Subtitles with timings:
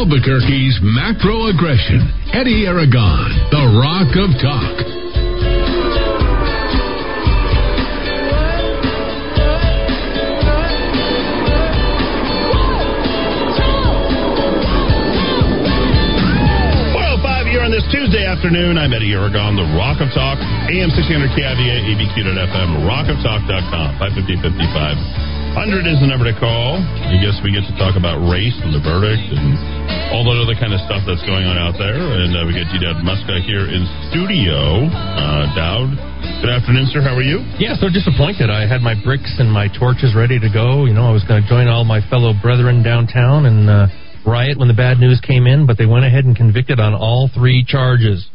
[0.00, 2.00] Albuquerque's macro aggression.
[2.32, 4.96] Eddy Aragon, the Rock of Talk.
[17.70, 18.76] this Tuesday afternoon.
[18.78, 25.98] I'm Eddy Aragon, the Rock of Talk, AM 1600 KIVA, ABQ.FM, rockoftalk.com, 550 100 is
[25.98, 26.78] the number to call.
[26.78, 29.69] I guess we get to talk about race and the verdict and
[30.10, 31.94] all that other kind of stuff that's going on out there.
[31.94, 32.82] And uh, we get G.
[32.82, 34.90] Dowd Muska here in studio.
[34.90, 35.94] Uh, Dowd,
[36.42, 36.98] good afternoon, sir.
[37.00, 37.46] How are you?
[37.62, 38.50] Yeah, so disappointed.
[38.50, 40.84] I had my bricks and my torches ready to go.
[40.84, 43.70] You know, I was going to join all my fellow brethren downtown and.
[43.70, 43.86] Uh,
[44.26, 47.30] riot when the bad news came in, but they went ahead and convicted on all
[47.32, 48.28] three charges.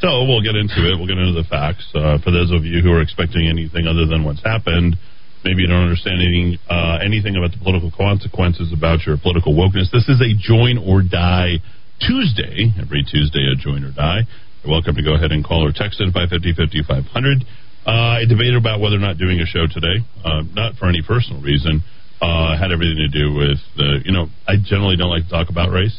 [0.00, 0.98] So we'll get into it.
[0.98, 1.86] We'll get into the facts.
[1.94, 4.96] Uh, for those of you who are expecting anything other than what's happened,
[5.44, 9.90] maybe you don't understand anything, uh, anything about the political consequences about your political wokeness.
[9.90, 11.58] This is a join or die
[12.00, 12.70] Tuesday.
[12.80, 14.26] Every Tuesday, a join or die.
[14.62, 17.46] You're welcome to go ahead and call or text in 550 5500.
[17.82, 21.02] Uh, I debated about whether or not doing a show today, uh, not for any
[21.02, 21.82] personal reason
[22.22, 25.50] uh, had everything to do with the, you know, I generally don't like to talk
[25.50, 25.98] about race.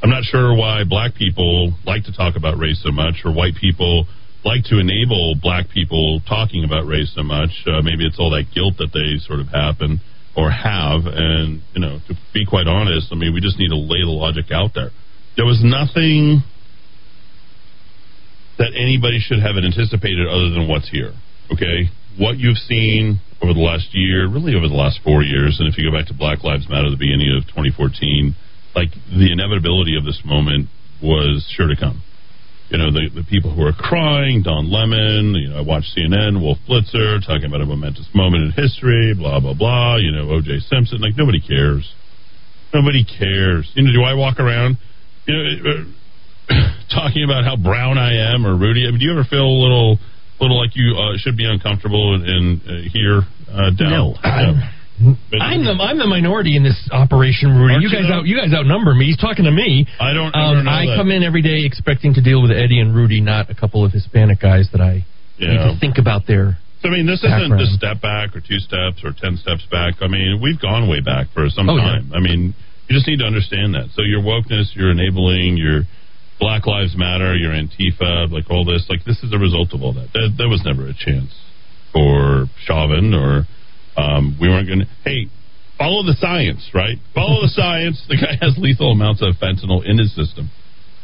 [0.00, 3.58] I'm not sure why black people like to talk about race so much, or white
[3.60, 4.06] people
[4.44, 7.50] like to enable black people talking about race so much.
[7.66, 10.00] Uh, maybe it's all that guilt that they sort of and
[10.36, 13.76] or have, and you know, to be quite honest, I mean, we just need to
[13.76, 14.90] lay the logic out there.
[15.36, 16.42] There was nothing
[18.58, 21.12] that anybody should have anticipated other than what's here.
[21.52, 25.66] Okay, what you've seen over the last year, really over the last four years, and
[25.66, 28.36] if you go back to Black Lives Matter, the beginning of 2014,
[28.76, 30.68] like the inevitability of this moment
[31.02, 32.02] was sure to come.
[32.70, 36.40] You know, the, the people who are crying, Don Lemon, you know, I watched CNN,
[36.40, 40.60] Wolf Blitzer, talking about a momentous moment in history, blah, blah, blah, you know, O.J.
[40.70, 41.92] Simpson, like nobody cares.
[42.72, 43.70] Nobody cares.
[43.74, 44.78] You know, do I walk around,
[45.26, 45.84] you know,
[46.94, 48.86] talking about how brown I am or Rudy?
[48.86, 49.98] I mean, do you ever feel a little
[50.40, 53.90] little like you uh, should be uncomfortable in, in uh, here uh, Dowd.
[53.90, 54.14] No,
[55.00, 57.80] I'm, the I'm the minority in this operation, Rudy.
[57.80, 59.06] You guys you out you guys outnumber me.
[59.06, 59.88] He's talking to me.
[59.98, 60.34] I don't.
[60.34, 60.96] Um, I that.
[60.96, 63.92] come in every day expecting to deal with Eddy and Rudy, not a couple of
[63.92, 65.04] Hispanic guys that I
[65.38, 65.48] yeah.
[65.48, 66.58] need to think about their.
[66.82, 67.60] So, I mean, this background.
[67.60, 70.00] isn't a step back or two steps or ten steps back.
[70.00, 72.08] I mean, we've gone way back for some oh, time.
[72.12, 72.16] Yeah.
[72.16, 72.54] I mean,
[72.88, 73.92] you just need to understand that.
[73.96, 75.84] So, your wokeness, your enabling, your
[76.40, 79.92] Black Lives Matter, your Antifa, like all this, like this is a result of all
[79.92, 80.08] that.
[80.12, 81.32] There, there was never a chance
[81.92, 83.44] for Chauvin or
[84.00, 84.88] um, we weren't going to.
[85.04, 85.28] Hey,
[85.78, 86.96] follow the science, right?
[87.14, 88.02] Follow the science.
[88.08, 90.50] The guy has lethal amounts of fentanyl in his system.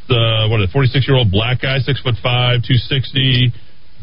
[0.08, 3.52] The what a 46 year old black guy, six foot five, 260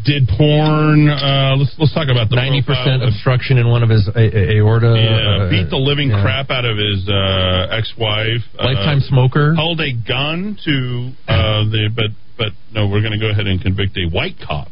[0.04, 1.08] did porn.
[1.08, 4.94] Uh, let's let's talk about the ninety percent obstruction in one of his a- aorta.
[5.00, 6.22] Yeah, uh, beat the living yeah.
[6.22, 8.44] crap out of his uh, ex-wife.
[8.60, 9.56] Lifetime uh, smoker.
[9.56, 13.62] Held a gun to uh, the but but no, we're going to go ahead and
[13.62, 14.68] convict a white cop,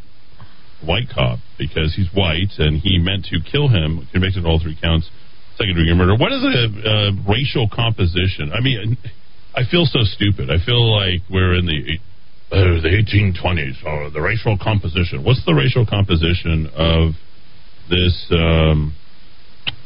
[0.86, 4.08] white cop because he's white and he meant to kill him.
[4.12, 5.09] Convicted on all three counts,
[5.58, 6.16] second degree murder.
[6.16, 8.52] What is a racial composition?
[8.53, 8.97] I mean.
[9.53, 10.50] I feel so stupid.
[10.50, 12.00] I feel like we're in the
[12.52, 15.24] uh, the 1820s or the racial composition.
[15.24, 17.13] What's the racial composition of
[17.90, 18.94] this um,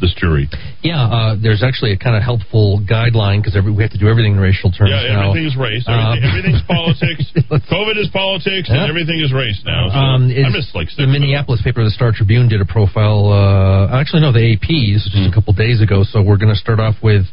[0.01, 0.49] this jury?
[0.83, 4.35] Yeah, uh, there's actually a kind of helpful guideline because we have to do everything
[4.35, 4.91] in racial terms.
[4.91, 5.31] Yeah, now.
[5.31, 5.85] everything's race.
[5.87, 7.23] Everything, uh, everything's politics.
[7.71, 8.83] COVID is politics, yeah.
[8.83, 9.89] and everything is race now.
[9.89, 13.31] So um, I'm just like the Minneapolis paper, the Star Tribune, did a profile.
[13.31, 14.67] Uh, actually, no, the AP.
[14.67, 15.31] This was just mm.
[15.31, 16.03] a couple days ago.
[16.03, 17.25] So we're going to start off with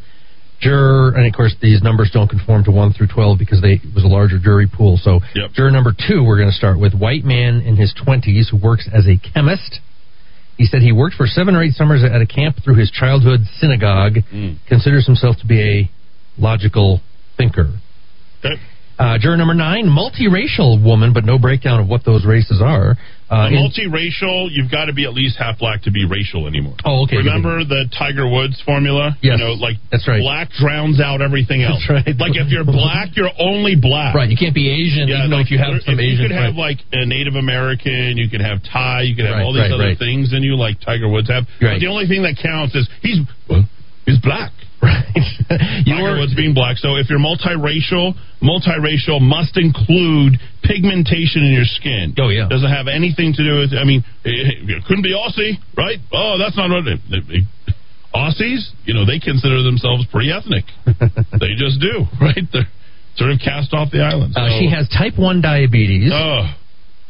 [0.63, 3.95] juror, and of course these numbers don't conform to one through twelve because they it
[3.95, 4.97] was a larger jury pool.
[5.03, 5.51] So yep.
[5.53, 8.89] juror number two, we're going to start with white man in his twenties who works
[8.95, 9.81] as a chemist.
[10.63, 13.41] He said he worked for seven or eight summers at a camp through his childhood
[13.59, 14.19] synagogue.
[14.33, 14.59] Mm.
[14.69, 15.91] Considers himself to be a
[16.41, 17.01] logical
[17.37, 17.81] thinker.
[18.39, 18.63] Okay.
[18.99, 22.97] Uh, juror number nine, multiracial woman, but no breakdown of what those races are.
[23.33, 26.77] Uh, multiracial, you've got to be at least half black to be racial anymore.
[26.85, 27.17] Oh, okay.
[27.17, 29.17] Remember the Tiger Woods formula?
[29.25, 29.41] Yes.
[29.41, 30.21] You know, like that's right.
[30.21, 31.81] Black drowns out everything else.
[31.89, 32.17] That's right.
[32.21, 34.15] Like if you're black, you're only black.
[34.15, 34.29] Right.
[34.29, 36.29] You can't be Asian, yeah, even like, if you have some Asian.
[36.29, 38.21] You could have like a Native American.
[38.21, 39.09] You could have Thai.
[39.09, 41.49] You could have right, all these right, other things in you, like Tiger Woods have.
[41.57, 41.81] Right.
[41.81, 43.65] But the only thing that counts is he's well,
[44.05, 44.53] he's black.
[44.83, 45.07] Right.
[45.87, 46.77] Tiger Woods being black.
[46.77, 52.15] So if you're multiracial, multiracial must include pigmentation in your skin.
[52.19, 52.49] Oh yeah.
[52.51, 53.79] Doesn't have anything to do with.
[53.79, 55.99] I mean, it couldn't be Aussie, right?
[56.13, 56.87] Oh, that's not what.
[56.91, 57.47] It, it,
[58.15, 60.65] Aussies, you know, they consider themselves pretty ethnic.
[61.41, 62.45] they just do, right?
[62.53, 62.69] They're
[63.17, 64.35] sort of cast off the island.
[64.35, 64.41] So.
[64.41, 66.13] Uh, she has type one diabetes.
[66.13, 66.53] Oh.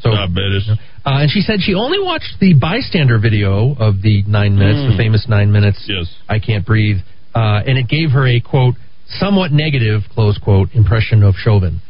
[0.00, 0.68] So, diabetes.
[0.68, 4.90] Uh, and she said she only watched the bystander video of the nine minutes, mm.
[4.92, 5.82] the famous nine minutes.
[5.88, 6.06] Yes.
[6.28, 6.98] I can't breathe
[7.34, 8.74] uh, and it gave her a quote
[9.18, 11.80] somewhat negative, close quote, impression of Chauvin.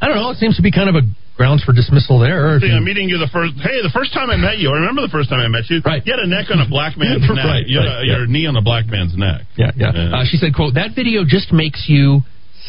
[0.00, 0.30] I don't know.
[0.30, 1.02] It seems to be kind of a
[1.38, 2.58] grounds for dismissal there.
[2.58, 3.54] See, I'm meeting you the first.
[3.62, 5.80] Hey, the first time I met you, I remember the first time I met you.
[5.86, 6.02] Right.
[6.04, 7.46] You had a neck on a black man's neck.
[7.46, 9.46] right, you had right, a, your knee on a black man's neck.
[9.56, 10.18] Yeah, yeah.
[10.18, 12.26] Uh, she said, "quote That video just makes you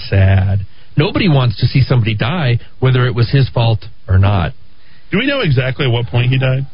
[0.08, 0.70] sad.
[0.96, 4.54] Nobody wants to see somebody die, whether it was his fault or not."
[5.12, 6.70] Do we know exactly at what point he died?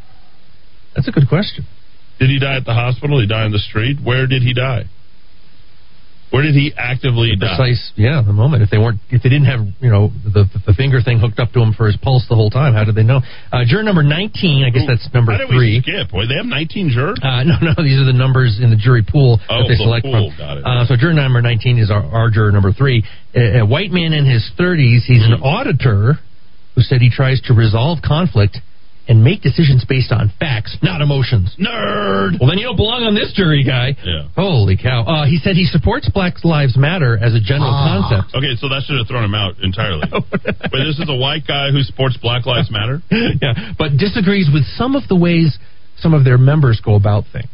[0.93, 1.65] That's a good question.
[2.19, 3.19] Did he die at the hospital?
[3.19, 3.97] Did he die on the street?
[4.03, 4.85] Where did he die?
[6.35, 7.55] Where did he actively the die?
[7.55, 8.59] Precise, yeah, the moment.
[8.61, 11.55] If they weren't, if they didn't have, you know, the the finger thing hooked up
[11.55, 13.21] to him for his pulse the whole time, how did they know?
[13.55, 15.79] Uh, juror number nineteen, I guess that's number How did three.
[15.79, 16.11] skip?
[16.11, 17.17] Wait, they have 19 jurors?
[17.23, 19.83] Uh, no, no, these are the numbers in the jury pool Oh, that they the
[19.87, 20.37] select pool, from.
[20.37, 20.63] got it.
[20.67, 23.03] Uh, so juror number 19 is our, our juror number three.
[23.33, 25.07] A, a white man in his 30s.
[25.07, 25.43] He's an Hmm.
[25.43, 26.19] auditor
[26.75, 28.59] who said he tries to resolve conflict
[29.07, 31.55] and make decisions based on facts, not emotions.
[31.59, 32.39] Nerd!
[32.39, 33.95] Well, then you don't belong on this jury, guy.
[34.03, 34.27] Yeah.
[34.35, 35.03] Holy cow.
[35.05, 38.01] Uh, he said he supports Black Lives Matter as a general Ah.
[38.09, 38.35] concept.
[38.35, 40.07] Okay, so that should have thrown him out entirely.
[40.11, 43.01] But this is a white guy who supports Black Lives Matter?
[43.11, 45.57] yeah, but disagrees with some of the ways
[45.97, 47.47] some of their members go about things.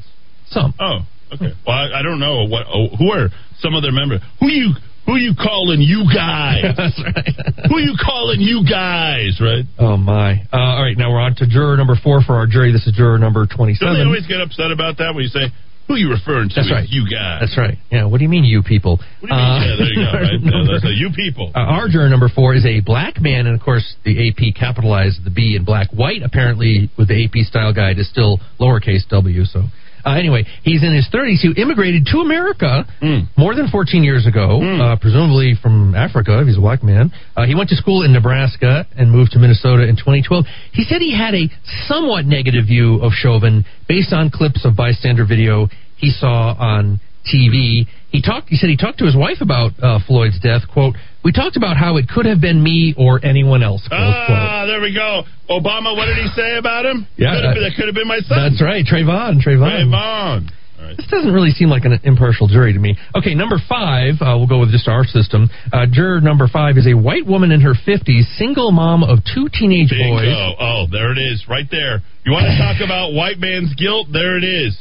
[0.49, 0.73] Some.
[0.79, 0.99] Oh,
[1.33, 1.53] okay.
[1.67, 2.65] Well, I, I don't know what.
[2.67, 4.21] Oh, who are some of their members?
[4.39, 4.71] Who you
[5.11, 6.63] who you calling you guys?
[6.79, 7.35] That's right.
[7.67, 9.39] who you calling you guys?
[9.43, 9.65] Right?
[9.77, 10.39] Oh my!
[10.53, 12.71] Uh, all right, now we're on to juror number four for our jury.
[12.71, 13.83] This is juror number 27.
[13.83, 15.51] Don't they always get upset about that when you say
[15.87, 16.55] who you referring to?
[16.55, 16.87] That's right.
[16.87, 17.41] You guys.
[17.43, 17.75] That's right.
[17.91, 18.05] Yeah.
[18.05, 18.99] What do you mean, you people?
[19.19, 19.61] What do you mean?
[19.67, 20.11] yeah, there you go.
[20.21, 20.39] Right.
[20.39, 21.51] Number- that's a, you people.
[21.53, 25.25] uh, our juror number four is a black man, and of course the AP capitalized
[25.25, 25.91] the B in black.
[25.91, 29.43] White, apparently, with the AP style guide, is still lowercase w.
[29.43, 29.63] So.
[30.05, 31.39] Uh, anyway, he's in his 30s.
[31.41, 33.27] He immigrated to America Mm.
[33.37, 34.79] more than 14 years ago, Mm.
[34.81, 37.11] uh, presumably from Africa, if he's a black man.
[37.35, 40.45] Uh, he went to school in Nebraska and moved to Minnesota in 2012.
[40.71, 41.49] He said he had a
[41.87, 47.87] somewhat negative view of Chauvin based on clips of bystander video he saw on TV.
[48.09, 48.49] He talked.
[48.49, 50.61] He said he talked to his wife about uh, Floyd's death.
[50.71, 54.37] "Quote: We talked about how it could have been me or anyone else." Close quote.
[54.37, 55.23] Ah, there we go.
[55.49, 57.07] Obama, what did he say about him?
[57.17, 58.37] Yeah, Could uh, been, that could have been my son.
[58.51, 59.39] That's right, Trayvon.
[59.39, 59.87] Trayvon.
[59.91, 60.49] Trayvon.
[60.81, 60.97] Right.
[60.97, 62.97] This doesn't really seem like an impartial jury to me.
[63.15, 65.47] Okay, number five, uh, we'll go with just our system.
[65.71, 69.47] Uh, juror number five is a white woman in her 50s, single mom of two
[69.53, 70.17] teenage Bingo.
[70.17, 70.55] boys.
[70.59, 72.01] Oh, there it is, right there.
[72.25, 74.07] You want to talk about white man's guilt?
[74.11, 74.75] There it is.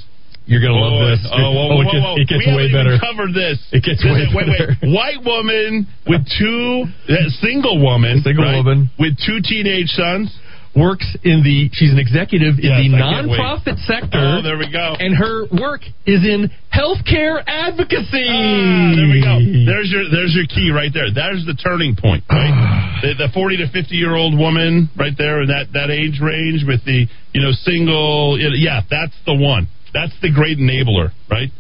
[0.50, 1.23] You're going to love this.
[1.31, 2.14] Oh, whoa, whoa, it gets, whoa.
[2.19, 2.99] it gets we way better.
[2.99, 3.62] Covered this.
[3.70, 4.75] It gets This way is- wait, better.
[4.82, 4.91] wait.
[4.99, 8.91] White woman with two, uh, single woman, Single right, woman.
[8.99, 10.26] with two teenage sons.
[10.70, 14.23] Works in the, she's an executive in the I nonprofit sector.
[14.23, 14.94] Oh, there we go.
[15.02, 18.23] And her work is in healthcare advocacy.
[18.31, 19.43] Ah, there we go.
[19.67, 21.11] There's your there's your key right there.
[21.11, 23.02] There's the turning point, right?
[23.02, 26.62] the, the 40 to 50 year old woman right there in that that age range
[26.62, 28.38] with the you know single.
[28.38, 29.67] Yeah, that's the one.
[29.92, 31.50] That's the great enabler, right?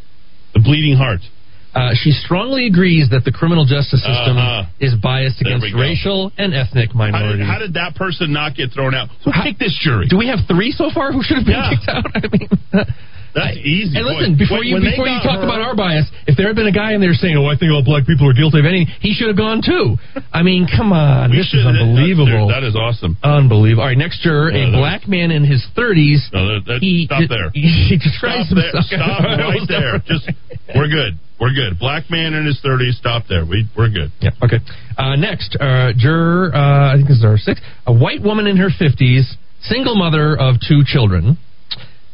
[0.54, 1.20] The bleeding heart.
[1.72, 4.64] Uh, she strongly agrees that the criminal justice system Uh-huh.
[4.80, 7.46] is biased There against racial and ethnic How minorities.
[7.46, 9.08] how did that person not get thrown out?
[9.24, 10.06] Who How- picked this jury?
[10.08, 11.70] Do we have three so far who should have been Yeah.
[11.70, 12.06] kicked out?
[12.16, 12.48] I mean,
[13.34, 13.96] That's easy.
[13.96, 16.36] And listen, before when- you when before you got talk her- about our bias, if
[16.36, 18.32] there had been a guy in there saying, "Oh, I think all black people are
[18.32, 19.98] guilty of anything," he should have gone too.
[20.32, 22.48] I mean, come on, We this should- is unbelievable.
[22.48, 23.16] That is awesome.
[23.22, 23.82] Unbelievable.
[23.82, 26.28] All right, next juror, a black man in his 30s.
[26.32, 27.50] No, that, that, he stop there.
[27.54, 28.70] He Stop describes there.
[28.72, 28.84] himself.
[28.86, 29.98] Stop right there.
[30.06, 30.28] Just
[30.74, 31.18] we're good.
[31.38, 31.78] We're good.
[31.78, 32.96] Black man in his thirties.
[32.98, 33.44] Stop there.
[33.46, 34.10] We we're good.
[34.20, 34.30] Yeah.
[34.42, 34.58] Okay.
[34.98, 36.54] Uh, next, uh, juror.
[36.54, 37.62] Uh, I think this is our sixth.
[37.86, 41.38] A white woman in her fifties, single mother of two children.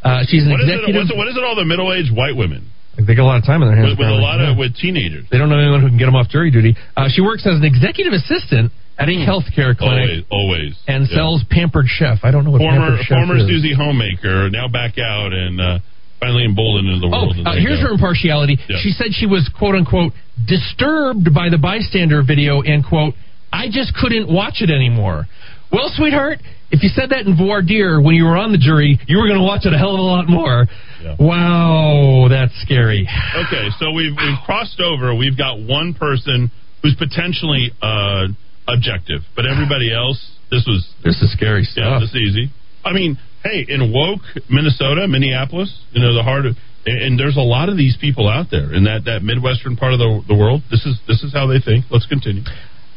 [0.07, 0.95] Uh, she's an What is, it, executive.
[1.03, 1.17] what's it?
[1.19, 1.43] What is it?
[1.43, 3.91] All the middle aged white women they get a lot of time in their hands.
[3.91, 4.25] with, with a apparently.
[4.25, 4.57] lot Yeah.
[4.57, 5.27] with teenagers.
[5.31, 6.77] They don't know anyone who can get them off jury duty.
[6.97, 10.73] Uh, she works as an executive assistant at a healthcare clinic Always, always.
[10.89, 11.13] and Hmm.
[11.13, 11.17] Yeah.
[11.19, 12.25] sells Pampered Chef.
[12.25, 13.45] I don't know what former Pampered Chef former is.
[13.47, 15.79] Susie homemaker now back out and uh,
[16.21, 17.37] finally emboldened into the Oh, world.
[17.37, 17.89] and uh, here's go.
[17.89, 18.57] her impartiality.
[18.67, 18.79] Yeah.
[18.81, 20.15] She said she was quote unquote
[20.57, 23.13] disturbed by the bystander video and quote
[23.53, 25.27] I just couldn't watch it anymore.
[25.71, 26.39] Well, sweetheart,
[26.71, 29.27] if you said that in voir dire when you were on the jury, you were
[29.29, 30.67] going to watch it a hell of a lot more.
[31.03, 31.17] Yeah.
[31.21, 33.07] Wow, that's scary.
[33.47, 35.15] Okay, so we've we've crossed over.
[35.15, 36.51] We've got one person
[36.83, 38.27] who's potentially uh,
[38.67, 40.19] objective, but everybody else,
[40.51, 42.01] this was This is scary yeah, stuff.
[42.03, 42.51] this is easy.
[42.85, 47.37] I mean, hey, in woke Minnesota, Minneapolis, you know the heart of, and, and there's
[47.37, 50.35] a lot of these people out there in that that midwestern part of the the
[50.35, 50.63] world.
[50.71, 51.87] This is this is how they think.
[51.91, 52.43] Let's continue.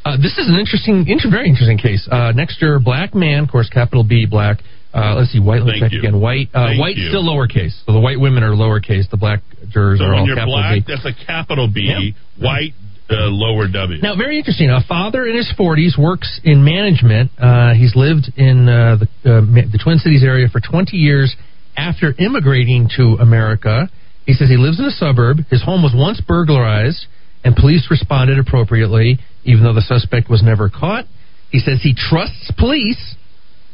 [0.05, 2.07] Uh, this is an interesting, inter- very interesting case.
[2.11, 4.59] Uh, next year, black man, of course, capital B, black.
[4.93, 5.61] Uh, let's see, white.
[5.61, 6.19] Let's check again.
[6.19, 6.49] White.
[6.53, 7.09] Uh, white you.
[7.09, 7.77] still lowercase.
[7.85, 9.09] So the white women are lowercase.
[9.09, 10.93] The black jurors So are when all you're capital black, B.
[10.93, 12.43] that's a capital B, Yeah.
[12.47, 12.73] white
[13.11, 14.01] uh, lower W.
[14.01, 14.69] Now, very interesting.
[14.69, 17.29] A father in his 40s works in management.
[17.37, 19.41] Uh, he's lived in uh, the, uh,
[19.71, 21.35] the Twin Cities area for 20 years
[21.77, 23.89] after immigrating to America.
[24.25, 25.37] He says he lives in a suburb.
[25.49, 27.05] His home was once burglarized,
[27.43, 31.05] and police responded appropriately, even though the suspect was never caught.
[31.51, 33.15] He says he trusts police,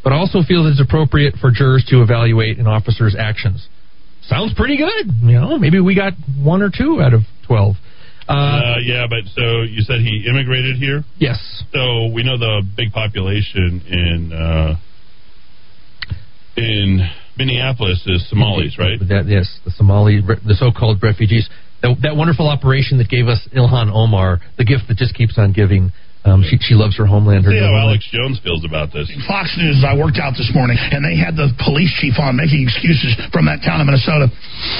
[0.03, 3.67] but also feels it's appropriate for jurors to evaluate an officer's actions.
[4.27, 5.11] Sounds pretty good.
[5.23, 7.75] You know, maybe we got one or two out of 12.
[8.27, 11.03] Uh, Uh, yeah, but so you said he immigrated here.
[11.17, 11.37] yes.
[11.73, 14.75] So we know the big population in uh,
[16.57, 17.07] in
[17.37, 18.97] Minneapolis is Somalis, right?
[18.99, 21.49] That, yes, the Somali, the so-called refugees.
[21.85, 25.53] That, that wonderful operation that gave us Ilhan Omar, the gift that just keeps on
[25.53, 25.93] giving.
[26.25, 27.45] Um, she, she loves her homeland.
[27.45, 27.77] Her See how.
[27.77, 29.05] Alex Jones feels about this.
[29.29, 32.65] Fox News, I worked out this morning, and they had the police chief on making
[32.65, 34.33] excuses from that town of Minnesota.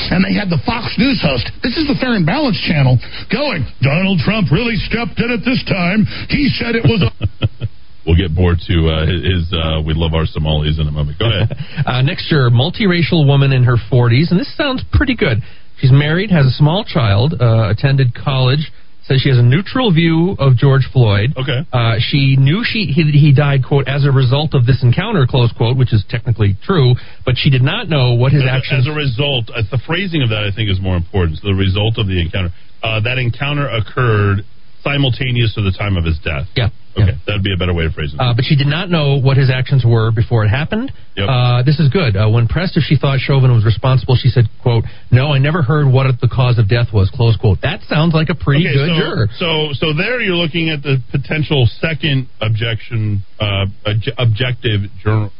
[0.09, 2.97] And they had the Fox News host, this is the Fair and Balance channel,
[3.29, 6.09] going, Donald Trump really stepped in at this time.
[6.33, 7.13] He said it was a.
[8.05, 9.49] We'll get bored to uh, his.
[9.49, 11.17] Uh, we love our Somalis in a moment.
[11.17, 11.57] Go ahead.
[11.85, 15.41] Uh, next year, multiracial woman in her 40s, and this sounds pretty good.
[15.79, 18.71] She's married, has a small child, uh, attended college,
[19.03, 21.33] says she has a neutral view of George Floyd.
[21.37, 21.61] Okay.
[21.71, 25.51] Uh, she knew she he, he died, quote, as a result of this encounter, close
[25.51, 28.87] quote, which is technically true, but she did not know what his As a- actions.
[28.87, 31.37] As a result, uh, the phrasing of that I think is more important.
[31.39, 32.49] So the result of the encounter.
[32.81, 34.45] Uh, that encounter occurred
[34.85, 36.45] simultaneous to the time of his death.
[36.55, 36.69] yeah.
[36.97, 37.17] Okay, yeah.
[37.27, 38.19] that'd be a better way to phrase it.
[38.21, 40.93] Uh, but she did not know what his actions were before it happened.
[41.17, 41.27] Yep.
[41.27, 42.15] Uh, this is good.
[42.15, 45.61] Uh, when pressed if she thought Chauvin was responsible, she said, "quote No, I never
[45.61, 47.59] heard what the cause of death was." Close quote.
[47.63, 49.27] That sounds like a pretty okay, good so, juror.
[49.35, 55.31] So, so there you're looking at the potential second objection, uh, obj- objective jur-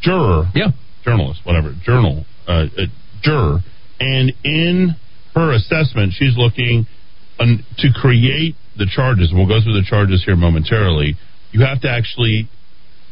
[0.00, 0.68] juror, Yeah.
[1.04, 2.86] journalist, whatever, journal, uh, uh,
[3.20, 3.60] juror,
[4.00, 4.96] and in
[5.34, 6.86] her assessment, she's looking
[7.38, 9.32] to create the charges.
[9.34, 11.16] We'll go through the charges here momentarily.
[11.50, 12.48] You have to actually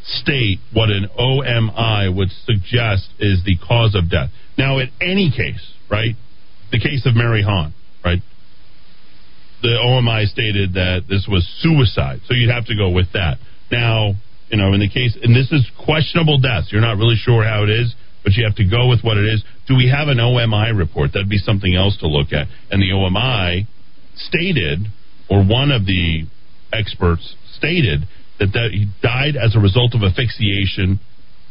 [0.03, 4.29] state what an OMI would suggest is the cause of death.
[4.57, 6.15] Now, in any case, right,
[6.71, 8.21] the case of Mary Han, right,
[9.61, 13.37] the OMI stated that this was suicide, so you'd have to go with that.
[13.71, 14.13] Now,
[14.49, 16.69] you know, in the case, and this is questionable deaths.
[16.71, 17.93] You're not really sure how it is,
[18.23, 19.43] but you have to go with what it is.
[19.67, 21.11] Do we have an OMI report?
[21.13, 22.47] That'd be something else to look at.
[22.71, 23.67] And the OMI
[24.15, 24.87] stated,
[25.29, 26.25] or one of the
[26.71, 28.07] experts stated,
[28.39, 30.99] that, that he died as a result of asphyxiation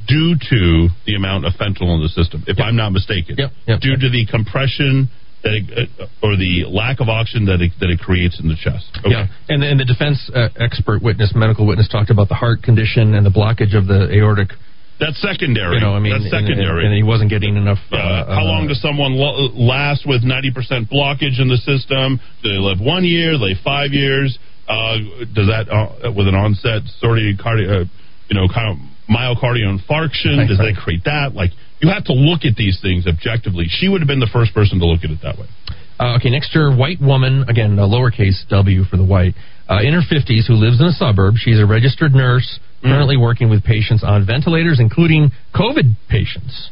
[0.07, 3.37] due to the amount of fentanyl in the system, if I'm not mistaken.
[3.39, 4.01] Yep, yep, due yep.
[4.01, 5.11] to the compression
[5.43, 8.57] that it, uh, or the lack of oxygen that it, that it creates in the
[8.57, 8.87] chest.
[9.01, 9.11] Okay.
[9.11, 13.15] Yeah, and and the defense uh, expert witness, medical witness, talked about the heart condition
[13.15, 14.51] and the blockage of the aortic.
[14.99, 15.77] That's secondary.
[15.77, 16.87] You know, I mean, That's and- secondary.
[16.87, 17.79] and, he wasn't getting enough.
[17.93, 22.21] Yeah, uh, how long uh, does someone lo- last with 90% blockage in the system?
[22.43, 23.37] Do they live one year?
[23.39, 24.39] They five years?
[24.67, 24.99] Uh,
[25.37, 27.85] does that uh, with an onset sort of cardio, uh,
[28.29, 28.77] you know, kind of
[29.07, 30.39] myocardial infarction?
[30.41, 30.75] Right, does right.
[30.75, 31.35] that create that?
[31.35, 33.67] Like you have to look at these things objectively.
[33.69, 35.47] She would have been the first person to look at it that way.
[36.01, 39.35] Uh, okay, next year, white woman, again, a lowercase w for the white,
[39.69, 41.37] uh, in her 50s, who lives in a suburb.
[41.39, 46.71] She's a registered nurse, currently working with patients on ventilators, including COVID patients.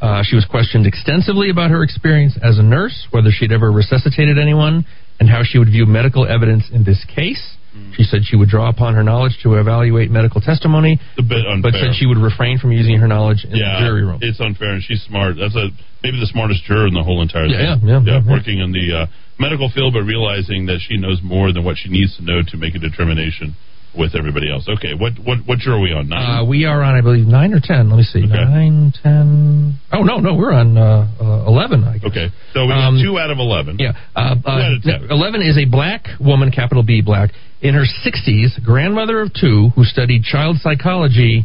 [0.00, 4.38] Uh, she was questioned extensively about her experience as a nurse, whether she'd ever resuscitated
[4.38, 4.84] anyone,
[5.18, 7.56] and how she would view medical evidence in this case.
[7.92, 11.60] She said she would draw upon her knowledge to evaluate medical testimony, a bit unfair.
[11.60, 14.18] but said she would refrain from using her knowledge in yeah, the jury room.
[14.22, 15.36] it's unfair, and she's smart.
[15.38, 15.68] That's a
[16.02, 17.86] maybe the smartest juror in the whole entire Yeah, thing.
[17.88, 18.30] yeah, yeah, yeah.
[18.32, 19.06] working in the uh,
[19.38, 22.56] medical field, but realizing that she knows more than what she needs to know to
[22.56, 23.54] make a determination
[23.96, 24.68] with everybody else.
[24.68, 26.08] Okay, what what what juror are we on?
[26.08, 26.38] Nine.
[26.40, 27.88] Uh, we are on, I believe, nine or ten.
[27.90, 28.28] Let me see, Okay.
[28.34, 29.78] nine, ten.
[29.92, 31.84] Oh no, no, we're on uh, uh, eleven.
[31.84, 32.10] I guess.
[32.10, 33.76] okay, so we got Um, two out of eleven.
[33.78, 33.92] Yeah.
[34.14, 35.08] Uh, uh, out of 10.
[35.10, 37.30] Eleven is a black woman, capital B, black,
[37.62, 41.44] in her sixties, grandmother of two, who studied child psychology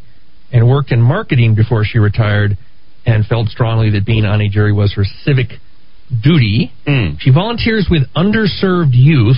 [0.52, 2.58] and worked in marketing before she retired,
[3.06, 5.48] and felt strongly that being on a jury was her civic
[6.24, 6.72] duty.
[6.88, 7.16] Mm.
[7.20, 9.38] She volunteers with underserved youth.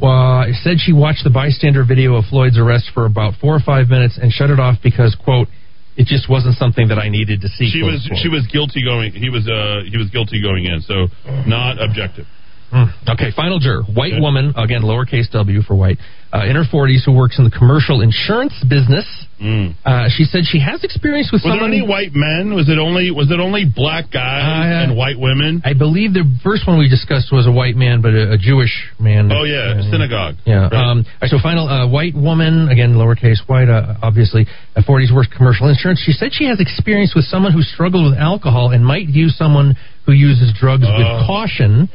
[0.00, 3.88] Uh, said she watched the bystander video of Floyd's arrest for about four or five
[3.88, 5.48] minutes and shut it off because, quote,
[5.96, 7.68] it just wasn't something that I needed to see.
[7.68, 8.18] She was quote.
[8.22, 9.12] she was guilty going.
[9.12, 10.80] He was uh he was guilty going in.
[10.80, 11.08] So
[11.46, 12.24] not objective.
[12.72, 12.88] Mm.
[13.10, 13.82] Okay, final juror.
[13.82, 14.20] White Okay.
[14.20, 15.98] woman, again, lowercase w for white,
[16.32, 19.04] uh, in her 40s who works in the commercial insurance business.
[19.42, 19.74] Mm.
[19.84, 21.72] Uh, she said she has experience with Was there someone.
[21.74, 22.54] any white men?
[22.54, 25.60] Was it only was it only black guys Uh, and white women?
[25.64, 28.72] I believe the first one we discussed was a white man, but a, a Jewish
[29.00, 29.30] man.
[29.32, 30.36] Oh yeah, synagogue.
[30.46, 30.68] Yeah.
[30.70, 30.72] Right.
[30.72, 35.28] Um, right, so final uh, white woman, again, lowercase white, uh, obviously, uh, 40s works
[35.36, 36.00] commercial insurance.
[36.00, 39.74] She said she has experience with someone who struggled with alcohol and might view someone
[40.06, 40.96] who uses drugs Oh.
[40.98, 41.88] with caution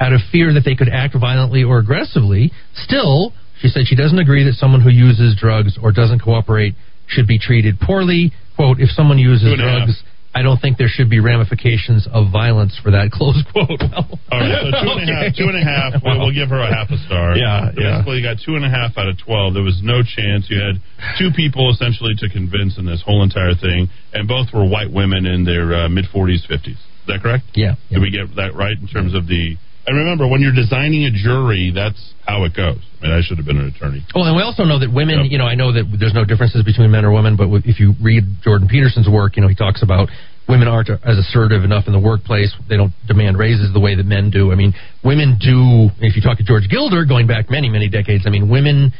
[0.00, 2.52] out of fear that they could act violently or aggressively.
[2.74, 6.74] Still, she said she doesn't agree that someone who uses drugs or doesn't cooperate
[7.06, 8.32] should be treated poorly.
[8.56, 9.78] Quote, if someone uses Two and a half.
[9.86, 10.02] drugs
[10.36, 13.08] I don't think there should be ramifications of violence for that.
[13.16, 13.72] Close quote.
[13.72, 15.32] All right, so two and a half.
[15.32, 15.96] Two and a half.
[16.04, 17.40] We'll, we'll give her a half a star.
[17.40, 18.04] Yeah, So yeah.
[18.04, 19.56] Basically, you got two and a half out of twelve.
[19.56, 20.44] There was no chance.
[20.52, 20.76] You had
[21.16, 25.24] two people essentially to convince in this whole entire thing, and both were white women
[25.24, 26.76] in their uh, mid forties, fifties.
[26.76, 27.44] Is that correct?
[27.56, 27.80] Yeah.
[27.88, 29.56] Did we get that right in terms of the?
[29.86, 32.78] And remember, when you're designing a jury, that's how it goes.
[33.00, 34.04] I mean, I should have been an attorney.
[34.14, 35.30] Well, and we also know that women, Yep.
[35.30, 37.94] you know, I know that there's no differences between men or women, but if you
[38.02, 40.08] read Jordan Peterson's work, you know, he talks about
[40.48, 42.52] women aren't as assertive enough in the workplace.
[42.68, 44.50] They don't demand raises the way that men do.
[44.50, 44.74] I mean,
[45.04, 48.48] women do, if you talk to George Gilder, going back many, many decades, I mean,
[48.48, 48.92] women,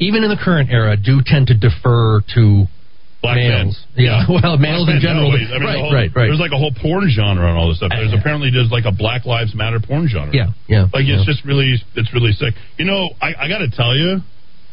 [0.00, 2.64] even in the current era, do tend to defer to
[3.22, 3.78] Black males.
[3.96, 4.04] men.
[4.06, 5.32] Yeah, well, males in general.
[5.32, 6.26] no, I mean, right, whole- right, right.
[6.28, 7.90] There's like a whole porn genre and all this stuff.
[7.90, 10.34] There's Uh, apparently there's like a Black Lives Matter porn genre.
[10.34, 10.86] Yeah, yeah.
[10.92, 11.16] Like yeah.
[11.16, 12.54] it's just really it's really sick.
[12.78, 14.20] You know, I, I got to tell you,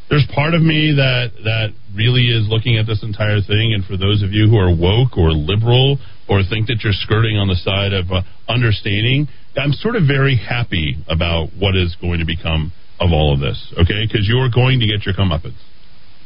[0.10, 3.96] there's part of me that that really is looking at this entire thing, and for
[3.98, 5.98] those of you who are woke or liberal
[6.28, 10.36] or think that you're skirting on the side of uh, understanding, I'm sort of very
[10.36, 13.74] happy about what is going to become of all of this.
[13.80, 15.58] Okay, because you are going to get your comeuppance,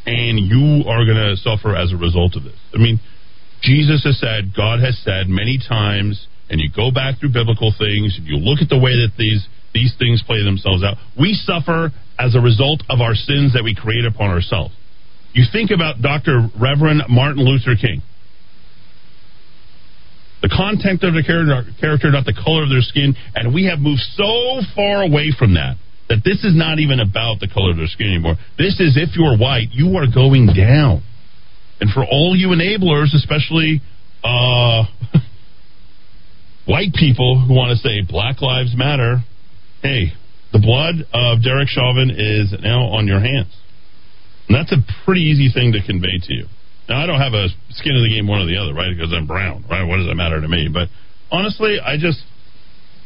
[0.07, 2.55] and you are going to suffer as a result of this.
[2.73, 2.99] I mean,
[3.61, 8.15] Jesus has said, God has said many times, and you go back through biblical things,
[8.17, 10.97] and you look at the way that these these things play themselves out.
[11.19, 14.73] We suffer as a result of our sins that we create upon ourselves.
[15.33, 16.49] You think about Dr.
[16.57, 18.01] Reverend Martin Luther King.
[20.41, 23.77] The content of the character, character, not the color of their skin, and we have
[23.77, 25.77] moved so far away from that
[26.09, 28.35] that this is not even about the color of their skin anymore.
[28.57, 31.03] This is if you're white, you are going down.
[31.79, 33.81] And for all you enablers, especially
[34.23, 34.85] uh,
[36.65, 39.19] white people who want to say Black Lives Matter,
[39.83, 40.13] hey,
[40.53, 43.53] the blood of Derek Chauvin is now on your hands.
[44.47, 46.45] And that's a pretty easy thing to convey to you.
[46.87, 48.95] Now, I don't have a skin in the game one or the other, right?
[48.95, 49.83] Because I'm brown, right?
[49.83, 50.69] What does that matter to me?
[50.71, 50.87] But
[51.29, 52.23] honestly, I just,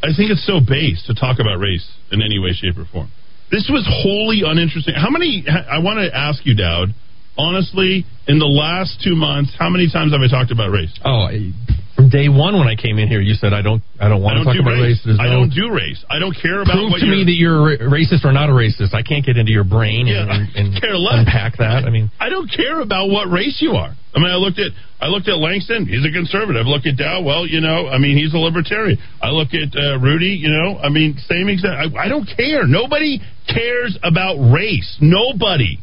[0.04, 3.12] I think it's so base to talk about race in any way, shape, or form.
[3.52, 4.96] This was wholly uninteresting.
[4.96, 6.96] How many, I want to ask you, Dowd,
[7.38, 10.92] honestly, in the last two months, how many times have I talked about race?
[11.06, 11.52] Oh, I-
[11.96, 14.26] from day one when I came in here, you said I don't, I don't I
[14.26, 14.98] want don't to talk do about race.
[15.06, 15.18] race.
[15.20, 16.02] I no- don't do race.
[16.10, 18.54] I don't care about prove what to me that you're a racist or not a
[18.54, 18.96] racist.
[18.96, 21.20] I can't get into your brain Yeah, and, and care less.
[21.20, 21.84] unpack that.
[21.86, 23.94] I mean, I don't care about what race you are.
[24.16, 25.86] I mean, I looked at I looked at Langston.
[25.86, 26.66] He's a conservative.
[26.66, 27.24] I Look at Dowd.
[27.26, 28.98] Well, you know, I mean, he's a libertarian.
[29.22, 30.40] I look at uh, Rudy.
[30.42, 31.76] You know, I mean, same exact.
[31.96, 32.66] I, I don't care.
[32.66, 34.98] Nobody cares about race.
[35.02, 35.78] Nobody.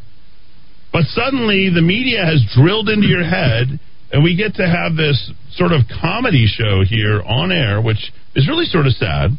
[0.93, 3.79] But suddenly, the media has drilled into your head,
[4.13, 8.49] and we get to have this sort of comedy show here on air, which is
[8.49, 9.37] really sort of sad.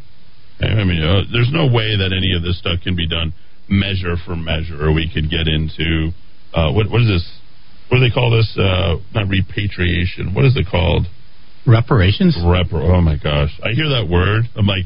[0.61, 3.33] I mean, uh, there's no way that any of this stuff can be done
[3.69, 6.11] measure for measure, or we could get into
[6.53, 7.25] uh, what what is this?
[7.89, 8.49] What do they call this?
[8.57, 10.33] Uh, not repatriation.
[10.33, 11.05] What is it called?
[11.65, 12.37] Reparations?
[12.37, 12.81] Repar.
[12.81, 14.45] Oh my gosh, I hear that word.
[14.55, 14.85] I'm like,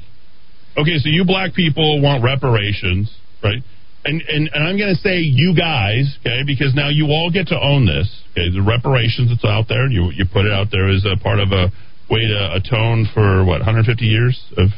[0.77, 3.11] okay, so you black people want reparations,
[3.43, 3.63] right?
[4.05, 7.47] And and, and I'm going to say you guys, okay, because now you all get
[7.47, 8.11] to own this.
[8.31, 11.39] Okay, the reparations that's out there, you you put it out there as a part
[11.39, 11.71] of a
[12.11, 14.69] way to atone for what 150 years of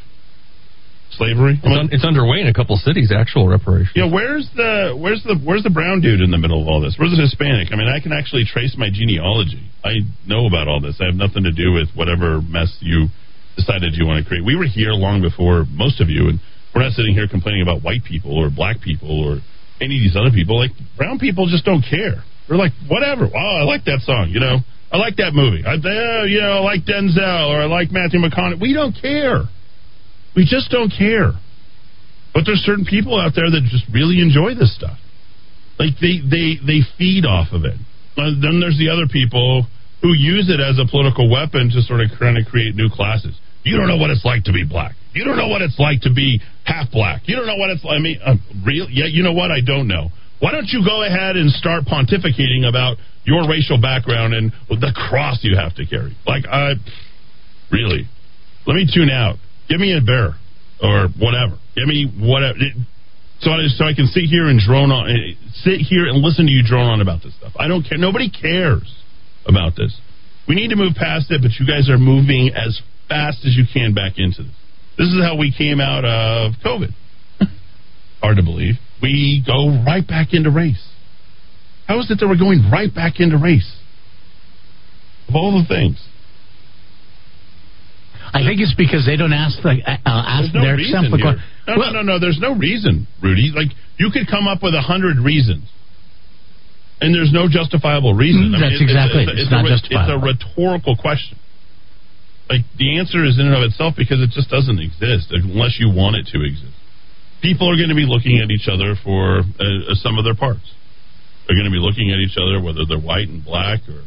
[1.12, 1.58] slavery.
[1.58, 3.12] it's, un, it's underway in a couple cities.
[3.12, 3.96] Actual reparations.
[3.96, 6.96] Yeah, where's the where's the where's the brown dude in the middle of all this?
[6.98, 7.72] Where's the Hispanic?
[7.72, 9.64] I mean, I can actually trace my genealogy.
[9.84, 10.98] I know about all this.
[11.02, 13.08] I have nothing to do with whatever mess you
[13.56, 14.44] decided you want to create.
[14.44, 16.40] We were here long before most of you, and
[16.76, 19.40] we're not sitting here complaining about white people or black people or
[19.80, 20.60] any of these other people.
[20.60, 22.20] Like brown people just don't care.
[22.48, 23.32] They're like, whatever.
[23.32, 24.28] Oh, I like that song.
[24.30, 24.60] You know,
[24.92, 25.64] I like that movie.
[25.66, 28.60] I, uh, you know, I like Denzel or I like Matthew McConaughey.
[28.60, 29.48] We don't care.
[30.36, 31.32] We just don't care.
[32.36, 35.00] But there's certain people out there that just really enjoy this stuff.
[35.80, 37.80] Like they they they feed off of it.
[38.16, 39.66] Then there's the other people
[40.02, 43.40] who use it as a political weapon to sort of kind of create new classes.
[43.64, 44.96] You don't know what it's like to be black.
[45.16, 47.24] You don't know what it's like to be half black.
[47.24, 47.84] You don't know what it's.
[47.88, 48.36] I mean, uh,
[48.68, 48.88] real?
[48.92, 49.50] Yeah, you know what?
[49.50, 50.12] I don't know.
[50.40, 55.40] Why don't you go ahead and start pontificating about your racial background and the cross
[55.42, 56.16] you have to carry?
[56.28, 56.74] Like, I
[57.72, 58.10] really,
[58.68, 59.38] let me tune out.
[59.70, 60.36] Give me a bear
[60.84, 61.58] or whatever.
[61.76, 62.60] Give me whatever.
[63.40, 66.46] So I, so I can sit here and drone on, eh, sit here and listen
[66.46, 67.54] to you drone on about this stuff.
[67.58, 67.98] I don't care.
[67.98, 68.92] Nobody cares
[69.48, 69.96] about this.
[70.48, 73.64] We need to move past it, but you guys are moving as fast as you
[73.72, 74.52] can back into this.
[74.98, 76.90] This is how we came out of COVID.
[78.22, 78.76] Hard to believe.
[79.02, 80.82] We go right back into race.
[81.88, 83.70] How is it that we're going right back into race?
[85.28, 86.02] Of all the things.
[88.34, 91.24] I think it's because they don't ask the uh, ask no their reason here.
[91.24, 91.44] question.
[91.68, 92.20] No, no, no, no.
[92.20, 93.52] There's no reason, Rudy.
[93.56, 95.64] Like you could come up with a hundred reasons,
[97.00, 98.52] and there's no justifiable reason.
[98.52, 99.40] Mm, that's exactly it.
[99.40, 101.40] It's, It's not a, It's a rhetorical question.
[102.50, 105.90] Like the answer is in and of itself because it just doesn't exist unless you
[105.90, 106.78] want it to exist.
[107.42, 110.66] People are going to be looking at each other for uh, some of their parts.
[111.46, 114.06] They're going to be looking at each other whether they're white and black or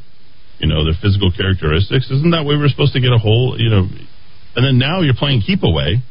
[0.59, 2.11] you know their physical characteristics.
[2.11, 3.87] Isn't that way we're supposed to get a whole you know?
[4.55, 6.03] And then now you're playing keep away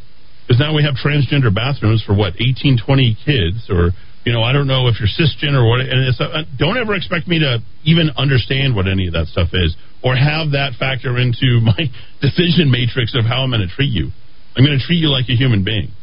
[0.48, 3.92] because now we have transgender bathrooms for what 18, 20 kids or
[4.28, 5.80] you know I don't know if you're cisgender or what.
[5.80, 9.56] And it's, uh, don't ever expect me to even understand what any of that stuff
[9.56, 9.72] is
[10.04, 11.88] or have that factor into my
[12.20, 14.12] decision matrix of how I'm going to treat you.
[14.52, 15.96] I'm going to treat you like a human being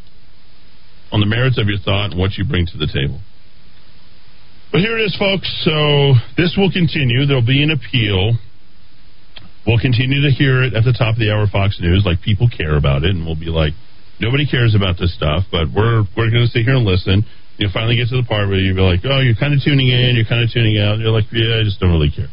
[1.12, 3.20] on the merits of your thought and what you bring to the table.
[4.72, 5.44] But here it is, folks.
[5.60, 7.28] So this will continue.
[7.28, 8.40] There'll be an appeal.
[9.68, 12.48] We'll continue to hear it at the top of the hour Fox News, like people
[12.48, 13.76] care about it, and we'll be like,
[14.16, 17.28] nobody cares about this stuff, but we're we're going to sit here and listen.
[17.56, 19.86] You finally get to the part where you'll be like, oh, you're kind of tuning
[19.86, 20.98] in, you're kind of tuning out.
[20.98, 22.30] You're like, yeah, I just don't really care.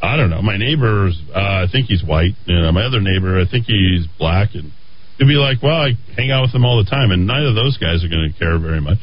[0.00, 0.42] I don't know.
[0.42, 2.38] My neighbor's, uh, I think he's white.
[2.46, 4.70] You know, my other neighbor, I think he's black, and
[5.18, 7.58] you'll be like, well, I hang out with them all the time, and neither of
[7.58, 9.02] those guys are going to care very much.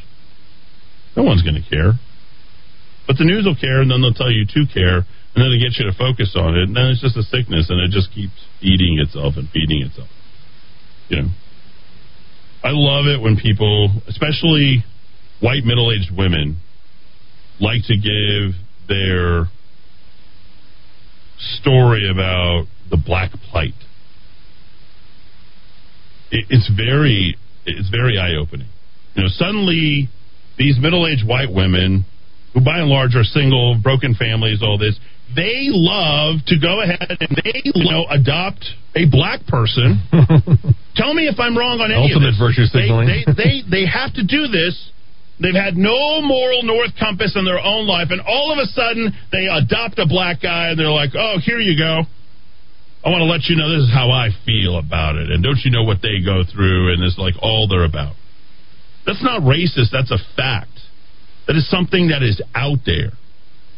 [1.17, 1.99] No one's going to care.
[3.05, 5.59] But the news will care, and then they'll tell you to care, and then it
[5.59, 8.13] gets you to focus on it, and then it's just a sickness, and it just
[8.15, 10.07] keeps feeding itself and feeding itself.
[11.09, 11.29] You know,
[12.63, 14.85] I love it when people, especially
[15.43, 16.57] white middle-aged women,
[17.59, 18.55] like to give
[18.87, 19.45] their
[21.59, 23.73] story about the black plight.
[26.31, 28.67] it's very, it's very eye-opening.
[29.15, 30.09] You know, suddenly
[30.57, 32.05] these middle-aged white women
[32.53, 34.97] who by and large are single, broken families, all this,
[35.35, 40.01] they love to go ahead and they you know adopt a black person.
[40.95, 42.39] Tell me if I'm wrong on any Ultimate of this.
[42.39, 43.07] virtue signaling.
[43.07, 44.91] They, they, they they have to do this.
[45.43, 49.11] They've had no moral north compass in their own life, and all of a sudden
[49.29, 52.07] they adopt a black guy, and they're like, "Oh, here you go."
[53.03, 55.59] I want to let you know this is how I feel about it, and don't
[55.65, 58.15] you know what they go through, and it's like all they're about.
[59.05, 59.91] That's not racist.
[59.91, 60.79] That's a fact.
[61.47, 63.11] That is something that is out there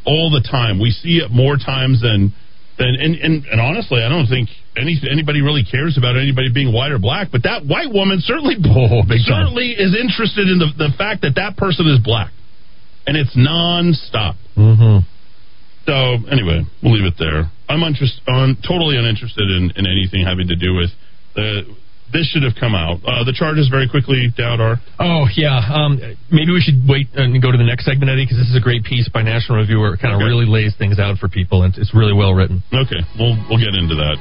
[0.06, 0.80] all the time.
[0.80, 2.32] We see it more times than
[2.78, 6.72] than and, and, and honestly, I don't think any anybody really cares about anybody being
[6.74, 7.30] white or black.
[7.32, 9.86] But that white woman certainly oh, certainly time.
[9.86, 12.32] is interested in the the fact that that person is black,
[13.08, 14.36] and it's nonstop.
[14.58, 15.06] Mm-hmm.
[15.86, 15.94] So
[16.32, 17.52] anyway, we'll leave it there.
[17.70, 20.90] I'm interest, totally uninterested in, in anything having to do with
[21.36, 21.62] the
[22.14, 23.02] this should have come out.
[23.02, 24.78] Uh, the charges very quickly, Dowd are.
[25.02, 25.98] Oh yeah, um,
[26.30, 28.62] maybe we should wait and go to the next segment, Eddy, because this is a
[28.62, 30.30] great piece by National Review where it kind of Okay.
[30.30, 32.62] really lays things out for people, and it's really well written.
[32.74, 34.18] Okay, we'll we'll get into that.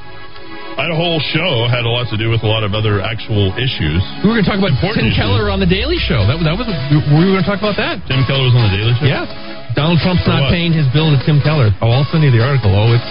[0.75, 2.99] I had a whole show had a lot to do with a lot of other
[2.99, 4.03] actual issues.
[4.21, 5.23] We were going to talk about Important Tim issues.
[5.23, 6.27] Keller on the Daily Show.
[6.27, 8.03] That, that was were we were going to talk about that?
[8.11, 9.07] Tim Keller was on the Daily Show.
[9.07, 9.23] Yeah,
[9.71, 10.55] Donald Trump's For not what?
[10.55, 11.71] paying his bill to Tim Keller.
[11.79, 12.75] Oh, I'll send you the article.
[12.75, 13.07] Oh, it's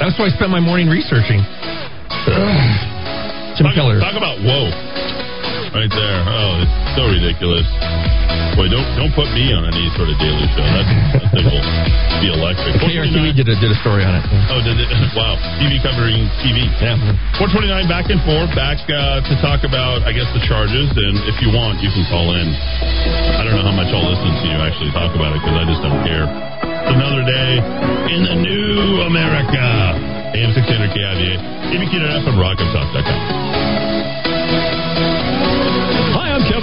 [0.00, 1.44] that's why I spent my morning researching.
[3.60, 4.00] Tim talk, Keller.
[4.00, 4.72] Talk about whoa,
[5.76, 6.18] right there.
[6.24, 7.68] Oh, it's so ridiculous.
[8.52, 10.60] Boy, don't don't put me on any sort of daily show.
[10.60, 10.84] That,
[11.16, 11.64] that thing will
[12.20, 12.76] be electric.
[12.84, 14.24] KRTV did a, did a story on it.
[14.52, 14.88] Oh, did it?
[15.12, 15.36] Wow.
[15.60, 16.64] TV covering TV.
[16.80, 16.96] Yeah.
[17.36, 20.88] 429 back and forth, back uh, to talk about, I guess, the charges.
[20.96, 22.48] And if you want, you can call in.
[22.48, 25.64] I don't know how much I'll listen to you actually talk about it because I
[25.68, 26.24] just don't care.
[26.24, 27.60] It's another day
[28.08, 29.60] in the new America.
[30.32, 31.30] AM 600 KIVA.
[31.76, 33.52] ABQ.F and rockoftalk.com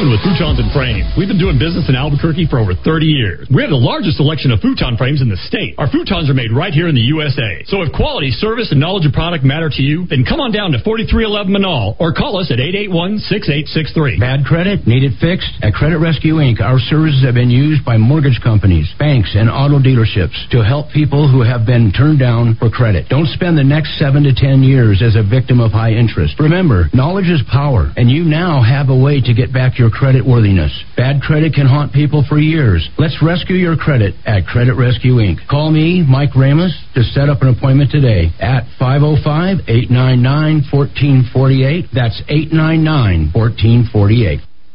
[0.08, 1.04] with Futons and Frames.
[1.20, 3.44] We've been doing business in Albuquerque for over 30 years.
[3.52, 5.76] We have the largest selection of futon frames in the state.
[5.76, 7.68] Our futons are made right here in the USA.
[7.68, 10.72] So if quality, service, and knowledge of product matter to you, then come on down
[10.72, 14.24] to 4311 Menaul or call us at 881-6863.
[14.24, 14.88] Bad credit?
[14.88, 15.52] Need it fixed?
[15.60, 19.84] At Credit Rescue Inc., our services have been used by mortgage companies, banks, and auto
[19.84, 23.12] dealerships to help people who have been turned down for credit.
[23.12, 26.40] Don't spend the next 7 to 10 years as a victim of high interest.
[26.40, 30.25] Remember, knowledge is power, and you now have a way to get back your credit
[30.25, 30.71] worthiness.
[30.97, 32.88] Bad credit can haunt people for years.
[32.97, 35.47] Let's rescue your credit at Credit Rescue Inc.
[35.47, 41.86] Call me, Mike Ramus, to set up an appointment today at 505 899 1448.
[41.93, 44.49] That's 899 1448.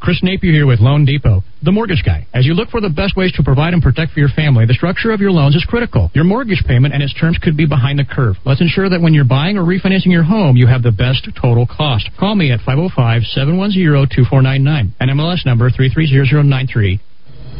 [0.00, 2.26] Chris Napier here with Loan Depot, the mortgage guy.
[2.34, 4.74] As you look for the best ways to provide and protect for your family, the
[4.74, 6.10] structure of your loans is critical.
[6.12, 8.34] Your mortgage payment and its terms could be behind the curve.
[8.44, 11.68] Let's ensure that when you're buying or refinancing your home, you have the best total
[11.68, 12.10] cost.
[12.18, 16.98] Call me at 505-710-2499 and MLS number 330093.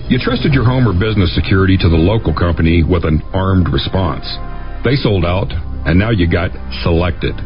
[0.09, 4.27] You trusted your home or business security to the local company with an armed response.
[4.85, 5.53] They sold out,
[5.87, 6.51] and now you got
[6.83, 7.37] selected.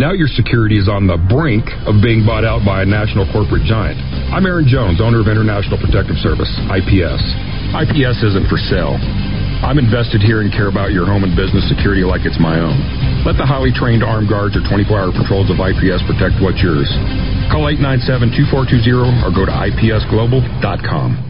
[0.00, 3.68] Now your security is on the brink of being bought out by a national corporate
[3.68, 4.00] giant.
[4.32, 7.20] I'm Aaron Jones, owner of International Protective Service, IPS.
[7.76, 8.96] IPS isn't for sale.
[9.60, 12.80] I'm invested here and care about your home and business security like it's my own.
[13.28, 16.88] Let the highly trained armed guards or 24-hour patrols of IPS protect what's yours.
[17.52, 21.29] Call 897-2420 or go to ipsglobal.com.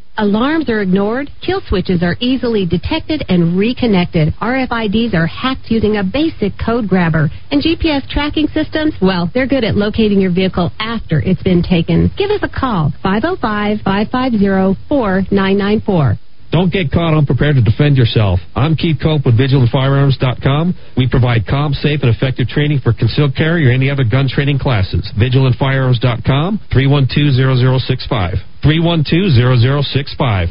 [0.17, 4.33] Alarms are ignored, kill switches are easily detected and reconnected.
[4.41, 7.29] RFIDs are hacked using a basic code grabber.
[7.49, 12.11] And GPS tracking systems, well, they're good at locating your vehicle after it's been taken.
[12.17, 16.19] Give us a call, 505 550 4994.
[16.51, 18.41] Don't get caught unprepared to defend yourself.
[18.53, 20.75] I'm Keith Cope with VigilantFirearms.com.
[20.97, 24.59] We provide calm, safe, and effective training for concealed carry or any other gun training
[24.59, 25.09] classes.
[25.17, 28.50] VigilantFirearms.com, 312-0065.
[28.63, 30.49] 312-0065.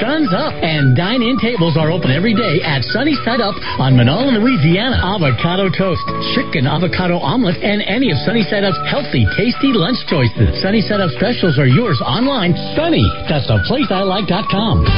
[0.00, 4.32] Sun's up and dine-in tables are open every day at Sunny Side Up on Menaul,
[4.32, 4.96] Louisiana.
[4.96, 6.00] Avocado toast,
[6.32, 10.56] chicken avocado omelet, and any of Sunny Side Up's healthy, tasty lunch choices.
[10.64, 12.56] Sunny Side Up specials are yours online.
[12.80, 14.88] Sunny, that's the place I like.com.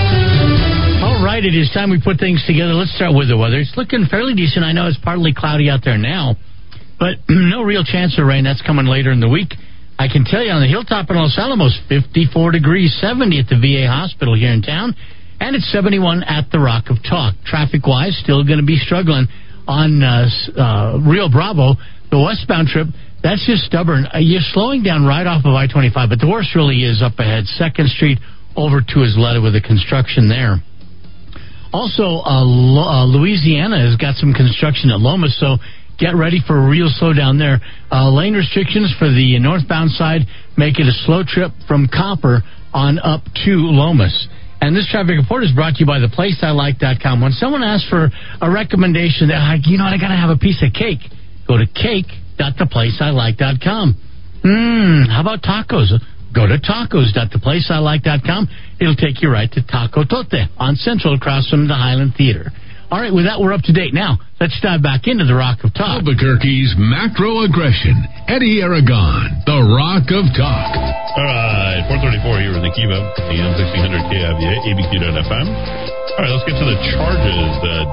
[1.03, 2.71] All right, it is time we put things together.
[2.75, 3.59] Let's start with the weather.
[3.59, 4.63] It's looking fairly decent.
[4.63, 6.39] I know it's partly cloudy out there now,
[6.99, 8.47] but no real chance of rain.
[8.47, 9.51] That's coming later in the week.
[10.01, 13.61] I can tell you on the hilltop in Los Alamos, 54 degrees, 70 at the
[13.61, 14.97] VA hospital here in town,
[15.37, 17.37] and it's 71 at the Rock of Talk.
[17.45, 19.29] Traffic wise, still going to be struggling
[19.69, 20.25] on uh,
[20.57, 21.77] uh, Rio Bravo,
[22.09, 22.89] the westbound trip.
[23.21, 24.09] That's just stubborn.
[24.09, 27.21] Uh, you're slowing down right off of I 25, but the worst really is up
[27.21, 27.45] ahead.
[27.61, 28.25] Second Street
[28.57, 30.65] over to Isleta with the construction there.
[31.77, 35.61] Also, uh, uh, Louisiana has got some construction at Lomas, so
[36.01, 37.61] get ready for a real slowdown there.
[37.93, 40.23] Uh, lane restrictions for the northbound side
[40.57, 44.27] make it a slow trip from Copper on up to Lomas.
[44.61, 47.21] And this traffic report is brought to you by theplaceilike.com.
[47.21, 48.11] When someone asks for
[48.41, 51.01] a recommendation, they're like, you know what, I got to have a piece of cake.
[51.49, 53.95] Go to cake.theplaceilike.com.
[54.45, 55.93] Mmm, how about tacos?
[56.33, 58.49] Go to tacos.theplaceilike.com.
[58.81, 62.53] It'll take you right to Taco Tote on Central across from the Highland Theater.
[62.91, 63.95] All right, with that, we're up to date.
[63.95, 66.03] Now, let's dive back into the Rock of Talk.
[66.03, 67.95] Albuquerque's macro aggression.
[68.27, 70.75] Eddy Aragon, the Rock of Talk.
[71.15, 72.99] All right, 434 here in the Kiva,
[73.31, 75.47] AM 1600 KIVA, ABQ.FM.
[75.47, 77.55] All right, let's get to the charges.
[77.63, 77.87] Uh,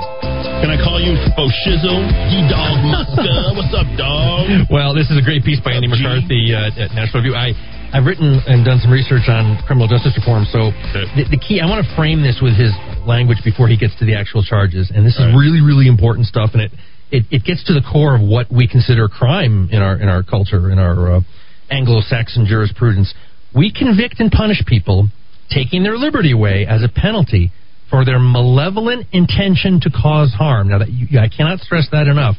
[0.65, 1.93] can I call you Foshizo?
[2.33, 3.53] D-Dog Muska?
[3.57, 4.65] What's up, dog?
[4.73, 7.37] Well, this is a great piece by Andy McCarthy uh, at National Review.
[7.37, 7.53] I,
[7.93, 10.73] I've written and done some research on criminal justice reform, so
[11.13, 12.73] the, the key, I want to frame this with his
[13.07, 14.91] language before he gets to the actual charges.
[14.93, 16.71] And this is really, really important stuff, and it,
[17.11, 20.23] it, it gets to the core of what we consider crime in our in our
[20.23, 21.21] culture, in our uh,
[21.71, 23.13] Anglo-Saxon jurisprudence.
[23.55, 25.07] We convict and punish people
[25.49, 27.51] taking their liberty away as a penalty
[27.89, 30.67] for their malevolent intention to cause harm.
[30.67, 32.35] Now, that you, I cannot stress that enough.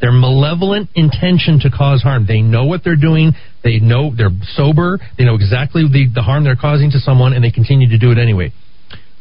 [0.00, 2.26] Their malevolent intention to cause harm.
[2.26, 3.32] They know what they're doing.
[3.62, 4.98] They know they're sober.
[5.16, 8.10] They know exactly the, the harm they're causing to someone, and they continue to do
[8.10, 8.52] it anyway.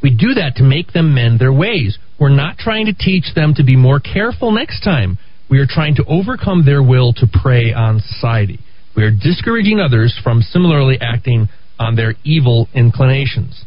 [0.01, 1.97] We do that to make them mend their ways.
[2.19, 5.17] We're not trying to teach them to be more careful next time.
[5.49, 8.59] We are trying to overcome their will to prey on society.
[8.95, 13.63] We are discouraging others from similarly acting on their evil inclinations.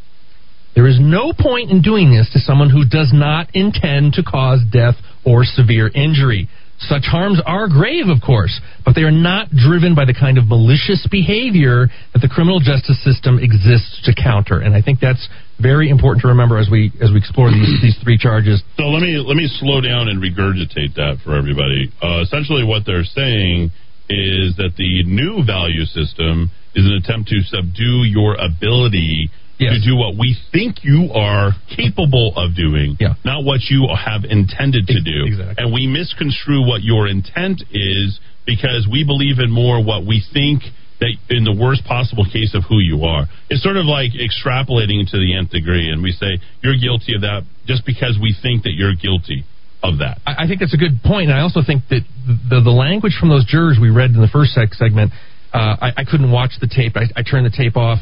[0.74, 4.60] There is no point in doing this to someone who does not intend to cause
[4.72, 6.48] death or severe injury.
[6.78, 10.48] Such harms are grave, of course, but they are not driven by the kind of
[10.48, 14.60] malicious behavior that the criminal justice system exists to counter.
[14.60, 15.28] And I think that's
[15.60, 18.62] very important to remember as we as we explore these these three charges.
[18.76, 21.90] So let me let me slow down and regurgitate that for everybody.
[22.02, 23.70] Uh, essentially, what they're saying
[24.08, 29.74] is that the new value system is an attempt to subdue your ability Yes.
[29.84, 33.12] to do what we think you are capable of doing, Yeah.
[33.26, 35.24] not what you have intended to do.
[35.26, 35.54] exactly.
[35.62, 40.62] And we misconstrue what your intent is because we believe in more what we think
[41.00, 43.24] that in the worst possible case of who you are.
[43.48, 47.22] It's sort of like extrapolating to the nth degree, and we say you're guilty of
[47.22, 49.44] that just because we think that you're guilty
[49.82, 50.20] of that.
[50.26, 53.16] I I think that's a good point, and I also think that the the language
[53.18, 55.12] from those jurors we read in the first segment,
[55.52, 56.96] uh, I, I couldn't watch the tape.
[56.96, 57.98] I, I turned the tape off.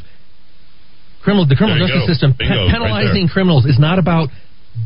[1.23, 2.13] Criminal, the criminal justice go.
[2.13, 3.35] system Bingo, pe- penalizing there.
[3.35, 4.29] criminals is not about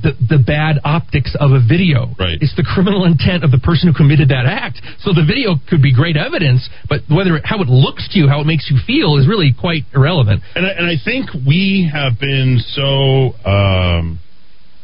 [0.03, 2.15] the the bad optics of a video.
[2.19, 2.39] Right.
[2.41, 4.81] It's the criminal intent of the person who committed that act.
[5.01, 8.29] So the video could be great evidence, but whether it, how it looks to you,
[8.29, 10.43] how it makes you feel, is really quite irrelevant.
[10.55, 14.19] And I, and I think we have been so um,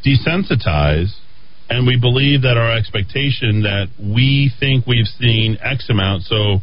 [0.04, 1.16] desensitized,
[1.70, 6.60] and we believe that our expectation that we think we've seen X amount, so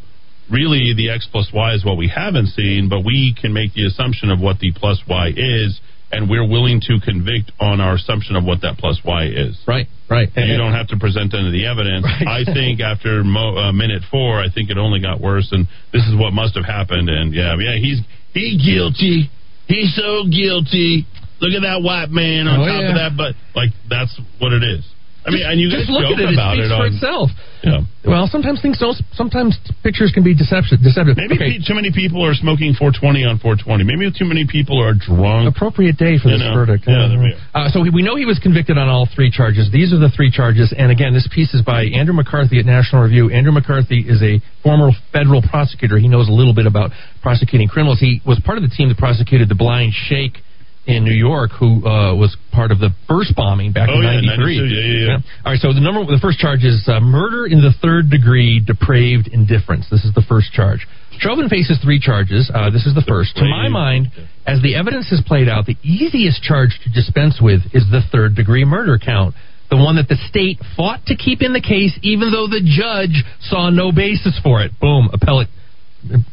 [0.51, 3.85] really the X plus Y is what we haven't seen, but we can make the
[3.85, 5.79] assumption of what the plus Y is,
[6.15, 9.59] and we're willing to convict on our assumption of what that plus Y is.
[9.67, 9.87] Right.
[10.09, 10.29] Right.
[10.35, 12.05] And you don't have to present any of the evidence.
[12.05, 16.03] I think after mo- uh, minute four, I think it only got worse, and this
[16.05, 17.09] is what must have happened.
[17.09, 17.99] And yeah, yeah, he's
[18.33, 19.29] he's guilty.
[19.67, 21.05] He's so guilty.
[21.41, 22.89] Look at that white man on Oh, top yeah.
[22.89, 24.85] of that, but like that's what it is.
[25.25, 26.37] I mean, and you guys just look joke at it.
[26.37, 26.93] about it it, speaks for on.
[26.93, 27.27] itself.
[27.65, 27.81] Yeah.
[28.05, 28.93] Well, sometimes things don't.
[29.17, 30.85] Sometimes pictures can be deceptive.
[30.85, 31.17] Deceptive.
[31.17, 31.57] Maybe Okay.
[31.65, 33.81] too many people are smoking 420 on 420.
[33.89, 35.49] Maybe too many people are drunk.
[35.49, 36.85] appropriate day for You this know, verdict.
[36.85, 37.09] yeah.
[37.57, 39.71] Uh, so we, know he was convicted on all three charges.
[39.73, 40.69] These are the three charges.
[40.77, 43.31] And again, this piece is by Andrew McCarthy at National Review.
[43.33, 45.97] Andrew McCarthy is a former federal prosecutor.
[45.97, 46.91] He knows a little bit about
[47.23, 47.99] prosecuting criminals.
[47.99, 50.37] He was part of the team that prosecuted the Blind Sheikh
[50.87, 54.21] in New York, who uh, was part of the first bombing back Oh, in yeah,
[54.21, 54.57] '93.
[54.59, 55.17] 92, yeah, yeah, yeah.
[55.45, 55.59] All right.
[55.61, 59.87] So the number, the first charge is uh, murder in the third degree, depraved indifference.
[59.89, 60.85] This is the first charge.
[61.17, 62.51] Chauvin faces three charges.
[62.53, 63.35] Uh, this is the first.
[63.37, 64.07] To my mind,
[64.45, 68.35] as the evidence has played out, the easiest charge to dispense with is the third
[68.35, 69.33] degree murder count.
[69.71, 73.25] The one that the state fought to keep in the case, even though the judge
[73.41, 74.71] saw no basis for it.
[74.79, 75.47] Boom, appellate,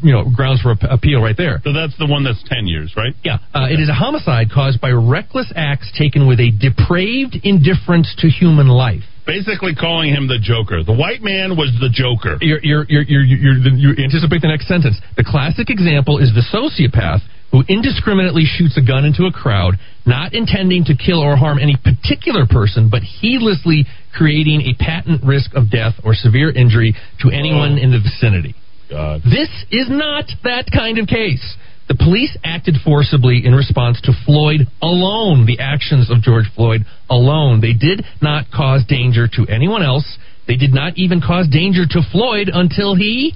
[0.02, 1.60] you know, grounds for appeal right there.
[1.64, 3.14] So that's the one that's 10 years, right?
[3.24, 8.14] Yeah, uh, it is a homicide caused by reckless acts taken with a depraved indifference
[8.18, 9.02] to human life.
[9.24, 10.82] Basically calling him the Joker.
[10.82, 12.42] The white man was the Joker.
[12.42, 14.98] You're, you're, you're, you anticipate the next sentence.
[15.16, 19.74] The classic example is the sociopath who indiscriminately shoots a gun into a crowd,
[20.06, 25.54] not intending to kill or harm any particular person, but heedlessly creating a patent risk
[25.54, 28.56] of death or severe injury to anyone in the vicinity.
[28.92, 29.22] God.
[29.24, 31.56] This is not that kind of case.
[31.88, 37.60] The police acted forcibly in response to Floyd alone, the actions of George Floyd alone.
[37.60, 40.06] They did not cause danger to anyone else.
[40.46, 43.34] They did not even cause danger to Floyd until he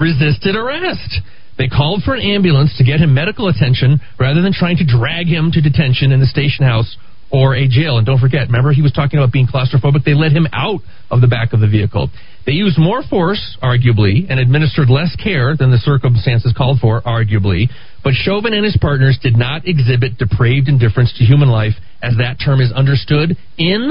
[0.00, 1.22] resisted arrest.
[1.58, 5.26] They called for an ambulance to get him medical attention rather than trying to drag
[5.26, 6.96] him to detention in the station house
[7.30, 7.98] or a jail.
[7.98, 10.04] And don't forget, remember he was talking about being claustrophobic?
[10.04, 12.10] They let him out of the back of the vehicle.
[12.46, 17.68] They used more force, arguably, and administered less care than the circumstances called for, arguably.
[18.02, 22.38] But Chauvin and his partners did not exhibit depraved indifference to human life as that
[22.42, 23.90] term is understood in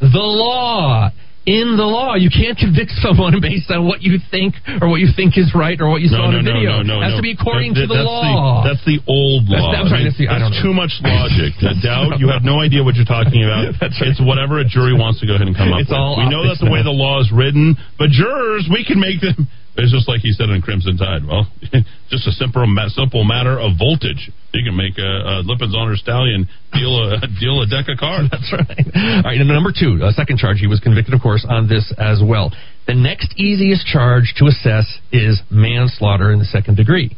[0.00, 1.10] the law.
[1.48, 4.52] In the law, you can't convict someone based on what you think
[4.84, 6.84] or what you think is right or what you saw no, in a no, video.
[6.84, 7.24] no, no, it has no.
[7.24, 8.60] to be according That- to the that's law.
[8.68, 9.72] that's the old That's- law.
[9.88, 10.68] Sorry, I mean, that's the- I don't that's know.
[10.68, 11.56] too much logic.
[11.64, 13.72] The doubt, you have no idea what you're talking about.
[13.80, 14.12] That's right.
[14.12, 15.96] It's whatever a jury wants to go ahead and come up It's with.
[15.96, 19.20] all we know that's the way the law is written, but jurors, we can make
[19.24, 19.48] them.
[19.78, 21.22] It's just like he said in Crimson Tide.
[21.22, 21.46] Well,
[22.10, 24.30] just a simple, simple matter of voltage.
[24.52, 28.26] You can make a, a Lipizzaner Stallion deal a deal a deck of cards.
[28.32, 28.86] That's right.
[29.22, 30.58] All right, and number two, a second charge.
[30.58, 32.50] He was convicted, of course, on this as well.
[32.86, 37.16] The next easiest charge to assess is manslaughter in the second degree.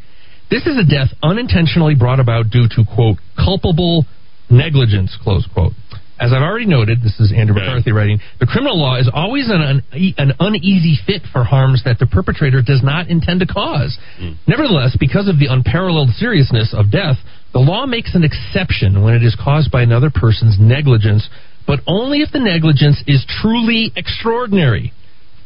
[0.51, 4.05] This is a death unintentionally brought about due to, quote, culpable
[4.51, 5.73] negligence, close quote.
[6.21, 7.55] As I've already noted, this is Andrew.
[7.55, 11.99] McCarthy writing, the criminal law is always an, an, an uneasy fit for harms that
[11.99, 13.97] the perpetrator does not intend to cause.
[14.47, 17.17] Nevertheless, because of the unparalleled seriousness of death,
[17.55, 21.27] the law makes an exception when it is caused by another person's negligence,
[21.67, 24.93] but only if the negligence is truly extraordinary.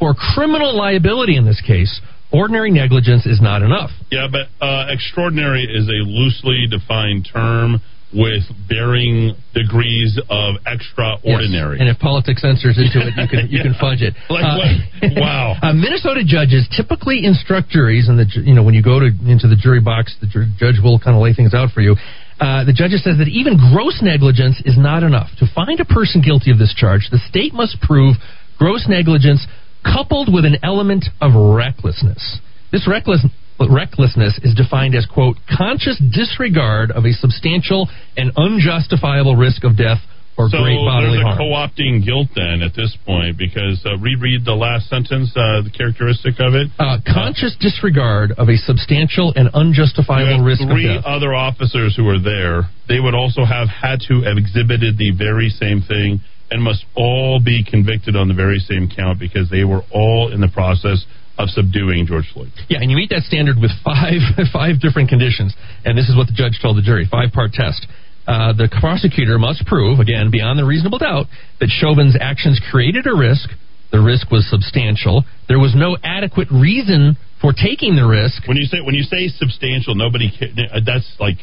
[0.00, 2.00] For criminal liability in this case,
[2.32, 3.90] ordinary negligence is not enough.
[4.10, 7.80] Yeah, but uh, extraordinary is a loosely defined term
[8.14, 11.76] with varying degrees of extraordinary.
[11.76, 11.80] Yes.
[11.82, 14.14] And if politics enters into it, you can you can fudge it.
[14.30, 15.20] Like Uh?
[15.20, 15.56] Wow.
[15.62, 19.48] uh, Minnesota judges typically instruct juries, and the you know when you go to into
[19.48, 21.96] the jury box, the ju- judge will kind of lay things out for you.
[22.40, 26.20] Uh, the judge says that even gross negligence is not enough to find a person
[26.22, 27.06] guilty of this charge.
[27.10, 28.16] The state must prove
[28.58, 29.46] gross negligence
[29.84, 32.40] coupled with an element of recklessness.
[32.72, 33.24] This reckless
[33.60, 39.98] recklessness is defined as quote conscious disregard of a substantial and unjustifiable risk of death
[40.36, 41.38] or so great bodily there's a harm.
[41.38, 46.34] co-opting guilt then at this point because uh, reread the last sentence, uh, the characteristic
[46.40, 46.68] of it.
[46.78, 51.04] Uh, conscious disregard of a substantial and unjustifiable risk of three death.
[51.06, 52.66] other officers who were there.
[52.88, 57.40] They would also have had to have exhibited the very same thing and must all
[57.40, 61.06] be convicted on the very same count because they were all in the process
[61.38, 62.52] of subduing George Floyd.
[62.68, 64.22] Yeah, and you meet that standard with five
[64.52, 65.54] five different conditions,
[65.84, 67.86] and this is what the judge told the jury: five part test.
[68.26, 71.26] Uh, the prosecutor must prove, again, beyond the reasonable doubt,
[71.60, 73.50] that Chauvin's actions created a risk.
[73.92, 75.24] The risk was substantial.
[75.46, 78.48] There was no adequate reason for taking the risk.
[78.48, 81.36] When you say when you say substantial, nobody uh, that's like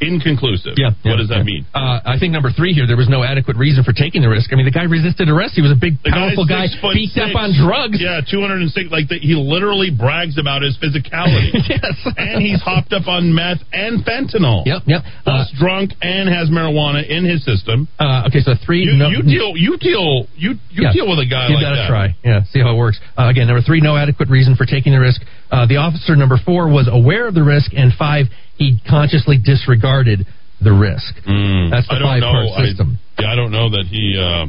[0.00, 0.74] inconclusive.
[0.76, 0.92] Yeah.
[1.02, 1.52] What yeah, does that yeah.
[1.56, 1.62] mean?
[1.74, 4.52] Uh, I think number three here, there was no adequate reason for taking the risk.
[4.52, 5.54] I mean, the guy resisted arrest.
[5.56, 7.96] He was a big, The powerful guy, six beat up on drugs.
[8.00, 8.90] Yeah, 206.
[8.92, 11.52] Like the, he literally brags about his physicality.
[11.68, 11.96] yes.
[12.16, 14.64] and he's hopped up on meth and fentanyl.
[14.66, 15.02] Yep, yep.
[15.24, 17.88] Plus drunk and has marijuana in his system.
[17.98, 18.84] Uh, okay, so three.
[18.84, 19.52] You, no, you deal.
[19.56, 20.26] You deal.
[20.36, 20.92] You you Yeah.
[20.92, 21.88] deal with a guy you like gotta that.
[21.88, 22.06] try.
[22.24, 23.00] Yeah, see how it works.
[23.16, 25.22] Uh, again, number three, no adequate reason for taking the risk.
[25.50, 28.26] Uh, the officer number four was aware of the risk, and five,
[28.56, 30.26] he consciously disregarded
[30.60, 31.14] the risk.
[31.28, 31.70] Mm.
[31.70, 32.52] That's the five part know.
[32.52, 32.98] I- system.
[33.18, 34.46] yeah, I don't know that he uh,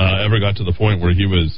[0.00, 1.56] uh, ever got to the point where he was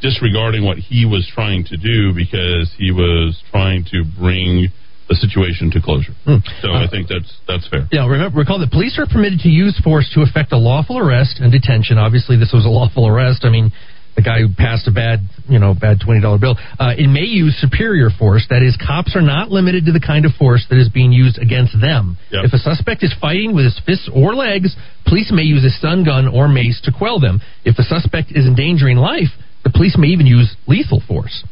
[0.00, 4.68] disregarding what he was trying to do because he was trying to bring
[5.08, 6.12] the situation to closure.
[6.24, 6.36] Hmm.
[6.60, 7.88] So Uh, I think that's that's fair.
[7.92, 11.38] Yeah, remember, recall that police are permitted to use force to effect a lawful arrest
[11.40, 11.98] and detention.
[11.98, 13.44] Obviously, this was a lawful arrest.
[13.44, 13.72] I mean,
[14.14, 16.56] the guy who passed a bad, you know, bad twenty dollar bill.
[16.78, 18.46] Uh, it may use superior force.
[18.50, 21.38] That is, cops are not limited to the kind of force that is being used
[21.38, 22.18] against them.
[22.30, 22.44] Yep.
[22.46, 26.04] If a suspect is fighting with his fists or legs, police may use a stun
[26.04, 27.40] gun or mace to quell them.
[27.64, 29.32] If the suspect is endangering life,
[29.64, 31.44] the police may even use lethal force.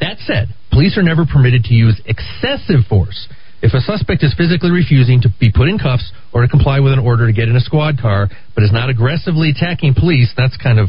[0.00, 3.28] That said, police are never permitted to use excessive force.
[3.60, 6.94] If a suspect is physically refusing to be put in cuffs or to comply with
[6.94, 10.56] an order to get in a squad car, but is not aggressively attacking police, that's
[10.56, 10.88] kind of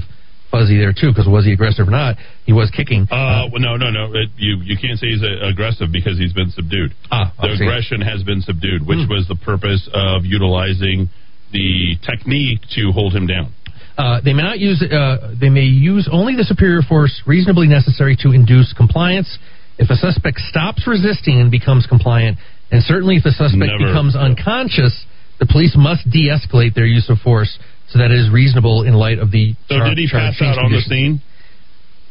[0.52, 1.10] fuzzy there too.
[1.10, 2.18] Because was he aggressive or not?
[2.46, 3.08] He was kicking.
[3.10, 4.12] Uh, well, no, no, no.
[4.14, 6.94] It, you you can't say he's uh, aggressive because he's been subdued.
[7.12, 9.12] Ah, the aggression has been subdued, which Hmm.
[9.14, 11.10] was the purpose of utilizing
[11.52, 13.52] the technique to hold him down.
[13.98, 14.82] Uh, they may not use.
[14.82, 19.38] Uh, they may use only the superior force reasonably necessary to induce compliance.
[19.78, 22.38] If a suspect stops resisting and becomes compliant,
[22.72, 23.92] and certainly if the suspect Never.
[23.92, 25.06] becomes unconscious,
[25.40, 27.58] the police must de-escalate their use of force
[27.92, 29.54] so that is reasonable in light of the.
[29.68, 31.22] So char- did he pass out on the scene?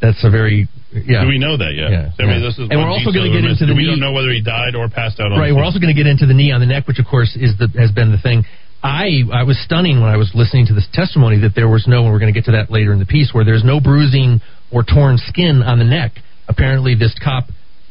[0.01, 1.23] That's a very yeah.
[1.23, 1.91] Do we know that yet?
[1.93, 4.13] Yeah, I mean, this is And we're also gonna get into the We don't know
[4.13, 5.55] whether he died or passed out on Right.
[5.55, 7.57] We're also going to get into the knee on the neck, which of course is
[7.59, 8.45] the has been the thing.
[8.83, 12.05] I I was stunning when I was listening to this testimony that there was no.
[12.05, 14.41] and We're going to get to that later in the piece where there's no bruising
[14.73, 16.13] or torn skin on the neck.
[16.49, 17.45] Apparently, this cop,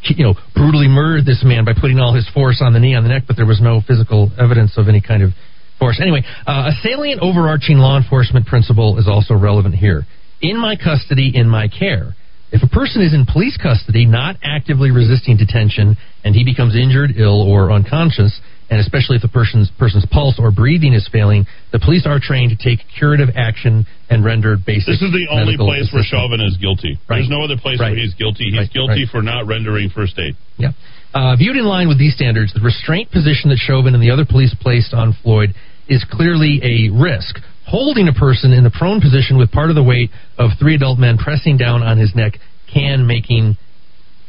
[0.04, 3.04] you know, brutally murdered this man by putting all his force on the knee on
[3.04, 5.32] the neck, but there was no physical evidence of any kind of
[5.80, 6.00] force.
[6.02, 10.06] Anyway, uh, a salient overarching law enforcement principle is also relevant here.
[10.42, 12.16] In my custody, in my care.
[12.52, 17.14] If a person is in police custody, not actively resisting detention, and he becomes injured,
[17.16, 21.80] ill, or unconscious, and especially if the person's person's pulse or breathing is failing, the
[21.80, 24.88] police are trained to take curative action and render basic.
[24.88, 26.98] This is the only place where Chauvin is guilty.
[27.08, 27.18] Right.
[27.18, 27.92] There's no other place Right.
[27.92, 28.46] where he's guilty.
[28.50, 28.74] He's Right.
[28.74, 30.36] guilty for not rendering first aid.
[30.58, 30.72] Yeah.
[31.14, 34.26] Uh, viewed in line with these standards, the restraint position that Chauvin and the other
[34.26, 35.54] police placed on Floyd
[35.90, 37.36] is clearly a risk.
[37.66, 40.98] Holding a person in the prone position with part of the weight of three adult
[40.98, 42.34] men pressing down on his neck
[42.74, 43.58] can making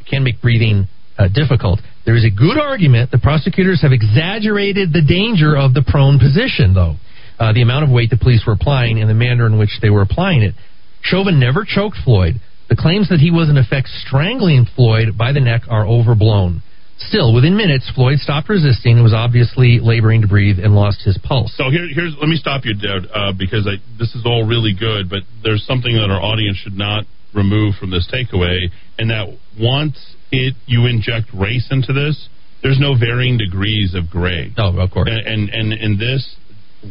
[0.08, 0.88] can make breathing
[1.18, 1.80] uh, difficult.
[2.04, 6.74] There is a good argument that prosecutors have exaggerated the danger of the prone position,
[6.74, 6.96] though.
[7.38, 9.90] Uh, the amount of weight the police were applying and the manner in which they
[9.90, 10.54] were applying it.
[11.02, 12.40] Chauvin never choked Floyd.
[12.68, 16.62] The claims that he was in effect strangling Floyd by the neck are overblown.
[17.08, 21.18] Still, within minutes, Floyd stopped resisting and was obviously laboring to breathe and lost his
[21.18, 21.52] pulse.
[21.56, 24.74] So here, here's let me stop you, Dad, uh, because I, this is all really
[24.78, 29.26] good, but there's something that our audience should not remove from this takeaway, and that
[29.58, 29.96] once
[30.30, 32.28] it you inject race into this,
[32.62, 34.52] there's no varying degrees of gray.
[34.58, 35.08] Oh, of course.
[35.10, 36.36] And and, and in this,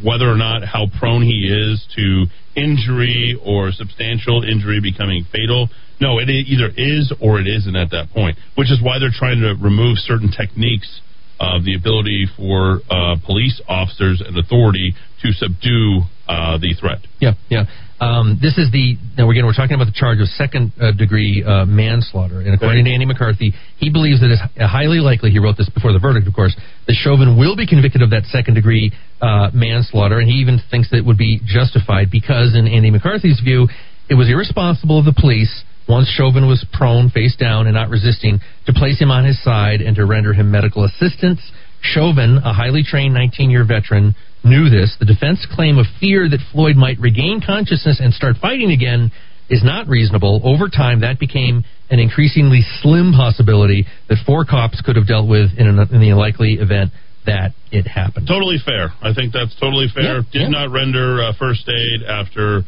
[0.04, 2.26] whether or not how prone he is to
[2.56, 5.70] injury or substantial injury becoming fatal.
[6.02, 9.42] No, it either is or it isn't at that point, which is why they're trying
[9.42, 11.02] to remove certain techniques
[11.40, 14.94] of the ability for uh, police officers and authority
[15.24, 17.00] to subdue uh, the threat.
[17.20, 17.66] Yeah, yeah.
[18.00, 21.44] Um, this is the now again we're talking about the charge of second uh, degree
[21.44, 25.32] uh, manslaughter, and according to Andy McCarthy, he believes that it's highly likely.
[25.32, 26.56] He wrote this before the verdict, of course,
[26.88, 30.90] that Chauvin will be convicted of that second degree uh, manslaughter, and he even thinks
[30.92, 33.68] that it would be justified because, in Andy McCarthy's view,
[34.10, 35.52] it was irresponsible of the police
[35.90, 39.82] once Chauvin was prone, face down, and not resisting, to place him on his side
[39.82, 41.42] and to render him medical assistance.
[41.82, 44.96] Chauvin, a highly trained 19 year veteran, knew this.
[45.00, 49.12] The defense claim of fear that Floyd might regain consciousness and start fighting again
[49.50, 50.42] is not reasonable.
[50.44, 55.50] Over time, that became an increasingly slim possibility that four cops could have dealt with
[55.58, 56.92] in, an, in the unlikely event
[57.26, 58.28] that it happened.
[58.28, 58.94] Totally fair.
[59.02, 60.18] I think that's totally fair.
[60.18, 60.50] Yeah, Did yeah.
[60.50, 62.62] not render uh, first aid after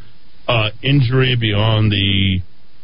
[0.46, 2.40] uh, injury beyond the,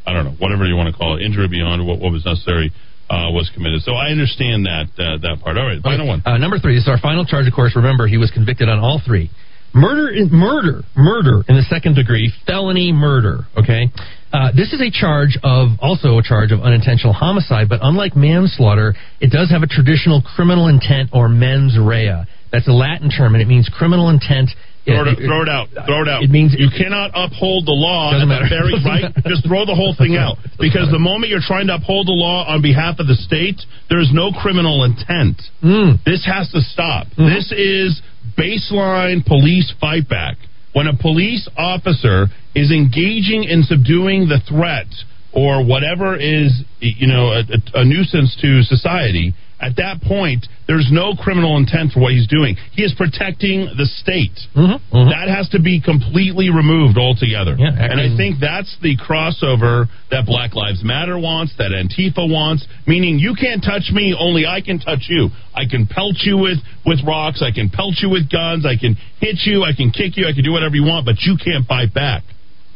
[0.07, 2.73] I don't know, whatever you want to call it, injury beyond what, what was necessary
[3.11, 3.83] uh, was committed.
[3.83, 5.57] So I understand that uh, that part.
[5.57, 6.23] All right, final one.
[6.25, 7.75] Uh, number three, this is our final charge, of course.
[7.77, 9.31] Remember, he was convicted on all three.
[9.75, 13.45] Murder, in, murder, murder in the second degree, felony murder.
[13.57, 13.93] Okay,
[14.33, 18.95] uh, this is a charge of also a charge of unintentional homicide, but unlike manslaughter,
[19.21, 22.25] it does have a traditional criminal intent or mens rea.
[22.51, 24.51] That's a Latin term, and it means criminal intent.
[24.89, 25.69] Throw it, throw it out.
[25.85, 26.23] Throw it out.
[26.25, 29.13] It means you cannot uphold the law at the very right.
[29.29, 32.49] Just throw the whole thing out because the moment you're trying to uphold the law
[32.49, 35.37] on behalf of the state, there is no criminal intent.
[35.63, 36.01] Mm.
[36.05, 37.07] This has to stop.
[37.15, 37.29] Mm-hmm.
[37.29, 38.01] This is
[38.37, 40.37] baseline police fight back.
[40.73, 44.89] When a police officer is engaging in subduing the threat
[45.33, 47.43] or whatever is, you know, a,
[47.75, 52.57] a nuisance to society, at that point, there's no criminal intent for what he's doing.
[52.73, 54.37] He is protecting the state.
[54.55, 55.11] Mm-hmm.
[55.11, 57.57] That has to be completely removed altogether.
[57.59, 62.67] Yeah, and I think that's the crossover that Black Lives Matter wants, that Antifa wants,
[62.87, 65.31] meaning you can't touch me, only I can touch you.
[65.55, 68.95] I can pelt you with, with rocks, I can pelt you with guns, I can
[69.19, 71.67] hit you, I can kick you, I can do whatever you want, but you can't
[71.67, 72.23] fight back.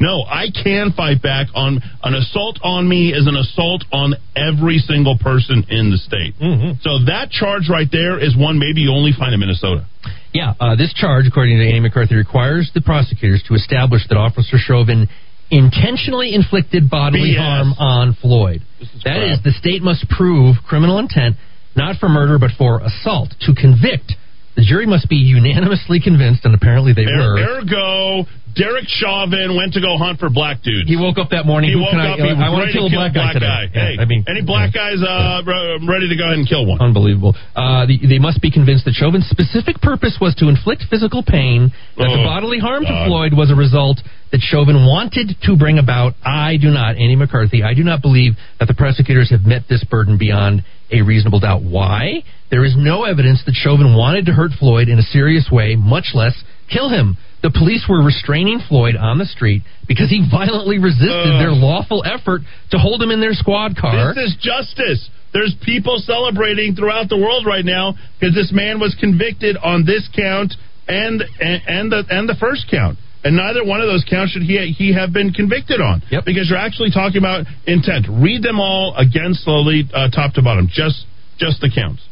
[0.03, 4.79] No, I can fight back on an assault on me is an assault on every
[4.79, 6.35] single person in the state.
[6.43, 6.83] Mm-hmm.
[6.83, 9.87] So that charge right there is one maybe you only find in Minnesota.
[10.35, 14.59] Yeah, uh, this charge, according to Andy McCarthy, requires the prosecutors to establish that Officer
[14.59, 15.07] Chauvin
[15.53, 17.39] intentionally inflicted bodily BS.
[17.39, 18.63] harm on Floyd.
[19.05, 19.39] That crap.
[19.39, 21.37] is, the state must prove criminal intent,
[21.77, 23.37] not for murder, but for assault.
[23.47, 24.17] To convict,
[24.57, 27.37] the jury must be unanimously convinced, and apparently they were.
[27.41, 28.25] Er- ergo,
[28.55, 30.85] Derek Chauvin went to go hunt for black dudes.
[30.85, 31.73] He woke up that morning.
[31.73, 32.21] He who woke up.
[32.21, 33.49] I, he was I want to kill a black guy today.
[33.73, 36.69] Hey, Yeah, I mean, any black guys uh, re- ready to go ahead and kill
[36.69, 36.77] one?
[36.85, 37.33] Unbelievable.
[37.57, 41.73] Uh, the, they must be convinced that Chauvin's specific purpose was to inflict physical pain,
[41.97, 42.93] that the Oh, bodily harm to.
[43.09, 44.05] Floyd was a result
[44.37, 46.13] that Chauvin wanted to bring about.
[46.21, 49.81] I do not, Andy McCarthy, I do not believe that the prosecutors have met this
[49.89, 50.61] burden beyond
[50.93, 51.63] a reasonable doubt.
[51.63, 52.23] Why?
[52.51, 56.13] There is no evidence that Chauvin wanted to hurt Floyd in a serious way, much
[56.15, 56.35] less
[56.71, 57.17] kill him.
[57.43, 61.43] The police were restraining Floyd on the street because he violently resisted Ugh.
[61.43, 64.15] their lawful effort to hold him in their squad car.
[64.15, 65.11] This is justice.
[65.33, 70.09] There's people celebrating throughout the world right now because this man was convicted on this
[70.15, 70.55] count
[70.87, 72.99] and and, and the and the first count.
[73.25, 76.03] And neither one of those counts should he he have been convicted on.
[76.11, 76.25] Yep.
[76.25, 78.07] Because you're actually talking about intent.
[78.11, 80.67] Read them all again slowly, uh, top to bottom.
[80.67, 81.07] Just
[81.39, 82.03] just the counts.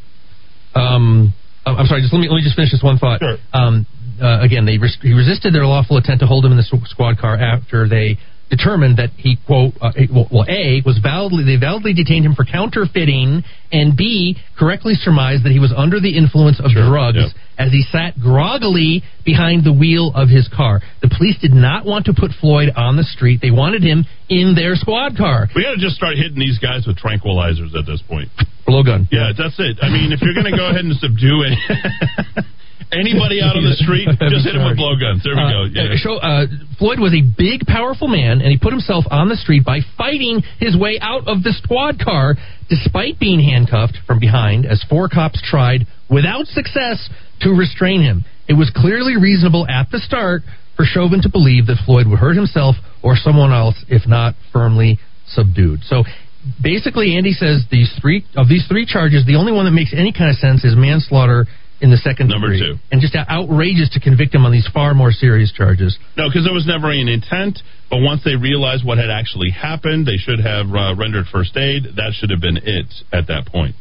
[0.74, 1.34] um,
[1.66, 2.00] I'm sorry.
[2.00, 3.20] Just let me let me just finish this one thought.
[3.20, 3.36] Sure.
[3.52, 3.86] Um,
[4.22, 7.18] uh, again, they res- he resisted their lawful intent to hold him in the squad
[7.18, 8.18] car after they
[8.50, 13.42] determined that he quote uh, well, a was validly they validly detained him for counterfeiting
[13.72, 17.30] and b correctly surmised that he was under the influence of Sure, drugs yep.
[17.58, 20.80] as he sat groggily behind the wheel of his car.
[21.02, 23.40] The police did not want to put Floyd on the street.
[23.40, 25.48] They wanted him in their squad car.
[25.54, 28.28] We got to just start hitting these guys with tranquilizers at this point.
[28.66, 29.06] Blowgun.
[29.10, 29.78] Yeah, that's it.
[29.82, 31.58] I mean, if you're going to go ahead and subdue any,
[32.92, 35.22] anybody out on the street, just hit him with blowguns.
[35.22, 35.62] There we Uh, go.
[35.70, 35.94] Yeah.
[35.94, 36.46] uh, show, uh,
[36.78, 40.42] Floyd was a big, powerful man, and he put himself on the street by fighting
[40.58, 42.36] his way out of the squad car,
[42.68, 47.08] despite being handcuffed from behind, as four cops tried, without success,
[47.40, 48.24] to restrain him.
[48.48, 50.42] It was clearly reasonable at the start
[50.76, 54.98] for Chauvin to believe that Floyd would hurt himself or someone else if not firmly
[55.26, 55.80] subdued.
[55.84, 56.04] So.
[56.62, 60.10] Basically, Andy says these three of these three charges, the only one that makes any
[60.10, 61.44] kind of sense is manslaughter
[61.80, 62.78] in the second Number degree, two.
[62.92, 65.98] and just outrageous to convict him on these far more serious charges.
[66.16, 67.58] No, because there was never an intent.
[67.88, 71.96] But once they realized what had actually happened, they should have uh, rendered first aid.
[71.96, 73.74] That should have been it at that point.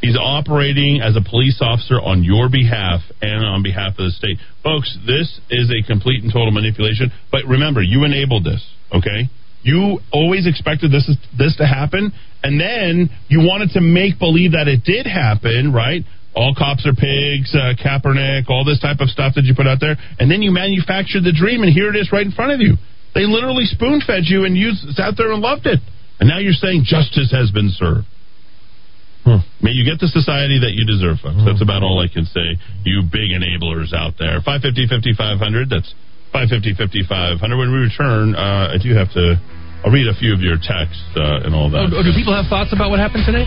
[0.00, 4.36] He's operating as a police officer on your behalf and on behalf of the state.
[4.62, 7.10] Folks, this is a complete and total manipulation.
[7.32, 8.62] But remember, you enabled this,
[8.92, 9.26] okay?
[9.62, 12.12] You always expected this this to happen,
[12.44, 16.04] and then you wanted to make believe that it did happen, right?
[16.36, 19.80] All cops are pigs, uh, Kaepernick, all this type of stuff that you put out
[19.80, 22.60] there, and then you manufactured the dream, and here it is right in front of
[22.60, 22.76] you.
[23.16, 25.80] They literally spoon fed you, and you sat there and loved it.
[26.20, 28.04] And now you're saying justice has been served.
[29.24, 29.40] Hmm.
[29.64, 31.40] May you get the society that you deserve, folks.
[31.42, 32.60] That's about all I can say.
[32.84, 34.38] You big enablers out there.
[34.44, 35.72] 550 5500.
[35.72, 35.90] That's
[36.30, 37.40] 550 5500.
[37.40, 39.40] When we return, uh, I do have to.
[39.84, 41.92] I'll read a few of your texts uh, and all that.
[41.94, 43.46] Oh, do people have thoughts about what happened today?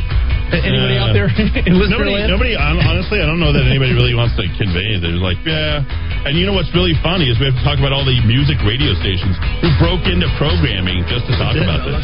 [0.50, 1.28] Anybody Uh, out there
[1.68, 2.30] in listener nobody, land?
[2.32, 4.98] nobody, hon- honestly, I don't know that anybody really wants to convey.
[5.04, 5.84] They're like, yeah.
[6.26, 8.56] And you know what's really funny is we have to talk about all the music
[8.64, 12.00] radio stations who broke into programming just to talk about this.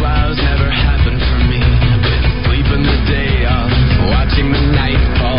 [0.00, 1.60] flowers never happened for me.
[1.62, 3.70] I've been sleeping the day off,
[4.10, 5.38] watching the night fall,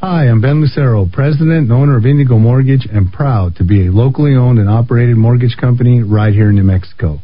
[0.02, 3.92] Hi, I'm Ben Lucero, president and owner of Indigo Mortgage, and proud to be a
[3.92, 7.22] locally owned and operated mortgage company right here in New Mexico.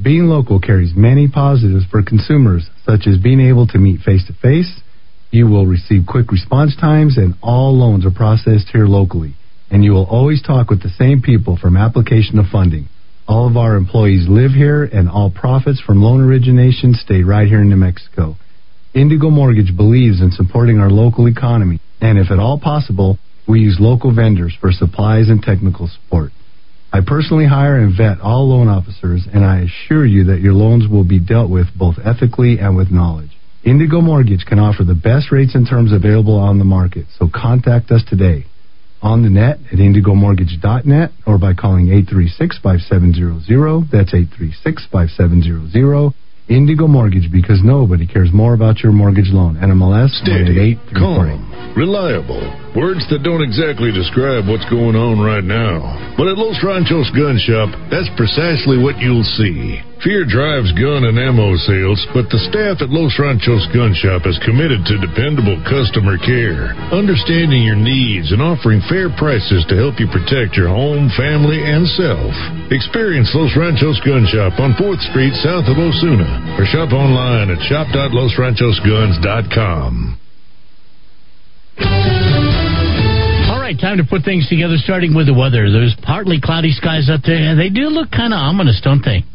[0.00, 4.32] Being local carries many positives for consumers, such as being able to meet face to
[4.32, 4.80] face.
[5.32, 9.34] You will receive quick response times, and all loans are processed here locally.
[9.70, 12.88] And you will always talk with the same people from application to funding.
[13.26, 17.60] All of our employees live here, and all profits from loan origination stay right here
[17.60, 18.36] in New Mexico.
[18.94, 23.18] Indigo Mortgage believes in supporting our local economy, and if at all possible,
[23.48, 26.30] we use local vendors for supplies and technical support.
[26.92, 30.88] I personally hire and vet all loan officers, and I assure you that your loans
[30.88, 33.36] will be dealt with both ethically and with knowledge.
[33.62, 37.90] Indigo Mortgage can offer the best rates and terms available on the market, so contact
[37.90, 38.46] us today
[39.02, 43.90] on the net at indigomortgage.net or by calling 836-5700.
[43.90, 46.14] That's 836-5700.
[46.48, 49.56] Indigo Mortgage, because nobody cares more about your mortgage loan.
[49.56, 52.40] NMLS Steady, 188 calm, reliable.
[52.78, 55.82] Words that don't exactly describe what's going on right now.
[56.14, 59.82] But at Los Ranchos Gun Shop, that's precisely what you'll see.
[59.98, 64.38] Fear drives gun and ammo sales, but the staff at Los Ranchos Gun Shop is
[64.46, 70.06] committed to dependable customer care, understanding your needs and offering fair prices to help you
[70.14, 72.30] protect your home, family, and self.
[72.70, 77.58] Experience Los Ranchos Gun Shop on 4th Street south of Osuna or shop online at
[77.66, 80.14] shop.losranchosguns.com.
[83.68, 85.68] Right, time to put things together, starting with the weather.
[85.68, 89.28] There's partly cloudy skies up there, and they do look kind of ominous, don't they?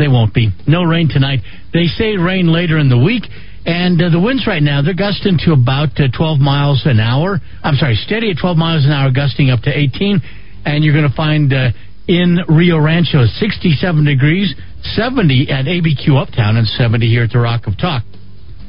[0.00, 0.48] They won't be.
[0.66, 1.44] No rain tonight.
[1.76, 3.28] They say rain later in the week.
[3.68, 7.44] And uh, the winds right now, they're gusting to about uh, 12 miles an hour.
[7.60, 10.16] I'm sorry, steady at 12 miles an hour, gusting up to 18.
[10.64, 11.68] And you're going to find uh,
[12.08, 13.68] in Rio Rancho 67
[14.02, 14.56] degrees,
[14.96, 18.00] 70 at ABQ Uptown, and 70 here at the Rock of Talk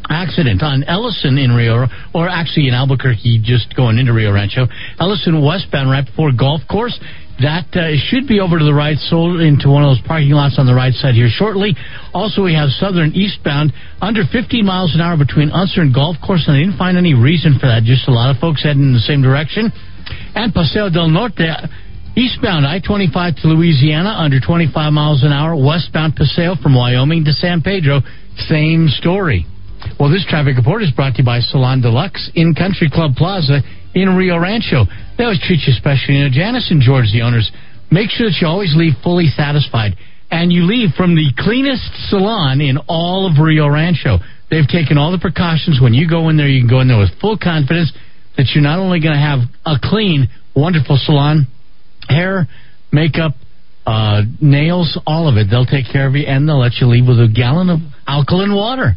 [0.10, 4.68] accident on Ellison in Rio, or actually in Albuquerque, just going into Rio Rancho.
[5.00, 6.98] Ellison westbound right before golf course.
[7.40, 10.60] That uh, should be over to the right, sold into one of those parking lots
[10.60, 11.72] on the right side here shortly.
[12.12, 16.44] Also, we have southern eastbound under 15 miles an hour between Unser and Golf Course,
[16.52, 17.88] and I didn't find any reason for that.
[17.88, 19.72] Just a lot of folks heading in the same direction.
[20.36, 21.48] And Paseo del Norte.
[22.18, 25.56] Eastbound I 25 to Louisiana under 25 miles an hour.
[25.56, 28.02] Westbound Paseo from Wyoming to San Pedro.
[28.52, 29.46] Same story.
[30.00, 33.62] Well, this traffic report is brought to you by Salon Deluxe in Country Club Plaza
[33.94, 34.86] in Rio Rancho.
[35.18, 36.16] They always treat you special.
[36.16, 37.52] You know, Janice and George, the owners,
[37.92, 39.98] make sure that you always leave fully satisfied.
[40.32, 44.20] And you leave from the cleanest salon in all of Rio Rancho.
[44.52, 45.80] They've taken all the precautions.
[45.82, 47.92] When you go in there, you can go in there with full confidence
[48.38, 51.48] that you're not only going to have a clean, wonderful salon,
[52.08, 52.48] hair,
[52.92, 53.34] makeup,
[53.86, 55.48] uh, nails, all of it.
[55.50, 58.54] They'll take care of you, and they'll let you leave with a gallon of alkaline
[58.54, 58.96] water.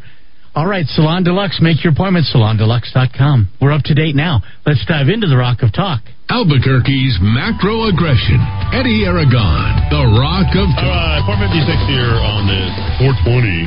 [0.53, 1.65] All right, Salon Deluxe.
[1.65, 3.57] Make your appointment, salondeluxe.com.
[3.57, 4.45] We're up to date now.
[4.69, 6.05] Let's dive into the Rock of Talk.
[6.29, 8.37] Albuquerque's macro aggression.
[8.69, 10.85] Eddy Aragon, the Rock of Talk.
[10.85, 11.57] All right, 456
[11.89, 12.69] here on this
[13.01, 13.65] 420.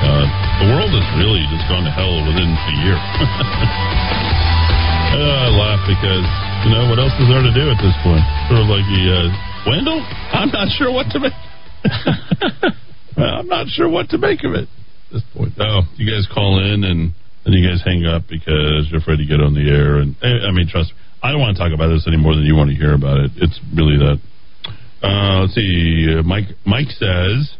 [0.00, 0.24] Uh,
[0.64, 2.96] the world has really just gone to hell within a year.
[5.12, 6.24] uh, I laugh because,
[6.64, 8.24] you know, what else is there to do at this point?
[8.48, 9.28] Sort of like the, uh,
[9.68, 10.00] Wendell?
[10.32, 11.36] I'm not sure what to make.
[13.20, 15.52] I'm not sure what to make of it at this point.
[15.58, 17.12] Oh, you guys call in and
[17.44, 20.02] then you guys hang up because you're afraid to get on the air.
[20.02, 22.44] And I mean, trust me, I don't want to talk about this any more than
[22.44, 23.30] you want to hear about it.
[23.36, 24.18] It's really that.
[25.02, 26.18] Uh, let's see.
[26.24, 27.54] Mike Mike says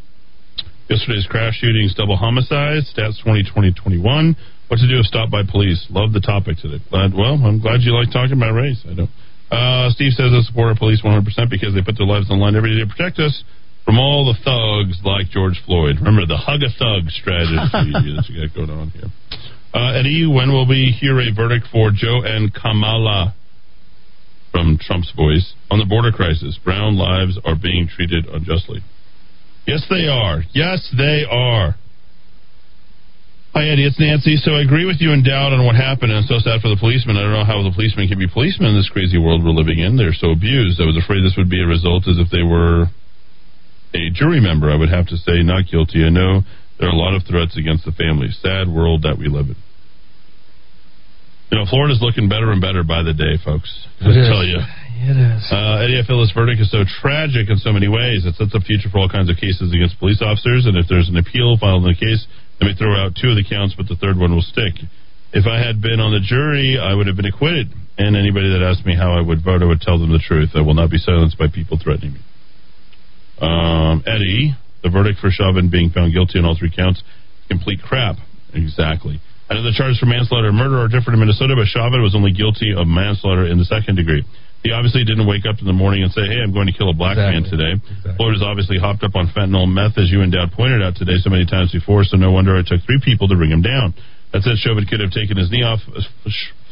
[0.88, 4.36] yesterday's crash shootings, double homicides, stats 2020 21.
[4.68, 5.86] What to do if stopped by police?
[5.90, 6.82] Love the topic today.
[6.90, 7.14] Glad.
[7.14, 8.82] Well, I'm glad you like talking about race.
[8.82, 9.10] I don't.
[9.46, 12.56] Uh, Steve says I support our police 100% because they put their lives on line
[12.56, 13.44] every day to protect us
[13.86, 16.02] from all the thugs like George Floyd.
[16.02, 19.06] Remember the hug a thug strategy that you got going on here.
[19.72, 23.34] Uh, Eddy, when will we hear a verdict for Joe and Kamala
[24.50, 26.58] from Trump's voice on the border crisis?
[26.58, 28.82] Brown lives are being treated unjustly.
[29.66, 30.42] Yes, they are.
[30.50, 31.78] Yes, they are.
[33.54, 33.86] Hi, Eddy.
[33.86, 34.36] It's Nancy.
[34.36, 36.68] So I agree with you in doubt on what happened, and I'm so sad for
[36.68, 37.16] the policemen.
[37.16, 39.78] I don't know how the policemen can be policemen in this crazy world we're living
[39.78, 39.96] in.
[39.96, 40.82] They're so abused.
[40.82, 42.90] I was afraid this would be a result as if they were
[43.96, 44.70] a jury member.
[44.70, 46.04] I would have to say not guilty.
[46.04, 46.44] I know
[46.78, 48.28] there are a lot of threats against the family.
[48.44, 49.56] Sad world that we live in.
[51.50, 53.70] You know, Florida's looking better and better by the day, folks.
[54.02, 54.58] I tell you.
[54.96, 55.44] It is.
[55.52, 58.24] Uh, Eddy, this verdict is so tragic in so many ways.
[58.24, 61.08] It sets up future for all kinds of cases against police officers, and if there's
[61.08, 62.26] an appeal filed in the case,
[62.58, 64.74] they may throw out two of the counts, but the third one will stick.
[65.36, 67.68] If I had been on the jury, I would have been acquitted.
[67.98, 70.56] And anybody that asked me how I would vote, I would tell them the truth.
[70.56, 72.20] I will not be silenced by people threatening me.
[73.40, 77.02] Um, Eddy, the verdict for Chauvin being found guilty on all three counts,
[77.48, 78.16] complete crap.
[78.54, 79.20] Exactly.
[79.48, 82.16] I know the charges for manslaughter and murder are different in Minnesota, but Chauvin was
[82.18, 84.26] only guilty of manslaughter in the second degree.
[84.66, 86.90] He obviously didn't wake up in the morning and say, "Hey, I'm going to kill
[86.90, 87.78] a black man today."
[88.18, 91.30] Florida's obviously hopped up on fentanyl meth, as you and Dad pointed out today so
[91.30, 92.02] many times before.
[92.02, 93.94] So no wonder it took three people to bring him down.
[94.32, 95.78] That said, Chauvin could have taken his knee off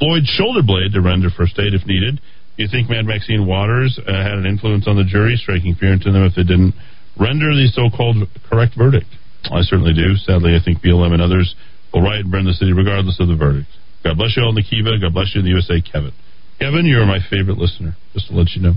[0.02, 2.18] Floyd's shoulder blade to render first aid if needed.
[2.56, 5.92] Do you think Mad Maxine Waters uh, had an influence on the jury, striking fear
[5.92, 6.74] into them if they didn't
[7.18, 9.10] render the so-called correct verdict?
[9.50, 10.14] I certainly do.
[10.16, 11.54] Sadly, I think BLM and others
[11.92, 13.68] will riot and burn the city regardless of the verdict.
[14.04, 15.00] God bless you all in the Kiva.
[15.00, 16.12] God bless you in the USA, Kevin.
[16.60, 18.74] Kevin, you're my favorite listener, just to let you know.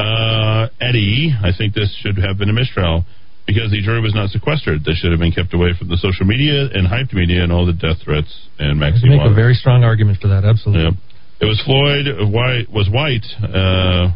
[0.00, 3.04] Uh, Eddy, I think this should have been a mistrial
[3.46, 4.84] because the jury was not sequestered.
[4.84, 7.66] They should have been kept away from the social media and hyped media and all
[7.66, 10.44] the death threats and Maxine make a very strong argument for that.
[10.44, 10.84] Absolutely.
[10.84, 11.09] Yeah.
[11.40, 12.06] It was Floyd.
[12.06, 13.24] uh, White was white.
[13.42, 14.12] Uh,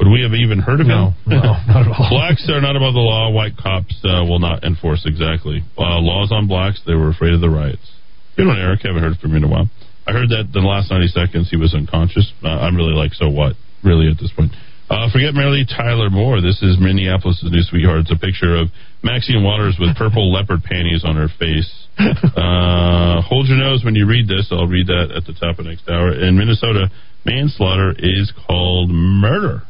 [0.00, 1.14] would we have even heard of No, him?
[1.40, 2.08] no, not at all.
[2.10, 3.30] Blacks are not above the law.
[3.30, 6.80] White cops uh, will not enforce exactly uh, laws on blacks.
[6.86, 7.92] They were afraid of the riots.
[8.36, 8.80] Good one, Eric.
[8.84, 9.68] Haven't heard from you in a while.
[10.06, 12.30] I heard that in the last ninety seconds he was unconscious.
[12.44, 13.56] Uh, I'm really like, so what?
[13.82, 14.52] Really at this point.
[14.88, 16.40] Uh, forget Mary Tyler Moore.
[16.40, 18.06] This is Minneapolis' new sweetheart.
[18.06, 18.68] It's a picture of
[19.02, 21.70] Maxine Waters with purple leopard panties on her face.
[22.36, 24.52] Uh, hold your nose when you read this.
[24.52, 26.12] I'll read that at the top of next hour.
[26.12, 26.92] In Minnesota,
[27.24, 29.62] manslaughter is called murder.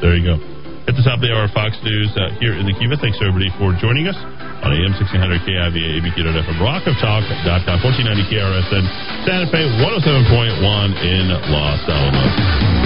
[0.00, 0.40] There you go.
[0.88, 2.96] At the top of the hour, Fox News uh, here in the Kiva.
[2.96, 4.16] Thanks everybody for joining us
[4.64, 8.84] on AM 1600 KIVA, ABQ.FM, rockoftalk.com, 1490 KRSN,
[9.28, 10.56] Santa Fe, 107.1
[11.04, 12.85] in Los Alamos.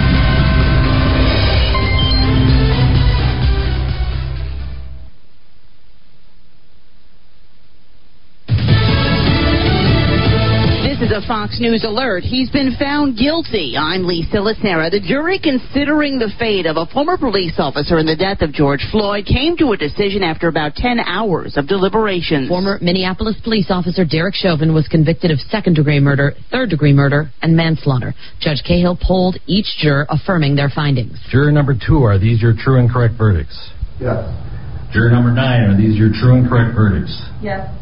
[11.01, 12.21] This is a Fox News alert.
[12.21, 13.73] He's been found guilty.
[13.75, 14.91] I'm Lisa Lacera.
[14.91, 18.85] The jury considering the fate of a former police officer in the death of George
[18.91, 22.49] Floyd came to a decision after about 10 hours of deliberations.
[22.49, 27.31] Former Minneapolis police officer Derek Chauvin was convicted of second degree murder, third degree murder,
[27.41, 28.13] and manslaughter.
[28.39, 31.17] Judge Cahill polled each juror affirming their findings.
[31.31, 33.57] Juror number two, are these your true and correct verdicts?
[33.99, 34.29] Yes.
[34.93, 37.25] Juror number nine, are these your true and correct verdicts?
[37.41, 37.80] Yes.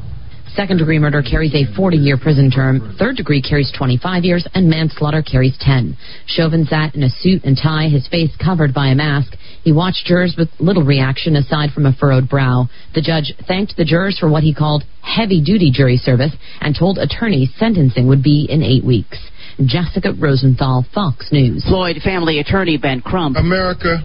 [0.56, 2.95] Second degree murder carries a 40 year prison term.
[2.97, 5.97] Third degree carries 25 years, and manslaughter carries 10.
[6.26, 9.34] Chauvin sat in a suit and tie, his face covered by a mask.
[9.64, 12.68] He watched jurors with little reaction aside from a furrowed brow.
[12.95, 16.97] The judge thanked the jurors for what he called heavy duty jury service and told
[16.97, 19.18] attorneys sentencing would be in eight weeks.
[19.66, 21.66] Jessica Rosenthal, Fox News.
[21.68, 23.38] Floyd family attorney Ben Crump.
[23.38, 24.04] America,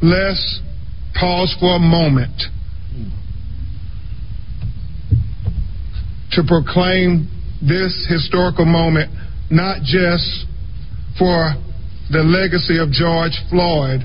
[0.00, 0.60] let's
[1.14, 2.42] pause for a moment
[6.32, 7.28] to proclaim
[7.60, 9.10] this historical moment
[9.50, 10.46] not just
[11.18, 11.54] for
[12.10, 14.00] the legacy of George Floyd,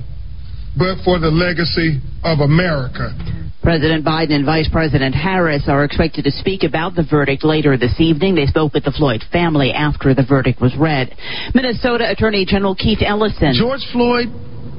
[0.77, 3.13] but for the legacy of America.
[3.61, 7.95] President Biden and Vice President Harris are expected to speak about the verdict later this
[7.99, 8.35] evening.
[8.35, 11.15] They spoke with the Floyd family after the verdict was read.
[11.55, 13.53] Minnesota Attorney General Keith Ellison.
[13.57, 14.27] George Floyd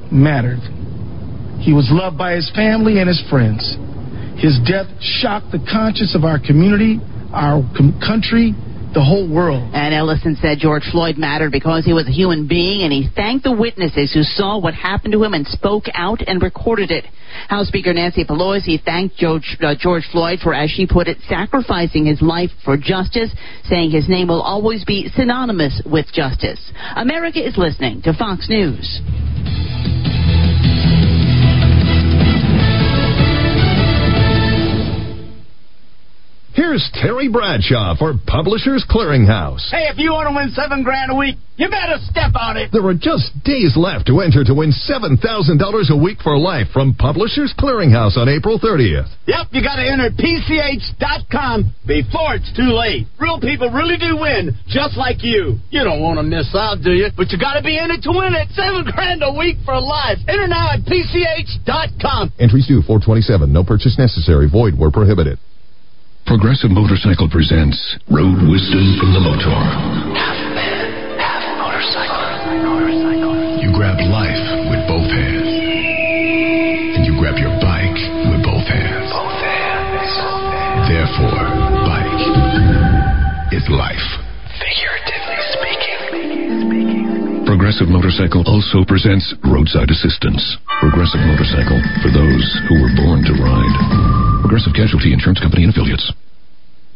[0.09, 0.63] mattered.
[1.59, 3.59] He was loved by his family and his friends.
[4.39, 7.01] His death shocked the conscience of our community,
[7.33, 7.61] our
[8.05, 8.53] country,
[8.93, 9.69] the whole world.
[9.73, 13.43] And Ellison said George Floyd mattered because he was a human being, and he thanked
[13.43, 17.05] the witnesses who saw what happened to him and spoke out and recorded it.
[17.49, 22.05] House Speaker Nancy Pelosi thanked George, uh, George Floyd for, as she put it, sacrificing
[22.05, 23.33] his life for justice,
[23.65, 26.71] saying his name will always be synonymous with justice.
[26.95, 29.01] America is listening to Fox News.
[36.57, 39.69] Here's Terry Bradshaw for Publishers Clearinghouse.
[39.69, 42.73] Hey, if you want to win seven grand a week, you better step on it.
[42.73, 46.97] There are just days left to enter to win $7,000 a week for life from
[46.97, 49.05] Publishers Clearinghouse on April 30th.
[49.29, 53.05] Yep, you got to enter PCH.com before it's too late.
[53.21, 55.61] Real people really do win, just like you.
[55.69, 57.13] You don't want to miss out, do you?
[57.13, 58.49] But you got to be in it to win it.
[58.57, 60.17] Seven grand a week for life.
[60.25, 62.33] Enter now at PCH.com.
[62.41, 63.53] Entries due 427.
[63.53, 64.49] No purchase necessary.
[64.49, 65.37] Void where prohibited.
[66.27, 70.46] Progressive Motorcycle presents Road Wisdom from the Motor.
[87.67, 90.39] Progressive Motorcycle also presents Roadside Assistance.
[90.79, 94.39] Progressive Motorcycle for those who were born to ride.
[94.39, 96.07] Progressive Casualty Insurance Company and Affiliates.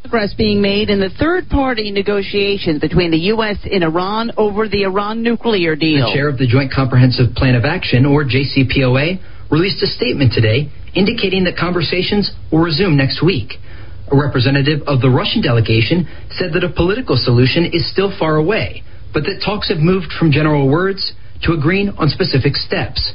[0.08, 3.60] Progress being made in the third party negotiations between the U.S.
[3.68, 6.08] and Iran over the Iran nuclear deal.
[6.08, 10.72] The chair of the Joint Comprehensive Plan of Action, or JCPOA, released a statement today
[10.96, 13.60] indicating that conversations will resume next week.
[14.08, 18.84] A representative of the Russian delegation said that a political solution is still far away,
[19.14, 23.14] but that talks have moved from general words to agreeing on specific steps.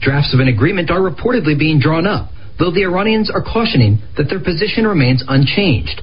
[0.00, 4.28] Drafts of an agreement are reportedly being drawn up, though the Iranians are cautioning that
[4.28, 6.02] their position remains unchanged.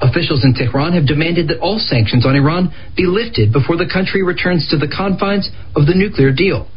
[0.00, 4.22] Officials in Tehran have demanded that all sanctions on Iran be lifted before the country
[4.22, 6.68] returns to the confines of the nuclear deal.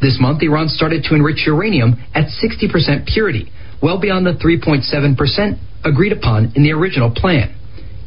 [0.00, 4.84] This month, Iran started to enrich uranium at 60% purity, well beyond the 3.7%
[5.84, 7.54] agreed upon in the original plan.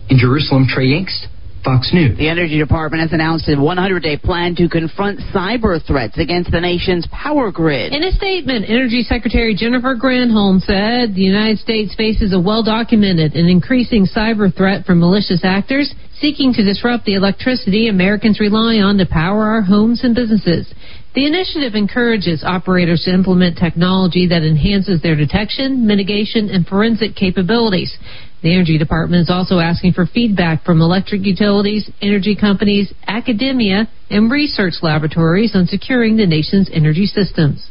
[0.09, 1.27] In Jerusalem, Trey Yingst,
[1.63, 2.17] Fox News.
[2.17, 6.61] The Energy Department has announced a 100 day plan to confront cyber threats against the
[6.61, 7.93] nation's power grid.
[7.93, 13.33] In a statement, Energy Secretary Jennifer Granholm said the United States faces a well documented
[13.33, 18.97] and increasing cyber threat from malicious actors seeking to disrupt the electricity Americans rely on
[18.97, 20.73] to power our homes and businesses.
[21.15, 27.95] The initiative encourages operators to implement technology that enhances their detection, mitigation, and forensic capabilities.
[28.43, 34.31] The Energy Department is also asking for feedback from electric utilities, energy companies, academia, and
[34.31, 37.67] research laboratories on securing the nation's energy systems.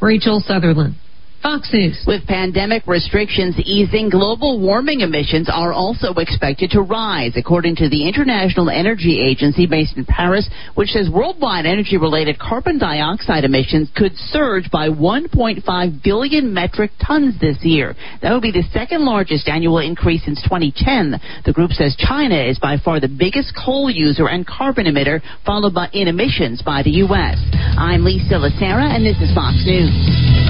[0.00, 0.96] Rachel Sutherland,
[1.42, 2.04] Fox News.
[2.06, 8.06] With pandemic restrictions easing, global warming emissions are also expected to rise, according to the
[8.06, 14.14] International Energy Agency based in Paris, which says worldwide energy related carbon dioxide emissions could
[14.14, 17.96] surge by 1.5 billion metric tons this year.
[18.22, 21.20] That would be the second largest annual increase since 2010.
[21.44, 25.74] The group says China is by far the biggest coal user and carbon emitter, followed
[25.74, 27.36] by in emissions by the U.S.
[27.76, 30.41] I'm Lisa Lacera, and this is Fox News.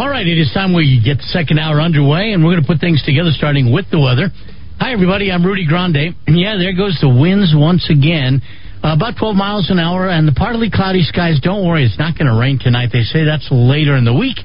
[0.00, 2.66] All right, it is time we get the second hour underway, and we're going to
[2.66, 4.32] put things together starting with the weather.
[4.80, 5.28] Hi, everybody.
[5.28, 6.16] I'm Rudy Grande.
[6.24, 8.40] Yeah, there goes the winds once again.
[8.80, 11.36] Uh, about 12 miles an hour, and the partly cloudy skies.
[11.44, 12.88] Don't worry, it's not going to rain tonight.
[12.96, 14.40] They say that's later in the week.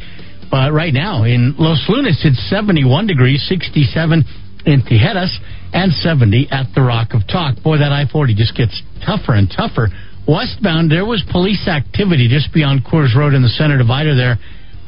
[0.51, 4.27] But right now in Los Lunas, it's 71 degrees, 67
[4.67, 5.31] in Tijeras,
[5.71, 7.63] and 70 at the Rock of Talk.
[7.63, 8.75] Boy, that I 40 just gets
[9.07, 9.87] tougher and tougher.
[10.27, 14.35] Westbound, there was police activity just beyond Coors Road in the center divider there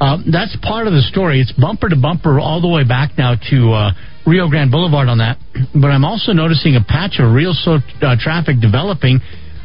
[0.00, 1.40] Uh, that's part of the story.
[1.40, 3.90] It's bumper to bumper all the way back now to uh,
[4.26, 5.38] Rio Grande Boulevard on that.
[5.74, 9.20] But I'm also noticing a patch of real slow uh, traffic developing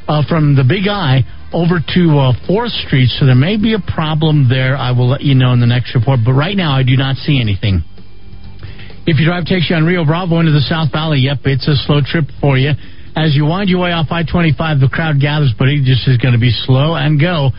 [0.07, 1.21] uh, from the Big I
[1.53, 3.13] over to uh, 4th Street.
[3.13, 4.75] So there may be a problem there.
[4.75, 6.19] I will let you know in the next report.
[6.25, 7.85] But right now, I do not see anything.
[9.05, 11.75] If your drive takes you on Rio Bravo into the South Valley, yep, it's a
[11.85, 12.71] slow trip for you.
[13.15, 16.17] As you wind your way off I 25, the crowd gathers, but it just is
[16.17, 17.53] going to be slow and go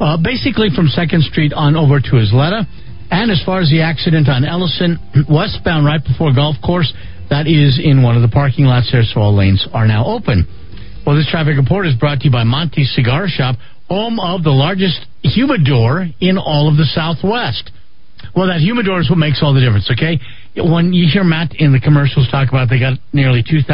[0.00, 2.64] uh, basically from Second Street on over to Isleta.
[3.10, 4.98] And as far as the accident on Ellison,
[5.28, 6.92] westbound right before Golf Course,
[7.28, 10.46] that is in one of the parking lots there, so all lanes are now open.
[11.06, 13.56] Well, this traffic report is brought to you by Monty Cigar Shop,
[13.88, 17.70] home of the largest humidor in all of the Southwest.
[18.36, 20.20] Well, that humidor is what makes all the difference, okay?
[20.54, 23.66] When you hear Matt in the commercials talk about they got nearly 2,000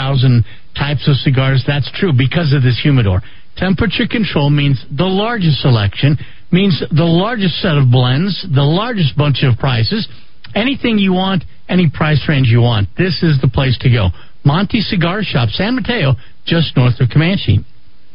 [0.77, 3.21] types of cigars, that's true because of this humidor.
[3.57, 6.19] Temperature control means the largest selection,
[6.53, 10.07] means the largest set of blends, the largest bunch of prices.
[10.55, 12.89] Anything you want, any price range you want.
[12.97, 14.09] This is the place to go.
[14.45, 16.15] Monty Cigar Shop, San Mateo,
[16.47, 17.65] just north of Comanche.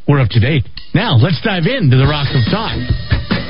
[0.08, 0.64] We're up to date.
[0.94, 3.41] Now, let's dive into the Rock of Talk.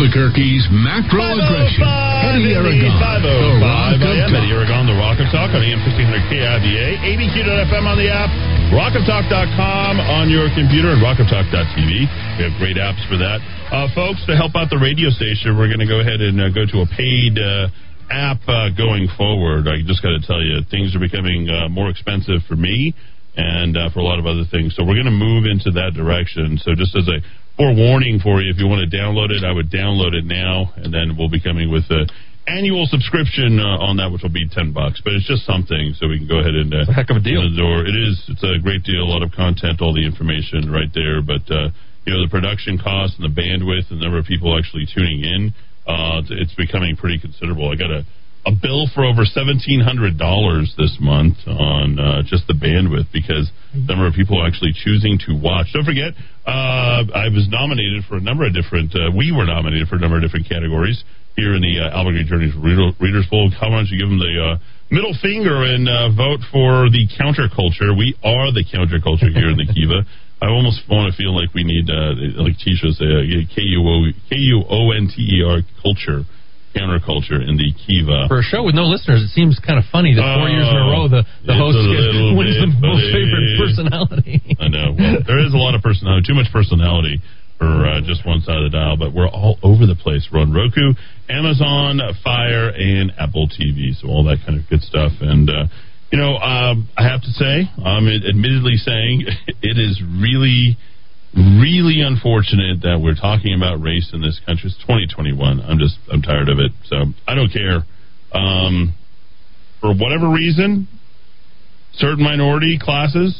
[0.00, 1.84] Albuquerque's macro aggression.
[2.24, 2.88] Eddy Aragon.
[3.04, 4.00] 505.
[4.00, 8.08] I am Eddy Aragon, the Rock of Talk on AM 1500 KIVA, ABQ.FM on the
[8.08, 8.32] app,
[8.72, 12.08] rockoftalk.com on your computer, and rockoftalk.tv.
[12.40, 13.44] We have great apps for that.
[13.68, 16.48] Uh, folks, to help out the radio station, we're going to go ahead and uh,
[16.48, 17.68] go to a paid uh,
[18.08, 19.68] app uh, going forward.
[19.68, 22.96] I just got to tell you, things are becoming uh, more expensive for me
[23.36, 24.72] and uh, for a lot of other things.
[24.80, 26.56] So we're going to move into that direction.
[26.56, 27.20] So just as a
[27.60, 30.88] forewarning for you, if you want to download it, I would download it now, and
[30.88, 32.08] then we'll be coming with a
[32.48, 35.04] annual subscription uh, on that, which will be ten bucks.
[35.04, 37.24] But it's just something, so we can go ahead and uh, a heck of a
[37.24, 37.44] deal.
[37.44, 37.84] The door.
[37.84, 38.16] It is.
[38.32, 39.04] It's a great deal.
[39.04, 41.20] A lot of content, all the information right there.
[41.20, 41.68] But uh,
[42.08, 45.20] you know, the production cost and the bandwidth, and the number of people actually tuning
[45.20, 45.52] in,
[45.84, 47.68] uh, it's becoming pretty considerable.
[47.68, 48.08] I got a
[48.46, 53.52] a bill for over seventeen hundred dollars this month on uh, just the bandwidth because
[53.76, 55.68] the number of people actually choosing to watch.
[55.76, 56.16] Don't forget,
[56.48, 58.96] uh, I was nominated for a number of different.
[58.96, 61.04] Uh, we were nominated for a number of different categories
[61.36, 63.52] here in the uh, Albuquerque Journal's Reader, Readers Poll.
[63.52, 64.54] How don't you give them the uh,
[64.88, 67.92] middle finger and uh, vote for the counterculture?
[67.92, 70.08] We are the counterculture here in the Kiva.
[70.40, 71.92] I almost want to feel like we need,
[72.40, 76.24] like Tisha say, K U O K U O N T E R culture
[76.74, 78.30] counterculture in the Kiva.
[78.30, 80.76] For a show with no listeners, it seems kind of funny that four years in
[80.76, 84.38] a row the, the host gets, wins the most favorite personality.
[84.58, 84.94] I know.
[84.94, 87.18] Well, there is a lot of personality, too much personality
[87.60, 90.26] for uh, just one side of the dial, but we're all over the place.
[90.32, 90.96] We're on Roku,
[91.28, 95.12] Amazon, Fire, and Apple TV, so all that kind of good stuff.
[95.20, 95.68] And, uh,
[96.10, 99.28] you know, uh, I have to say, I'm admittedly saying
[99.62, 100.78] it is really
[101.34, 104.70] really unfortunate that we're talking about race in this country.
[104.70, 105.60] It's 2021.
[105.60, 106.72] I'm just I'm tired of it.
[106.86, 107.84] So I don't care.
[108.32, 108.94] Um,
[109.80, 110.88] for whatever reason,
[111.94, 113.34] certain minority classes,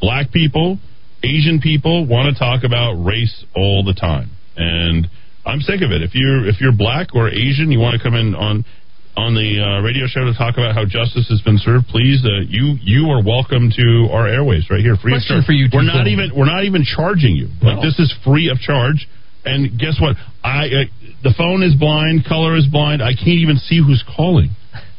[0.00, 0.78] black people,
[1.22, 5.08] Asian people want to talk about race all the time, and
[5.44, 6.02] I'm sick of it.
[6.02, 8.64] If you're if you're black or Asian, you want to come in on
[9.16, 12.44] on the uh, radio show to talk about how justice has been served, please, uh,
[12.44, 15.48] you you are welcome to our airways right here, free Question of charge.
[15.48, 17.48] for you, we're not even we're not even charging you.
[17.64, 19.08] Like this is free of charge.
[19.46, 20.16] And guess what?
[20.44, 20.84] I uh,
[21.24, 23.00] the phone is blind, color is blind.
[23.02, 24.50] I can't even see who's calling.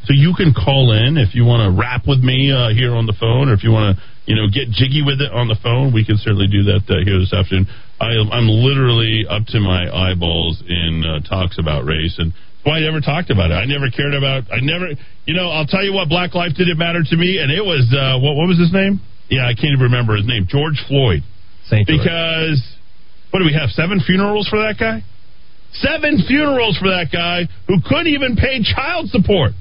[0.07, 3.05] So you can call in if you want to rap with me uh, here on
[3.05, 5.59] the phone, or if you want to, you know, get jiggy with it on the
[5.59, 5.91] phone.
[5.91, 7.67] We can certainly do that uh, here this afternoon.
[7.99, 12.31] I, I'm literally up to my eyeballs in uh, talks about race, and
[12.67, 13.55] why I never talked about it.
[13.55, 14.51] I never cared about.
[14.51, 14.91] I never,
[15.23, 15.47] you know.
[15.47, 16.11] I'll tell you what.
[16.11, 18.35] Black life didn't matter to me, and it was uh, what?
[18.35, 18.99] What was his name?
[19.31, 20.43] Yeah, I can't even remember his name.
[20.51, 21.23] George Floyd.
[21.71, 22.03] Saint George.
[22.03, 22.59] Because
[23.31, 23.71] what do we have?
[23.71, 25.03] Seven funerals for that guy.
[25.79, 29.51] Seven funerals for that guy who couldn't even pay child support,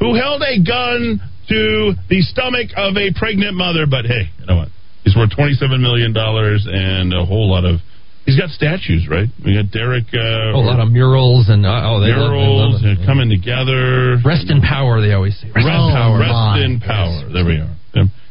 [0.00, 3.84] who held a gun to the stomach of a pregnant mother.
[3.88, 4.68] But hey, you know what?
[5.04, 7.80] He's worth twenty-seven million dollars and a whole lot of
[8.24, 9.28] He's got statues, right?
[9.44, 10.08] We got Derek.
[10.12, 13.28] Uh, a lot of murals and uh, oh, they murals love, they love and coming
[13.28, 14.16] together.
[14.24, 15.52] Rest in power, they always say.
[15.52, 16.18] Rest Rest in power.
[16.18, 17.28] Rest in power.
[17.32, 17.76] There we are.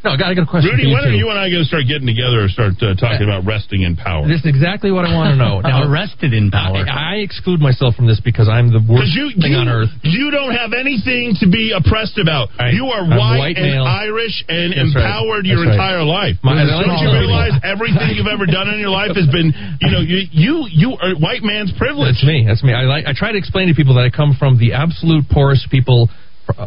[0.03, 0.11] Yeah.
[0.11, 0.75] No, I got, I got a question.
[0.75, 2.75] Rudy, for you when are you and I going to start getting together or start
[2.83, 4.27] uh, talking about resting in power?
[4.27, 5.63] This is exactly what I want to know.
[5.73, 6.83] Now, Arrested in power.
[6.83, 9.89] I, I exclude myself from this because I'm the worst you, thing you, on earth.
[10.03, 12.51] You don't have anything to be oppressed about.
[12.59, 12.75] Right.
[12.75, 13.87] You are I'm white, white and male.
[13.87, 15.07] Irish and That's right.
[15.07, 15.71] empowered your right.
[15.73, 16.35] entire life.
[16.43, 17.23] My- I like don't you all that.
[17.23, 20.89] realize everything you've ever done in your life has been, you know, you you, you
[20.99, 22.19] are white man's privilege.
[22.19, 22.43] That's me.
[22.43, 22.75] That's me.
[22.75, 23.07] I like.
[23.07, 26.09] I try to explain to people that I come from the absolute poorest people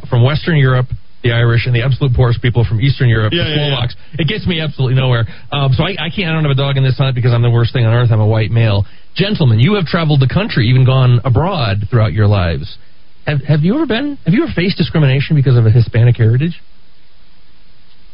[0.08, 0.88] from Western Europe
[1.22, 3.68] the Irish, and the absolute poorest people from Eastern Europe, Yeah, the yeah, yeah.
[3.74, 3.96] Slovaks.
[4.18, 5.26] It gets me absolutely nowhere.
[5.50, 6.28] Um, so I, I can't.
[6.28, 8.10] I don't have a dog in this hunt because I'm the worst thing on earth.
[8.12, 8.84] I'm a white male.
[9.16, 12.78] Gentlemen, you have traveled the country, even gone abroad throughout your lives.
[13.26, 14.18] Have Have you ever been?
[14.24, 16.60] Have you ever faced discrimination because of a Hispanic heritage?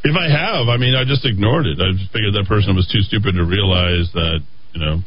[0.05, 1.79] If I have, I mean, I just ignored it.
[1.79, 4.41] I just figured that person was too stupid to realize that,
[4.75, 4.99] you know,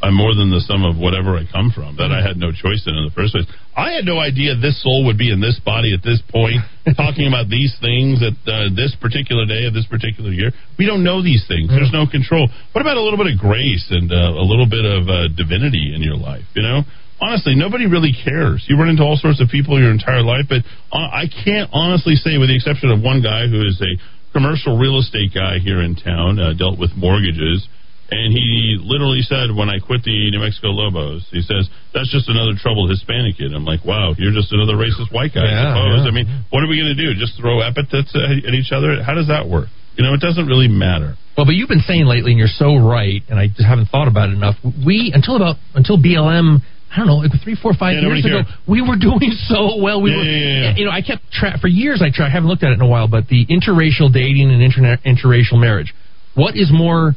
[0.00, 2.88] I'm more than the sum of whatever I come from, that I had no choice
[2.88, 3.44] in in the first place.
[3.76, 6.64] I had no idea this soul would be in this body at this point,
[6.96, 10.56] talking about these things at uh, this particular day of this particular year.
[10.80, 11.68] We don't know these things.
[11.68, 12.48] There's no control.
[12.72, 15.92] What about a little bit of grace and uh, a little bit of uh, divinity
[15.92, 16.82] in your life, you know?
[17.20, 18.64] honestly, nobody really cares.
[18.68, 22.16] You run into all sorts of people your entire life, but uh, I can't honestly
[22.16, 24.00] say, with the exception of one guy who is a
[24.32, 27.68] commercial real estate guy here in town, uh, dealt with mortgages,
[28.10, 32.28] and he literally said, when I quit the New Mexico Lobos, he says, that's just
[32.28, 33.54] another troubled Hispanic kid.
[33.54, 36.02] I'm like, wow, you're just another racist white guy, Yeah, I suppose.
[36.04, 36.10] yeah.
[36.10, 37.14] I mean, what are we going to do?
[37.18, 39.02] Just throw epithets at, each other?
[39.02, 39.68] How does that work?
[39.96, 41.16] You know, it doesn't really matter.
[41.36, 44.08] Well, but you've been saying lately, and you're so right, and I just haven't thought
[44.08, 44.56] about it enough.
[44.62, 46.60] We until about until BLM.
[46.92, 48.46] I don't know, like three, four, five Yeah, years ago, cared.
[48.66, 50.02] we were doing so well.
[50.02, 52.02] We Yeah, were, yeah, you know, I kept track for years.
[52.02, 55.54] I haven't looked at it in a while, but the interracial dating and interna- interracial
[55.60, 55.94] marriage.
[56.34, 57.14] What is more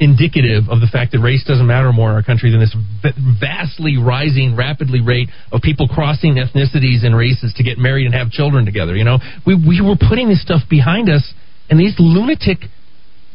[0.00, 2.74] indicative of the fact that race doesn't matter more in our country than this
[3.40, 8.30] vastly rising, rapidly rate of people crossing ethnicities and races to get married and have
[8.30, 8.96] children together?
[8.96, 11.22] You know, we we were putting this stuff behind us,
[11.70, 12.58] and these lunatic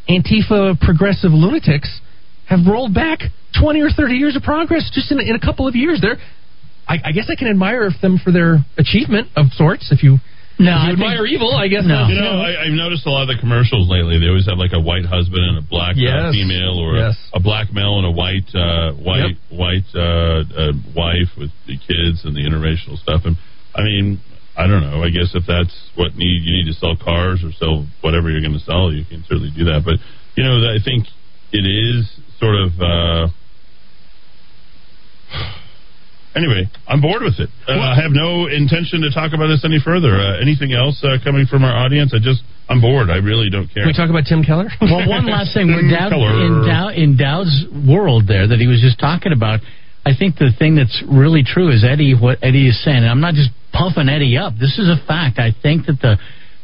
[0.10, 2.02] Antifa progressive lunatics
[2.48, 3.20] have rolled back
[3.62, 6.02] 20 or 30 years of progress just in, in a couple of years.
[6.02, 6.18] They're,
[6.88, 9.92] I, I guess I can admire them for their achievement of sorts.
[9.92, 10.18] If you,
[10.60, 12.08] No, if I you think- admire evil, I guess No.
[12.12, 14.20] You know, I, I've noticed a lot of the commercials lately.
[14.20, 17.16] They always have like a white husband and a black uh, female, or Yes.
[17.34, 21.80] a, a black male and a white uh, white white uh, uh, wife with the
[21.80, 23.24] kids and the interracial stuff.
[23.24, 23.38] And
[23.74, 24.20] I mean,
[24.60, 25.00] I don't know.
[25.02, 28.44] I guess if that's what need you need to sell cars or sell whatever you're
[28.44, 29.88] going to sell, you can certainly do that.
[29.88, 30.04] But
[30.36, 31.08] you know, I think
[31.56, 32.04] it is
[32.38, 32.76] sort of.
[32.80, 33.28] Uh,
[36.36, 37.50] Anyway, I'm bored with it.
[37.68, 40.14] Uh, I have no intention to talk about this any further.
[40.14, 42.14] Uh, anything else uh, coming from our audience?
[42.14, 43.10] I just, I'm bored.
[43.10, 43.82] I really don't care.
[43.82, 44.70] Can we talk about Tim Keller?
[44.82, 45.68] Well, one last thing.
[45.74, 46.46] With Dowd, Keller.
[46.46, 49.60] in, Dow, in Dowd's world there that he was just talking about,
[50.06, 53.02] I think the thing that's really true is Eddy, what Eddy is saying.
[53.02, 54.54] And I'm not just puffing Eddy up.
[54.54, 55.40] This is a fact.
[55.40, 56.18] I think that the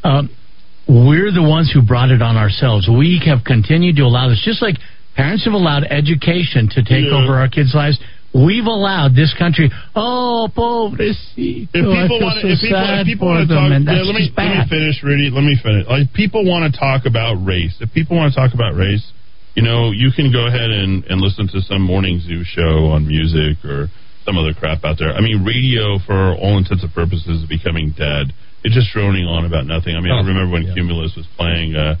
[0.06, 0.30] um,
[0.88, 2.86] we're the ones who brought it on ourselves.
[2.88, 4.76] We have continued to allow this, just like
[5.16, 7.18] parents have allowed education to take Yeah.
[7.18, 7.98] over our kids' lives.
[8.34, 9.70] We've allowed this country.
[9.94, 11.68] Oh, pobrecito!
[11.72, 14.28] If people want, so if people, if people want to talk, yeah, that's let me
[14.36, 15.30] let me finish, Rudy.
[15.32, 15.86] Let me finish.
[15.88, 17.76] Like, people want to talk about race.
[17.80, 19.04] If people want to talk about race,
[19.56, 23.08] you know, you can go ahead and and listen to some morning zoo show on
[23.08, 23.88] music or
[24.28, 25.14] some other crap out there.
[25.14, 28.34] I mean, radio, for all intents and purposes, is becoming dead.
[28.66, 29.94] It's just droning on about nothing.
[29.96, 30.74] I mean, I Oh, remember when yeah.
[30.74, 31.74] Cumulus was playing.
[31.76, 31.96] uh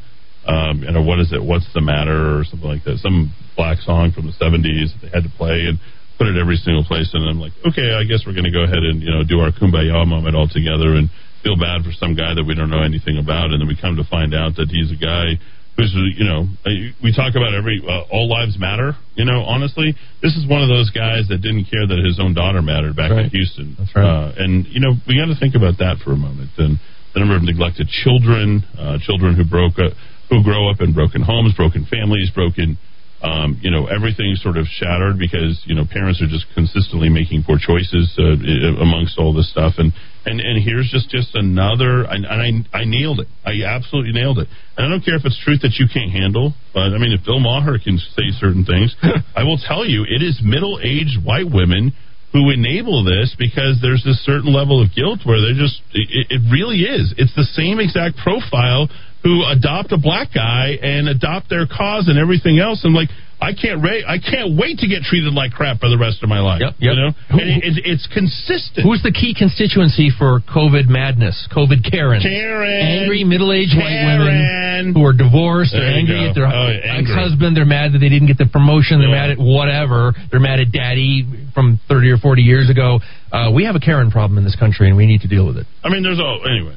[0.46, 1.42] um, you know, what is it?
[1.42, 2.98] What's the matter, or something like that?
[3.02, 5.78] Some black song from the '70s that they had to play and
[6.18, 7.12] put it every single place.
[7.12, 9.40] And I'm like, okay, I guess we're going to go ahead and you know do
[9.40, 11.08] our kumbaya moment all together and
[11.44, 13.96] feel bad for some guy that we don't know anything about, and then we come
[13.96, 15.38] to find out that he's a guy
[15.76, 16.72] who's you know uh,
[17.04, 18.96] we talk about every uh, all lives matter.
[19.14, 22.34] You know, honestly, this is one of those guys that didn't care that his own
[22.34, 23.76] daughter mattered back in Houston.
[23.78, 24.04] That's right.
[24.04, 26.50] Uh, and you know, we got to think about that for a moment.
[26.58, 26.80] And
[27.14, 29.92] the number of neglected children, uh, children who broke up,
[30.28, 32.76] who grow up in broken homes, broken families, broken,
[33.22, 37.44] um, you know, everything sort of shattered because you know parents are just consistently making
[37.44, 38.36] poor choices uh,
[38.82, 39.74] amongst all this stuff.
[39.78, 39.92] And
[40.26, 42.04] and and here's just just another.
[42.04, 43.28] And and I I nailed it.
[43.44, 44.48] I absolutely nailed it.
[44.76, 46.52] And I don't care if it's truth that you can't handle.
[46.74, 48.94] But I mean, if Bill Maher can say certain things,
[49.36, 51.92] I will tell you, it is middle-aged white women
[52.36, 56.42] who enable this because there's this certain level of guilt where they're just it, it
[56.52, 58.92] really is it's the same exact profile
[59.26, 63.08] who adopt a black guy and adopt their cause and everything else and like
[63.42, 66.28] I can't ra- I can't wait to get treated like crap for the rest of
[66.30, 70.08] my life Yep, you know Who- and it, it, it's consistent Who's the key constituency
[70.14, 71.36] for COVID madness?
[71.50, 72.22] COVID Karen.
[72.22, 75.72] Karen Angry middle-aged white women who are divorced.
[75.72, 76.28] There They're angry go.
[76.30, 76.68] at their Oh,
[77.00, 77.56] ex-husband.
[77.56, 79.00] They're mad that they didn't get the promotion.
[79.00, 79.26] They're Yeah.
[79.26, 80.12] mad at whatever.
[80.30, 83.00] They're mad at daddy from 30 or 40 years ago.
[83.32, 85.56] Uh, we have a Karen problem in this country, and we need to deal with
[85.58, 85.66] it.
[85.82, 86.76] I mean there's all anyway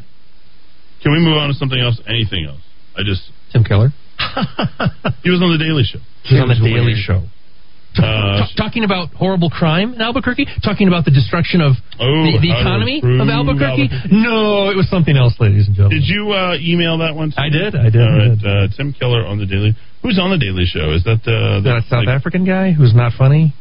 [1.02, 2.62] can we move on to something else anything else
[2.98, 3.22] I just
[3.52, 3.90] Tim Keller.
[5.24, 7.04] he was on the Daily Show He's on the Tim's Daily weird.
[7.04, 7.22] Show.
[7.98, 12.38] Uh, Ta- talking about horrible crime in Albuquerque, talking about the destruction of Oh, the,
[12.38, 13.90] the economy of Albuquerque.
[13.90, 14.14] Albuquerque.
[14.14, 15.98] No, it was something else, ladies and gentlemen.
[16.00, 17.32] Did you uh, email that one?
[17.34, 18.46] To I did, I did, All I did.
[18.46, 19.74] uh, Tim Keller on the Daily.
[20.04, 20.94] Who's on the Daily Show?
[20.94, 23.56] Is that uh, that South like- African guy who's not funny?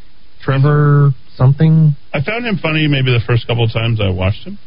[0.44, 1.96] Trevor something?
[2.12, 4.58] I found him funny maybe the first couple of times I watched him.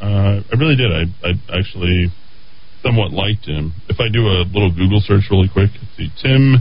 [0.00, 0.90] Uh, I really did.
[0.92, 2.08] I, I actually
[2.82, 3.72] somewhat liked him.
[3.88, 6.56] If I do a little Google search really quick, let's see Tim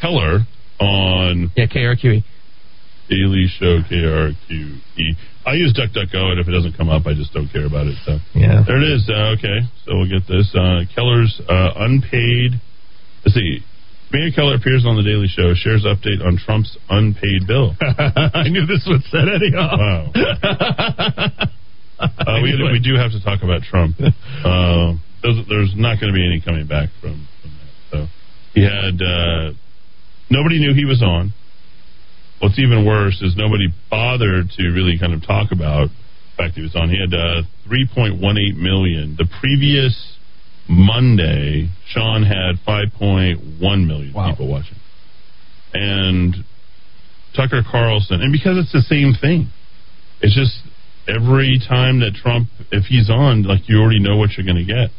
[0.00, 0.40] Keller
[0.80, 2.24] on yeah KRQE
[3.08, 5.16] Daily Show KRQE.
[5.46, 7.96] I use DuckDuckGo, and if it doesn't come up, I just don't care about it.
[8.04, 8.62] So Yeah.
[8.66, 9.08] there it is.
[9.08, 10.52] Uh, okay, so we'll get this.
[10.54, 12.60] Uh, Keller's uh, unpaid.
[13.24, 13.60] Let's see.
[14.12, 17.76] Mayor Keller appears on the Daily Show, shares update on Trump's unpaid bill.
[17.80, 19.78] I knew this would set Eddy off.
[19.78, 21.30] Wow.
[22.38, 23.96] Uh, we, we do have to talk about Trump.
[24.40, 27.72] Uh, there's, there's not going to be any coming back from, from that.
[27.90, 28.06] So
[28.54, 29.52] he had uh,
[30.30, 31.34] nobody knew he was on.
[32.40, 36.62] What's even worse is nobody bothered to really kind of talk about the fact he
[36.62, 36.88] was on.
[36.88, 39.16] He had uh, 3.18 million.
[39.18, 40.16] The previous
[40.66, 44.78] Monday, Sean had 5.1 million people watching,
[45.74, 46.34] and
[47.36, 49.50] Tucker Carlson, and because it's the same thing,
[50.22, 50.62] it's just
[51.08, 54.68] every time that Trump, if he's on, like you already know what you're going to
[54.68, 54.90] get.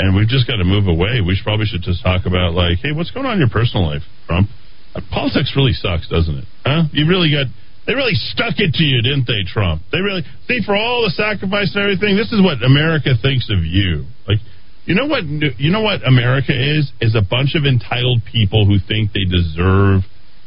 [0.00, 1.20] And we've just got to move away.
[1.20, 3.84] We should, probably should just talk about like, hey, what's going on in your personal
[3.84, 4.48] life, Trump?
[4.94, 6.48] Uh, politics really sucks, doesn't it?
[6.64, 6.88] Huh?
[6.92, 7.46] You really got.
[7.86, 9.82] They really stuck it to you, didn't they, Trump?
[9.92, 12.16] They really see for all the sacrifice and everything.
[12.16, 14.04] This is what America thinks of you.
[14.28, 14.38] Like,
[14.84, 15.24] you know what?
[15.24, 16.92] You know what America is?
[17.00, 20.02] Is a bunch of entitled people who think they deserve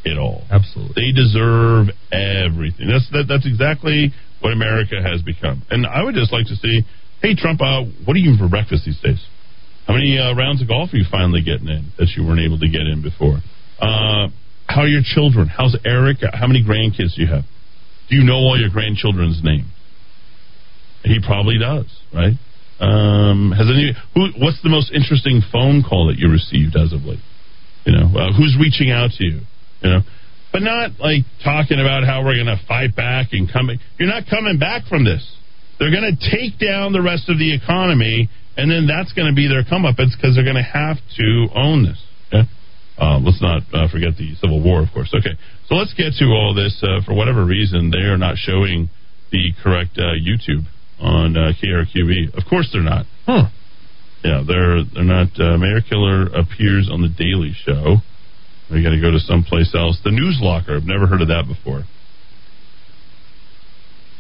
[0.06, 0.44] it all.
[0.50, 0.94] Absolutely.
[0.98, 2.88] They deserve everything.
[2.88, 4.14] That's that, that's exactly
[4.44, 5.64] what America has become.
[5.72, 6.84] And I would just like to see,
[7.22, 9.24] hey Trump, uh, what are you eating for breakfast these days?
[9.88, 12.60] How many uh, rounds of golf are you finally getting in that you weren't able
[12.60, 13.40] to get in before?
[13.80, 14.28] Uh,
[14.68, 15.48] how are your children?
[15.48, 16.18] How's Eric?
[16.22, 17.44] How many grandkids do you have?
[18.10, 19.72] Do you know all your grandchildren's names?
[21.04, 22.36] He probably does, right?
[22.80, 23.96] Um, has any?
[24.16, 24.44] Who?
[24.44, 27.24] What's the most interesting phone call that you received as of late?
[27.86, 29.40] You know, uh, who's reaching out to you?
[29.84, 30.00] You know,
[30.54, 33.80] but not like talking about how we're going to fight back and coming.
[33.98, 35.26] You're not coming back from this.
[35.80, 39.36] They're going to take down the rest of the economy, and then that's going to
[39.36, 42.00] be their comeuppance because they're going to have to own this.
[42.30, 42.46] Okay?
[43.02, 45.10] Uh, let's not uh, forget the Civil War, of course.
[45.10, 45.34] Okay,
[45.66, 46.78] so let's get to all this.
[46.86, 48.90] Uh, for whatever reason, they are not showing
[49.32, 50.70] the correct uh, YouTube
[51.02, 52.38] on uh, KRQE.
[52.38, 53.08] Of course, they're not.
[53.26, 53.50] Huh.
[54.24, 55.34] Yeah, they're they're not.
[55.36, 57.98] Uh, Mayor Killer appears on the Daily Show.
[58.72, 60.00] We got to go to someplace else.
[60.04, 60.76] The News Locker.
[60.78, 61.84] I've never heard of that before.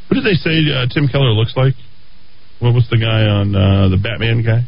[0.07, 1.73] What did they say uh, Tim Keller looks like?
[2.59, 4.67] What was the guy on uh, the Batman guy?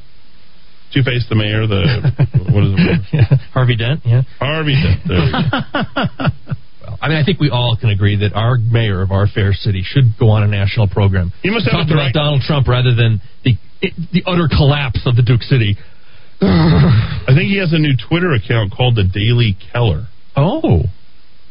[0.94, 1.68] Two Face the Mayor.
[1.68, 2.12] The
[2.52, 3.40] what is it?
[3.54, 4.02] Harvey Dent.
[4.06, 4.24] Yeah.
[4.40, 5.02] Harvey Dent.
[5.06, 5.40] There you go.
[6.86, 9.54] Well, I mean, I think we all can agree that our mayor of our fair
[9.54, 11.32] city should go on a national program.
[11.42, 15.16] He must have talk a about Donald Trump rather than the the utter collapse of
[15.16, 15.78] the Duke City.
[16.42, 20.08] I think he has a new Twitter account called the Daily Keller.
[20.36, 20.84] Oh,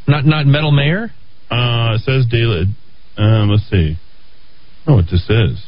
[0.06, 1.10] not not Metal Mayor.
[1.50, 2.66] Uh, it says Daily.
[3.16, 3.96] Um, let's see.
[4.86, 5.64] Know what this is.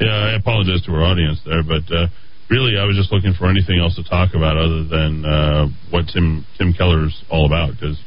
[0.00, 2.08] Yeah, I apologize to our audience there, but uh,
[2.50, 6.06] really, I was just looking for anything else to talk about other than uh, what
[6.12, 7.98] Tim Tim Keller's all about because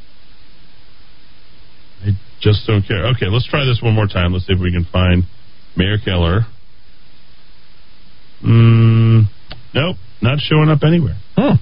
[2.04, 2.10] I
[2.40, 3.06] just don't care.
[3.16, 4.32] Okay, let's try this one more time.
[4.32, 5.24] Let's see if we can find
[5.76, 6.42] Mayor Keller.
[8.44, 9.24] Mm,
[9.74, 11.16] nope, not showing up anywhere.
[11.36, 11.56] Huh.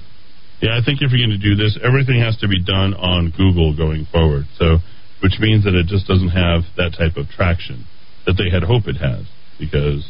[0.61, 3.31] Yeah, I think if you're going to do this, everything has to be done on
[3.37, 4.47] Google going forward.
[4.59, 4.79] So,
[5.23, 7.87] which means that it just doesn't have that type of traction
[8.27, 9.27] that they had hoped it has,
[9.59, 10.03] because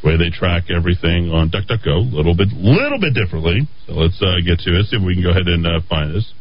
[0.00, 3.68] the way they track everything on DuckDuckGo, a little bit, little bit differently.
[3.86, 4.88] So let's uh, get to it.
[4.88, 6.32] See if we can go ahead and uh, find this.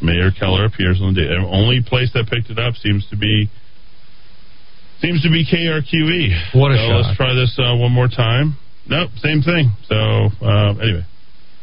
[0.00, 1.30] Mayor Keller appears on the day.
[1.36, 3.48] only place that picked it up seems to be
[5.02, 6.54] seems to be KRQE.
[6.54, 7.02] What a so shock.
[7.02, 8.54] Let's try this uh, one more time.
[8.86, 9.74] Nope, same thing.
[9.90, 9.98] So
[10.40, 11.04] uh, anyway,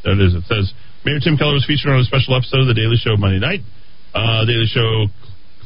[0.03, 0.35] there it is.
[0.35, 0.75] It says
[1.07, 3.63] Mayor Tim Keller was featured on a special episode of The Daily Show Monday night.
[4.11, 5.07] Uh, Daily Show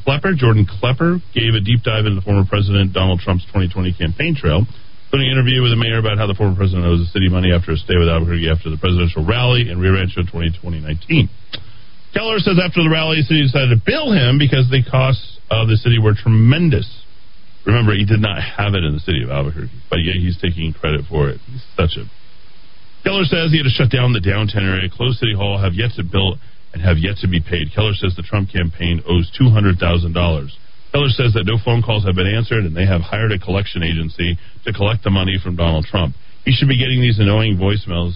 [0.06, 4.62] Klepper, Jordan Klepper, gave a deep dive into former President Donald Trump's 2020 campaign trail,
[5.10, 7.50] including an interview with the mayor about how the former president owes the city money
[7.50, 11.26] after a stay with Albuquerque after the presidential rally in Rio Rancho 2019.
[12.14, 15.66] Keller says after the rally, the city decided to bill him because the costs of
[15.66, 16.86] the city were tremendous.
[17.66, 20.72] Remember, he did not have it in the city of Albuquerque, but yet he's taking
[20.72, 21.40] credit for it.
[21.48, 22.04] He's such a.
[23.04, 25.92] Keller says he had to shut down the downtown area, close City Hall, have yet
[25.96, 26.40] to build,
[26.72, 27.72] and have yet to be paid.
[27.72, 30.56] Keller says the Trump campaign owes two hundred thousand dollars.
[30.92, 33.82] Keller says that no phone calls have been answered, and they have hired a collection
[33.82, 36.14] agency to collect the money from Donald Trump.
[36.44, 38.14] He should be getting these annoying voicemails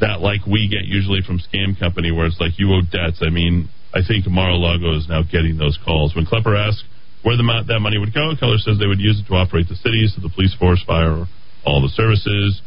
[0.00, 3.22] that, like we get usually from scam company, where it's like you owe debts.
[3.22, 6.14] I mean, I think Mar-a-Lago is now getting those calls.
[6.14, 6.84] When Klepper asks
[7.26, 9.74] where the that money would go, Keller says they would use it to operate the
[9.74, 11.26] cities, the police force, fire,
[11.66, 12.62] all the services.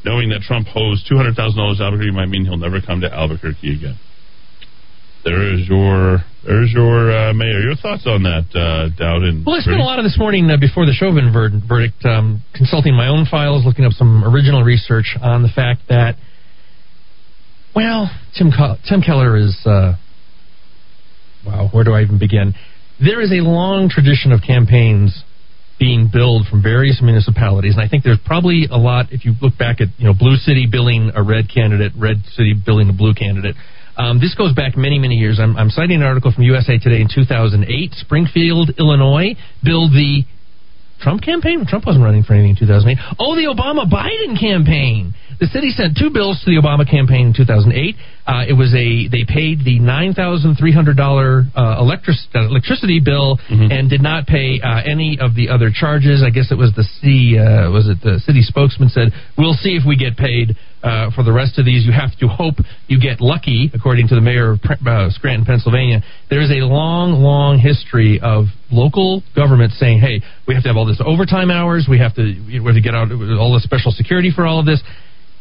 [0.00, 4.00] Knowing that Trump owes $200,000 to Albuquerque might mean he'll never come to Albuquerque again.
[5.28, 7.60] There is your There's your uh, mayor.
[7.60, 9.44] Your thoughts on that, uh, Dowd?
[9.44, 12.40] Well, I spent a lot of this morning uh, before the Chauvin ver- verdict um,
[12.54, 16.16] consulting my own files, looking up some original research on the fact that,
[17.76, 18.08] well,
[18.38, 18.48] Tim,
[18.88, 20.00] Tim Keller is, uh,
[21.44, 22.54] wow, where do I even begin?
[23.00, 25.22] There is a long tradition of campaigns
[25.78, 29.12] being billed from various municipalities, and I think there's probably a lot.
[29.12, 32.54] If you look back at you know Blue City billing a red candidate, Red City
[32.54, 33.54] billing a blue candidate.
[33.96, 35.40] Um, this goes back many, many years.
[35.42, 37.66] I'm, I'm citing an article from USA Today in 2008.
[37.94, 40.22] Springfield, Illinois, billed the
[41.00, 41.66] Trump campaign?
[41.66, 42.98] Trump wasn't running for anything in 2008.
[43.18, 45.14] Oh, the Obama Biden campaign.
[45.40, 47.94] The city sent two bills to the Obama campaign in 2008.
[48.26, 52.40] Uh, it was a they paid the nine thousand three hundred dollar uh, electric, uh,
[52.50, 53.70] electricity bill Mm-hmm.
[53.72, 56.22] and did not pay uh, any of the other charges.
[56.26, 59.08] I guess it was the city uh, was it the city spokesman said
[59.38, 61.86] we'll see if we get paid uh, for the rest of these.
[61.86, 62.56] You have to hope
[62.88, 66.02] you get lucky, according to the mayor of uh, Scranton, Pennsylvania.
[66.30, 70.76] There is a long, long history of local government saying, "Hey, we have to have
[70.76, 71.86] all this overtime hours.
[71.88, 73.08] We have to we have to get out
[73.38, 74.82] all the special security for all of this."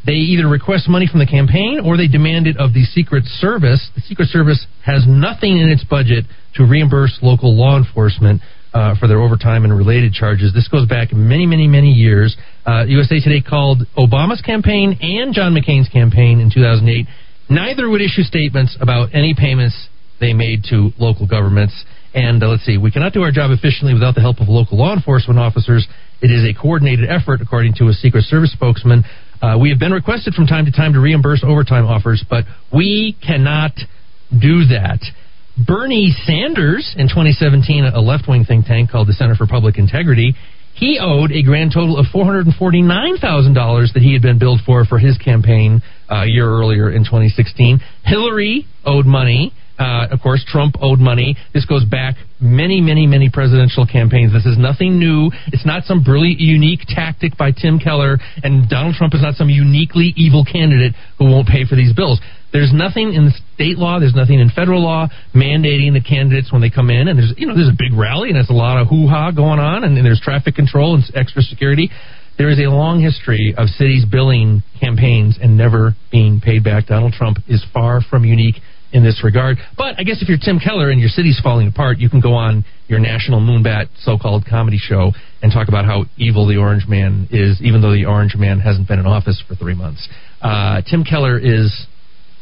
[0.08, 3.92] They either request money from the campaign or they demand it of the Secret Service.
[3.94, 6.24] The Secret Service has nothing in its budget
[6.56, 8.42] to reimburse local law enforcement
[8.74, 10.54] uh, for their overtime and related charges.
[10.54, 12.38] This goes back many, many, many years.
[12.66, 17.06] Uh, USA Today called Obama's campaign and John McCain's campaign in 2008.
[17.50, 19.90] Neither would issue statements about any payments
[20.22, 21.74] they made to local governments.
[22.14, 24.78] And uh, let's see, we cannot do our job efficiently without the help of local
[24.78, 25.86] law enforcement officers.
[26.22, 29.04] It is a coordinated effort, according to a Secret Service spokesman.
[29.42, 33.16] Uh, we have been requested from time to time to reimburse overtime offers, but we
[33.26, 33.72] cannot
[34.32, 35.00] do that.
[35.58, 40.36] Bernie Sanders in 2017, a left wing think tank called the Center for Public Integrity,
[40.78, 45.18] he owed a grand total of $449,000 that he had been billed for for his
[45.18, 47.80] campaign uh, a year earlier in 2016.
[48.04, 49.54] Hillary owed money.
[49.78, 51.38] Uh, of course, Trump owed money.
[51.54, 54.34] This goes back many, many, many presidential campaigns.
[54.34, 55.30] This is nothing new.
[55.54, 59.50] It's not some brilliant, unique tactic by Tim Keller, and Donald Trump is not some
[59.50, 62.20] uniquely evil candidate who won't pay for these bills.
[62.54, 66.70] There's nothing in state law, there's nothing in federal law mandating the candidates when they
[66.70, 68.88] come in, and there's you know there's a big rally and there's a lot of
[68.88, 71.92] hoo ha going on, and, and there's traffic control and extra security.
[72.38, 76.86] There is a long history of cities billing campaigns and never being paid back.
[76.86, 78.62] Donald Trump is far from unique
[78.92, 79.58] in this regard.
[79.78, 82.34] But I guess if you're Tim Keller and your city's falling apart, you can go
[82.34, 85.12] on your national moonbat so-called comedy show
[85.42, 88.88] and talk about how evil the Orange Man is, even though the Orange Man hasn't
[88.88, 90.08] been in office for three months.
[90.42, 91.88] Uh, Tim Keller is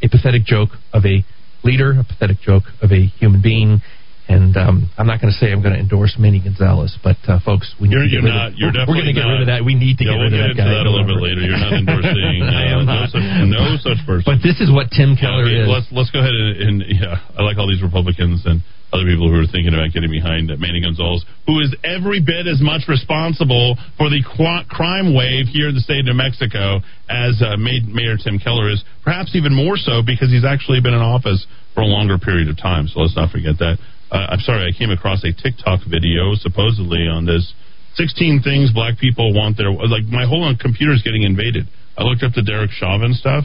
[0.02, 1.24] a pathetic joke of a
[1.64, 3.80] leader, a pathetic joke of a human being.
[4.26, 7.38] And um, I'm not going to say I'm going to endorse Manny Gonzalez, but uh,
[7.46, 8.48] folks, we You're, need to you're get rid not.
[8.50, 9.62] of, You're we're going to get rid of that.
[9.62, 10.74] We need to Yeah, get we'll rid of get that into guy.
[10.82, 11.42] that a little bit later.
[11.46, 12.42] You're not endorsing.
[12.46, 13.08] Uh, I am no not.
[13.14, 14.26] such, no such person.
[14.26, 15.70] But this is what Tim Keller okay, is.
[15.70, 18.60] Let's let's go ahead and, and yeah, I like all these Republicans and
[18.92, 22.58] other people who are thinking about getting behind Manny Gonzalez, who is every bit as
[22.62, 27.38] much responsible for the qu- crime wave here in the state of New Mexico as
[27.42, 31.46] uh, Mayor Tim Keller is, perhaps even more so because he's actually been in office
[31.74, 32.86] for a longer period of time.
[32.86, 33.78] So let's not forget that.
[34.10, 37.54] Uh, I'm sorry, I came across a TikTok video supposedly on this
[37.96, 41.66] 16 things black people want their like my whole computer is getting invaded.
[41.96, 43.44] I looked up the Derek Chauvin stuff,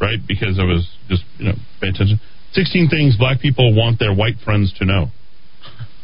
[0.00, 0.18] right?
[0.26, 2.18] Because I was just you know paying attention.
[2.52, 5.08] 16 things black people want their white friends to know.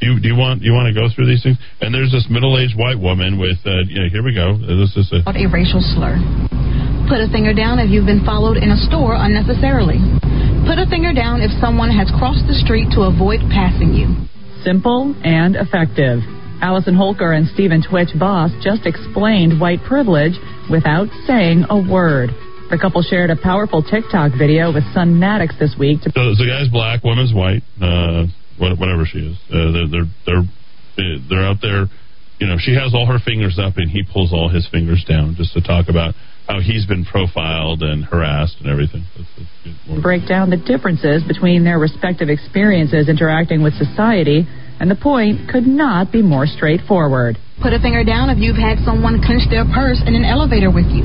[0.00, 1.56] Do you, do you want you want to go through these things?
[1.80, 4.60] And there's this middle-aged white woman with uh, you know, here we go.
[4.60, 6.20] This is a a racial slur.
[7.08, 10.02] Put a finger down if you've been followed in a store unnecessarily.
[10.66, 14.10] Put a finger down if someone has crossed the street to avoid passing you.
[14.66, 16.18] Simple and effective.
[16.58, 20.34] Allison Holker and Stephen Twitch Boss just explained white privilege
[20.68, 22.30] without saying a word.
[22.70, 26.02] The couple shared a powerful TikTok video with son Maddox this week.
[26.02, 28.26] To- So, so the guy's black, woman's white, uh,
[28.58, 29.36] whatever she is.
[29.46, 31.86] Uh, they're, they're they're they're out there.
[32.42, 35.36] You know, she has all her fingers up, and he pulls all his fingers down,
[35.38, 36.14] just to talk about
[36.46, 39.04] how he's been profiled and harassed and everything.
[39.16, 44.46] That's, that's break down the differences between their respective experiences interacting with society,
[44.78, 47.38] and the point could not be more straightforward.
[47.62, 50.86] Put a finger down if you've had someone clench their purse in an elevator with
[50.86, 51.02] you.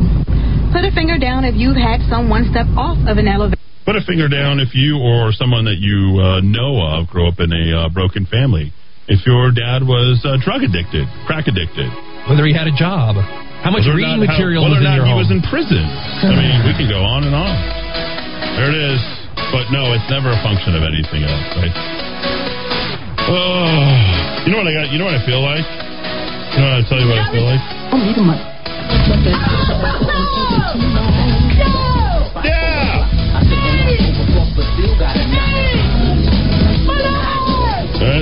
[0.71, 3.59] Put a finger down if you've had someone step off of an elevator.
[3.83, 7.39] Put a finger down if you or someone that you uh, know of grew up
[7.39, 8.71] in a uh, broken family.
[9.07, 11.89] If your dad was uh, drug addicted, crack addicted,
[12.29, 13.17] Whether he had a job,
[13.61, 15.21] how much whether reading not- material whether was in not your he home?
[15.21, 15.83] was in prison.
[15.85, 17.53] I mean, we can go on and on.
[18.57, 19.01] There it is.
[19.53, 21.75] But no, it's never a function of anything else, right?
[23.27, 24.91] Oh, you know what I got?
[24.91, 25.65] You know what I feel like?
[26.55, 27.61] You know what I tell you what I feel like?
[27.91, 28.41] Don't need money.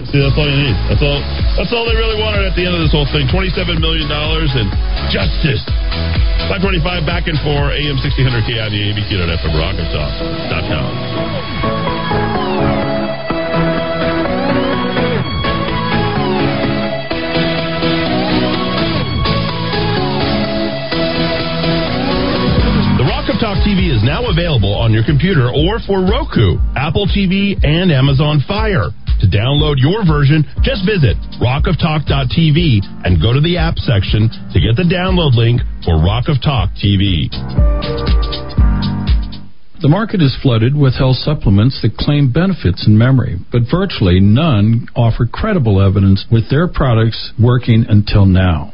[0.07, 0.77] Uh, all you need.
[0.87, 1.19] That's all.
[1.59, 3.27] That's all they really wanted at the end of this whole thing.
[3.27, 4.71] Twenty-seven million dollars and
[5.11, 5.59] justice.
[6.47, 7.75] Five twenty-five back and four.
[7.75, 12.39] AM sixteen hundred ABQ.FM rockoftalk.com.
[22.99, 27.07] The Rock of Talk TV is now available on your computer or for Roku, Apple
[27.07, 28.91] TV, and Amazon Fire.
[29.19, 34.75] To download your version, just visit rockoftalk.tv and go to the app section to get
[34.75, 37.27] the download link for Rock of Talk TV.
[39.81, 44.87] The market is flooded with health supplements that claim benefits in memory, but virtually none
[44.95, 48.73] offer credible evidence with their products working until now.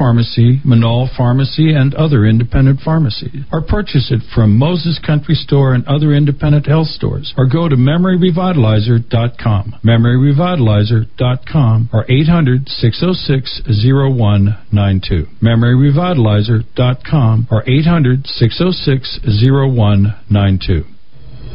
[0.00, 3.44] Pharmacy, Menaul Pharmacy, and other independent pharmacies.
[3.52, 7.34] Or purchase it from Moses Country Store and other independent health stores.
[7.36, 9.74] Or go to memoryrevitalizer.com.
[9.84, 15.26] Memoryrevitalizer.com or 800 606 0192.
[15.42, 20.84] Memoryrevitalizer.com or 800 606 0192.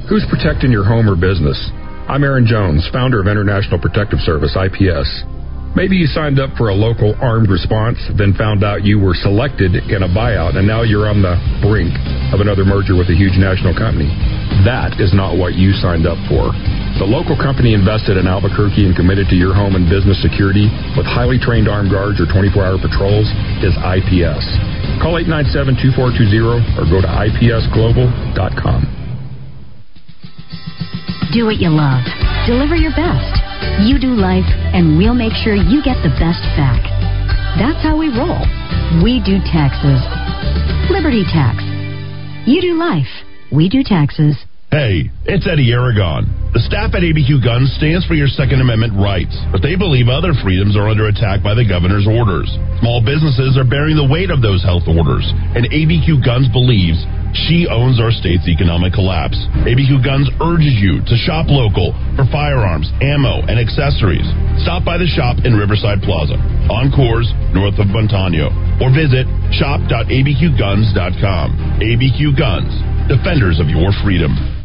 [0.07, 1.71] Who's protecting your home or business?
[2.07, 5.23] I'm Aaron Jones, founder of International Protective Service, IPS.
[5.75, 9.75] Maybe you signed up for a local armed response, then found out you were selected
[9.75, 11.91] in a buyout, and now you're on the brink
[12.31, 14.07] of another merger with a huge national company.
[14.63, 16.55] That is not what you signed up for.
[16.95, 21.03] The local company invested in Albuquerque and committed to your home and business security with
[21.03, 23.27] highly trained armed guards or 24 hour patrols
[23.59, 24.47] is IPS.
[25.03, 29.04] Call 897 2420 or go to IPSglobal.com.
[31.33, 32.03] Do what you love.
[32.47, 33.33] Deliver your best.
[33.83, 36.83] You do life, and we'll make sure you get the best back.
[37.59, 38.43] That's how we roll.
[39.03, 39.99] We do taxes.
[40.91, 41.63] Liberty Tax.
[42.45, 43.09] You do life.
[43.51, 44.37] We do taxes.
[44.71, 46.27] Hey, it's Eddy Aragon.
[46.51, 50.35] The staff at ABQ Guns stands for your Second Amendment rights, but they believe other
[50.43, 52.51] freedoms are under attack by the governor's orders.
[52.83, 55.23] Small businesses are bearing the weight of those health orders,
[55.55, 56.99] and ABQ Guns believes
[57.35, 59.37] she owns our state's economic collapse.
[59.67, 64.25] ABQ Guns urges you to shop local for firearms, ammo, and accessories.
[64.63, 66.39] Stop by the shop in Riverside Plaza,
[66.71, 68.49] on Coors, north of Montano,
[68.81, 71.47] or visit shop.abqguns.com.
[71.83, 72.71] ABQ Guns,
[73.11, 74.64] defenders of your freedom.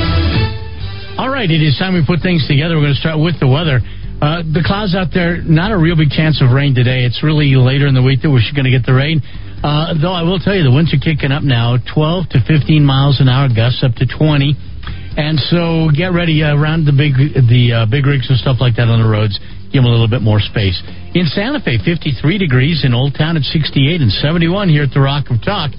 [1.21, 2.81] All right, it is time we put things together.
[2.81, 3.77] We're going to start with the weather.
[3.77, 7.05] Uh, the clouds out there, not a real big chance of rain today.
[7.05, 9.21] It's really later in the week that we're going to get the rain.
[9.61, 12.81] Uh, though I will tell you, the winds are kicking up now 12 to 15
[12.81, 14.57] miles an hour, gusts up to 20.
[15.21, 18.81] And so get ready uh, around the big the uh, big rigs and stuff like
[18.81, 19.37] that on the roads.
[19.69, 20.81] give them a little bit more space.
[21.13, 22.81] In Santa Fe, 53 degrees.
[22.81, 25.69] In Old Town at 68 and 71 here at the Rock of Talk.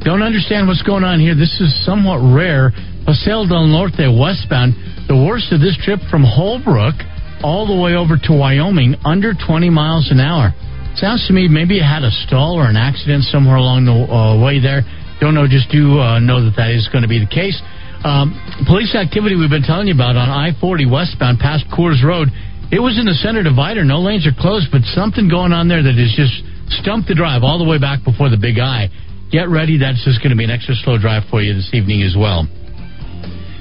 [0.00, 1.36] Don't understand what's going on here.
[1.36, 2.72] This is somewhat rare.
[3.04, 4.72] Paseo del Norte westbound.
[5.12, 6.96] The worst of this trip from Holbrook
[7.44, 10.56] all the way over to Wyoming, under 20 miles an hour.
[10.96, 14.40] Sounds to me maybe it had a stall or an accident somewhere along the uh,
[14.40, 14.84] way there.
[15.20, 17.60] Don't know, just do uh, know that that is going to be the case.
[18.00, 18.32] Um,
[18.64, 22.32] police activity we've been telling you about on I 40 westbound past Coors Road.
[22.72, 23.84] It was in the center divider.
[23.84, 26.40] No lanes are closed, but something going on there that is just
[26.80, 28.88] stumped the drive all the way back before the Big I.
[29.30, 29.78] Get ready.
[29.78, 32.48] That's just going to be an extra slow drive for you this evening as well.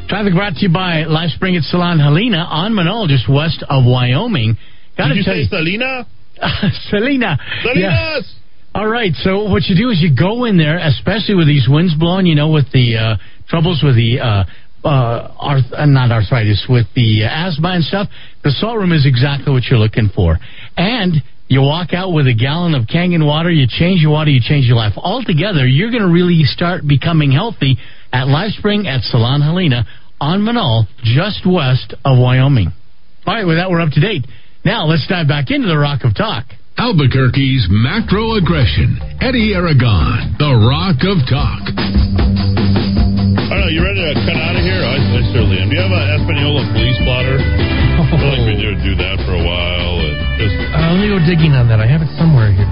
[0.09, 3.85] Traffic brought to you by Life Spring at Salon Helena on Menaul, just west of
[3.85, 4.57] Wyoming.
[4.97, 6.07] Gotta Did you tell say you, Selena?
[6.89, 7.37] Selena.
[7.61, 7.77] Salinas!
[7.77, 8.19] Yeah.
[8.73, 9.13] All right.
[9.21, 12.25] So what you do is you go in there, especially with these winds blowing.
[12.25, 13.15] You know, with the uh,
[13.47, 14.43] troubles with the uh,
[14.83, 18.07] uh, arth- uh, not arthritis, with the uh, asthma and stuff.
[18.43, 20.37] The salt room is exactly what you're looking for,
[20.75, 21.21] and.
[21.49, 24.69] You walk out with a gallon of Kangen water, you change your water, you change
[24.69, 24.93] your life.
[24.93, 27.81] Altogether, you're going to really start becoming healthy
[28.13, 29.81] at Life Spring at Salon Helena
[30.21, 32.69] on Menaul, just west of Wyoming.
[33.26, 34.30] All right, with that, we're up to date.
[34.63, 36.45] Now, let's dive back into the Rock of Talk.
[36.77, 39.01] Albuquerque's macro aggression.
[39.17, 41.65] Eddy Aragon, the Rock of Talk.
[43.49, 43.73] I.
[43.73, 44.85] You ready to cut out of here?
[44.85, 45.69] I, I certainly am.
[45.69, 47.41] Do you have an Espanola police blotter?
[47.41, 49.89] I feel like we do do that for a while.
[50.90, 51.80] And just Uh, let me go digging on that.
[51.80, 52.66] I have it somewhere here.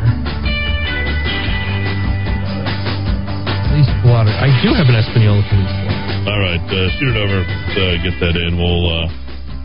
[3.70, 4.34] Police blotter.
[4.34, 6.26] I do have an Espanola police blotter.
[6.34, 6.64] all right.
[6.66, 7.46] Uh, shoot it over.
[7.46, 8.58] To get that in.
[8.58, 9.08] We'll uh,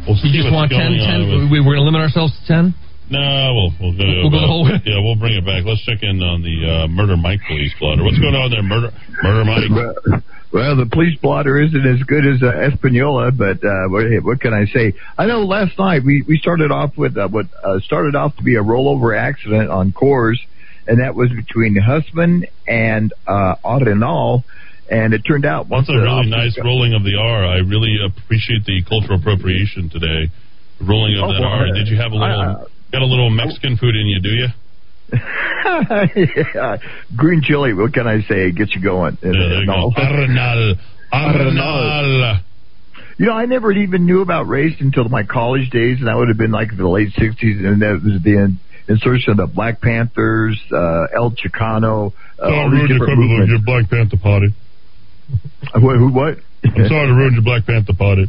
[0.06, 1.30] we'll see You just what's want 10, going on 10?
[1.32, 2.74] with- We, we're going to limit ourselves to 10?
[3.10, 3.20] No,
[3.52, 4.80] we'll we'll go, We'll go the whole way?
[4.88, 5.64] Yeah, we'll bring it back.
[5.68, 8.04] Let's check in on the uh, Murder Mike police blotter.
[8.04, 8.88] What's going on there, Murder
[9.22, 9.68] Murder Mike?
[10.52, 14.52] Well, the police blotter isn't as good as uh, Espanola, but uh, what, what can
[14.52, 14.92] I say?
[15.16, 18.42] I know last night we, we started off with uh, what uh, started off to
[18.42, 20.36] be a rollover accident on Coors,
[20.86, 24.44] and that was between Husman and uh, Arenal,
[24.90, 27.46] and it turned out once That's a really nice got- rolling of the R.
[27.46, 30.28] I really appreciate the cultural appropriation today.
[30.82, 31.72] Rolling of Oh, that well, R.
[31.72, 34.20] Did you have a little I- got a little Mexican food in you?
[34.20, 34.48] Do you?
[35.12, 36.76] Yeah,
[37.16, 37.74] green chili.
[37.74, 38.48] What can I say?
[38.48, 39.18] It gets you going.
[39.22, 39.32] You
[39.66, 39.90] go.
[39.96, 40.78] Arenal.
[41.12, 42.40] Arenal.
[43.18, 46.28] You know, I never even knew about race until my college days, and that would
[46.28, 48.58] have been like the late '60s, and that was the in-
[48.88, 53.50] insertion of the Black Panthers, uh, El Chicano, uh, Oh, all these different movements.
[53.50, 54.48] your Black Panther party.
[55.74, 55.96] What?
[55.96, 56.08] Who?
[56.12, 56.38] What?
[56.64, 58.28] I'm sorry to ruin your Black Panther party.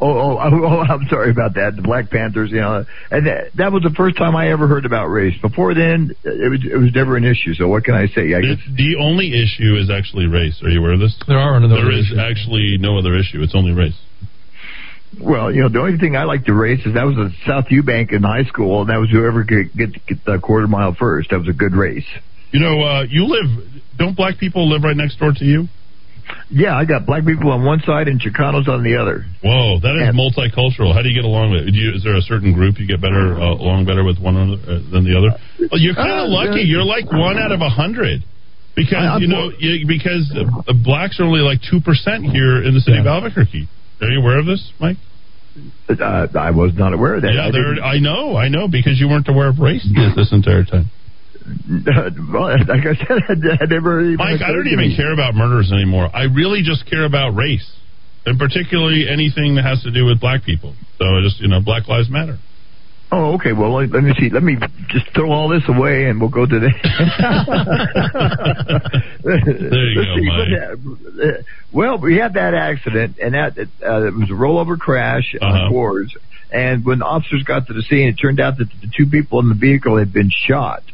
[0.00, 1.76] Oh, oh, oh, oh, I'm sorry about that.
[1.76, 4.84] The Black Panthers, you know, and that, that was the first time I ever heard
[4.84, 5.34] about race.
[5.40, 7.54] Before then, it was it was never an issue.
[7.54, 8.34] So what can I say?
[8.34, 10.60] I guess It's, the only issue is actually race.
[10.62, 11.14] Are you aware of this?
[11.26, 12.18] There are no There other is issues.
[12.18, 13.40] actually no other issue.
[13.42, 13.94] It's only race.
[15.20, 17.66] Well, you know, the only thing I like to race is that was a South
[17.70, 21.30] Eubank in high school, and that was whoever could get, get the quarter mile first.
[21.30, 22.06] That was a good race.
[22.50, 23.82] You know, uh, you live.
[23.96, 25.68] Don't black people live right next door to you?
[26.50, 29.24] Yeah, I got black people on one side and Chicanos on the other.
[29.42, 30.92] Whoa, that is multicultural.
[30.94, 31.72] How do you get along with it?
[31.72, 34.36] Do you, is there a certain group you get better uh, along better with one
[34.36, 35.36] another, uh, than the other?
[35.70, 36.60] Well, you're kind Uh, of lucky.
[36.62, 36.78] yeah.
[36.80, 38.22] You're like one out of a hundred.
[38.76, 42.74] Because I- you know, you, because uh, blacks are only like two percent here in
[42.74, 43.68] the city of Albuquerque.
[44.00, 44.96] Are you aware of this, Mike?
[45.88, 47.30] Uh, I was not aware of that.
[47.32, 47.46] Yeah,
[47.82, 49.86] I I know, I know, because you weren't aware of race
[50.16, 50.90] this entire time.
[52.32, 53.22] well, like I said,
[53.60, 54.96] I never even Mike, I don't even me.
[54.96, 56.08] care about murders anymore.
[56.14, 57.70] I really just care about race,
[58.26, 60.74] and particularly anything that has to do with black people.
[60.98, 62.38] So just you know, Black Lives Matter.
[63.12, 63.52] Oh, okay.
[63.52, 64.30] Well, let, let me see.
[64.30, 64.56] Let me
[64.88, 66.70] just throw all this away, and we'll go to the.
[69.24, 70.48] There you go, Mike.
[71.36, 71.44] Mike.
[71.72, 75.74] Well, we had that accident, and that uh, it was a rollover crash Uh-huh.
[75.74, 76.08] on.
[76.52, 79.48] And when officers got to the scene, it turned out that the two people in
[79.48, 80.84] the vehicle had been shot,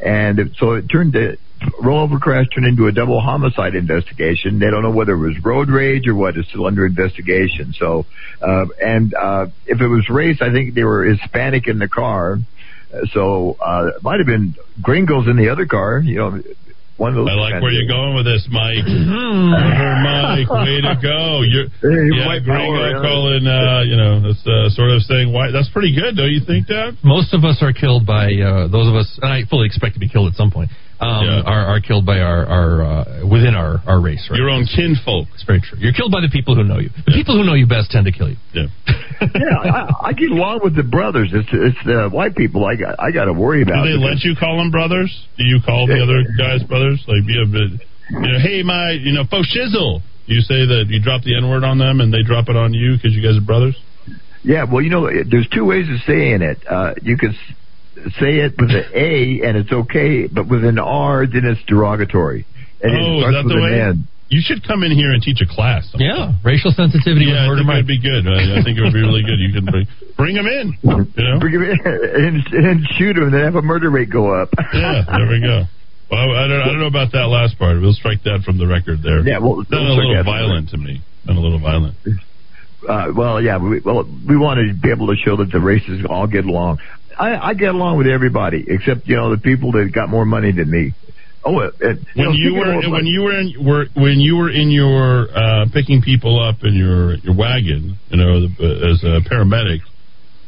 [0.00, 1.36] and so it turned to
[1.80, 4.58] rollover crash turned into a double homicide investigation.
[4.58, 6.36] They don't know whether it was road rage or what.
[6.36, 7.72] It's still under investigation.
[7.72, 8.06] So,
[8.40, 12.38] uh, and uh, if it was race, I think they were Hispanic in the car.
[13.12, 15.98] So uh, it might have been gringos in the other car.
[15.98, 16.42] You know,
[16.98, 17.30] one of those.
[17.30, 18.82] I like where you're going with this, Mike.
[18.86, 21.46] Mike, way to go!
[21.46, 23.00] You're, Hey, yeah, white Gringo yeah.
[23.00, 25.54] calling, uh, you know, that's uh, sort of saying white.
[25.54, 26.98] That's pretty good, don't you think, Dowd?
[27.02, 30.00] Most of us are killed by uh, those of us, and I fully expect to
[30.00, 30.70] be killed at some point.
[31.00, 31.42] Um, Yeah.
[31.46, 34.36] are, are killed by our, our uh, within our, our race, right?
[34.36, 35.28] Your own kinfolk.
[35.34, 35.78] It's very true.
[35.78, 36.90] You're killed by the people who know you.
[37.06, 38.36] The people who know you best tend to kill you.
[38.52, 38.66] Yeah.
[39.22, 41.30] yeah, I, I get along with the brothers.
[41.32, 43.84] It's it's the white people I got I got to worry about.
[43.86, 45.06] Do they let you call them brothers?
[45.38, 46.98] Do you call the other guys brothers?
[47.06, 47.78] Like, be a bit,
[48.10, 50.02] you know, hey, my, you know, faux shizzle.
[50.26, 52.74] You say that you drop the N word on them and they drop it on
[52.74, 53.78] you because you guys are brothers?
[54.42, 56.58] Yeah, well, you know, there's two ways of saying it.
[56.68, 57.54] Uh, you can s-
[58.20, 62.46] say it with an A and it's okay, but with an R, then it's derogatory.
[62.82, 63.80] And it oh, is starts that with the an way?
[63.80, 64.08] N.
[64.28, 65.88] You should come in here and teach a class.
[65.90, 66.04] sometime.
[66.04, 68.28] Yeah, racial sensitivity Yeah, I murder think it'd be good.
[68.28, 69.40] I, I think it would be really good.
[69.40, 69.86] You can bring,
[70.20, 70.76] bring them in.
[70.84, 71.40] You know?
[71.40, 74.52] Bring him in and, and shoot them, and then have a murder rate go up.
[74.74, 75.64] Yeah, there we go.
[76.12, 77.80] Well, I don't, I don't know about that last part.
[77.80, 79.20] We'll strike that from the record there.
[79.26, 81.00] Yeah, we'll- we'll a little that from the violent to me.
[81.24, 81.96] Sounded a little violent.
[82.88, 86.04] Uh, well, yeah, we, well, we want to be able to show that the races
[86.08, 86.78] all get along.
[87.18, 90.52] I, I get along with everybody except you know the people that got more money
[90.52, 90.94] than me.
[91.44, 94.36] Oh, and, and, When know, you were of- when you were in were when you
[94.36, 98.92] were in your uh, picking people up in your your wagon, you know, the, uh,
[98.92, 99.80] as a paramedic,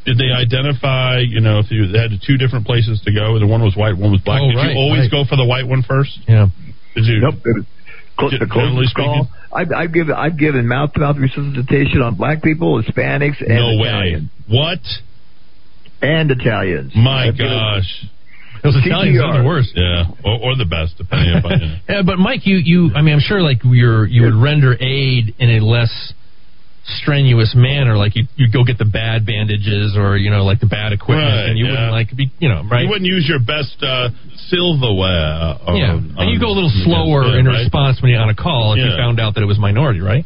[0.05, 1.19] did they identify?
[1.21, 4.13] You know, if you had two different places to go, the one was white, one
[4.13, 4.41] was black.
[4.43, 5.11] Oh, did right, you always right.
[5.11, 6.19] go for the white one first?
[6.27, 6.49] Yeah.
[6.95, 7.21] Did you?
[7.21, 7.35] Nope.
[7.45, 7.67] It was
[8.19, 9.29] close, the Generally closest call.
[9.53, 13.83] I've, I've given I've given mouth to mouth resuscitation on black people, Hispanics, and No
[13.83, 14.29] way.
[14.49, 14.81] What?
[16.03, 16.93] And Italians.
[16.97, 18.07] My I've gosh.
[18.63, 19.73] Those Italians are the worst.
[19.75, 21.81] Yeah, or, or the best, depending upon.
[21.89, 25.35] Yeah, but Mike, you, you, I mean, I'm sure like you're, you would render aid
[25.39, 26.13] in a less
[26.85, 27.97] strenuous manner.
[27.97, 31.25] Like you, you go get the bad bandages or you know, like the bad equipment,
[31.29, 31.71] Right, and you yeah.
[31.73, 32.83] wouldn't like be, you know, right?
[32.85, 34.09] You wouldn't use your best uh,
[34.49, 35.57] silverware.
[35.65, 37.65] On, yeah, on- and you go a little slower yeah, in right?
[37.65, 40.25] response when you're on a call if you found out that it was minority, right?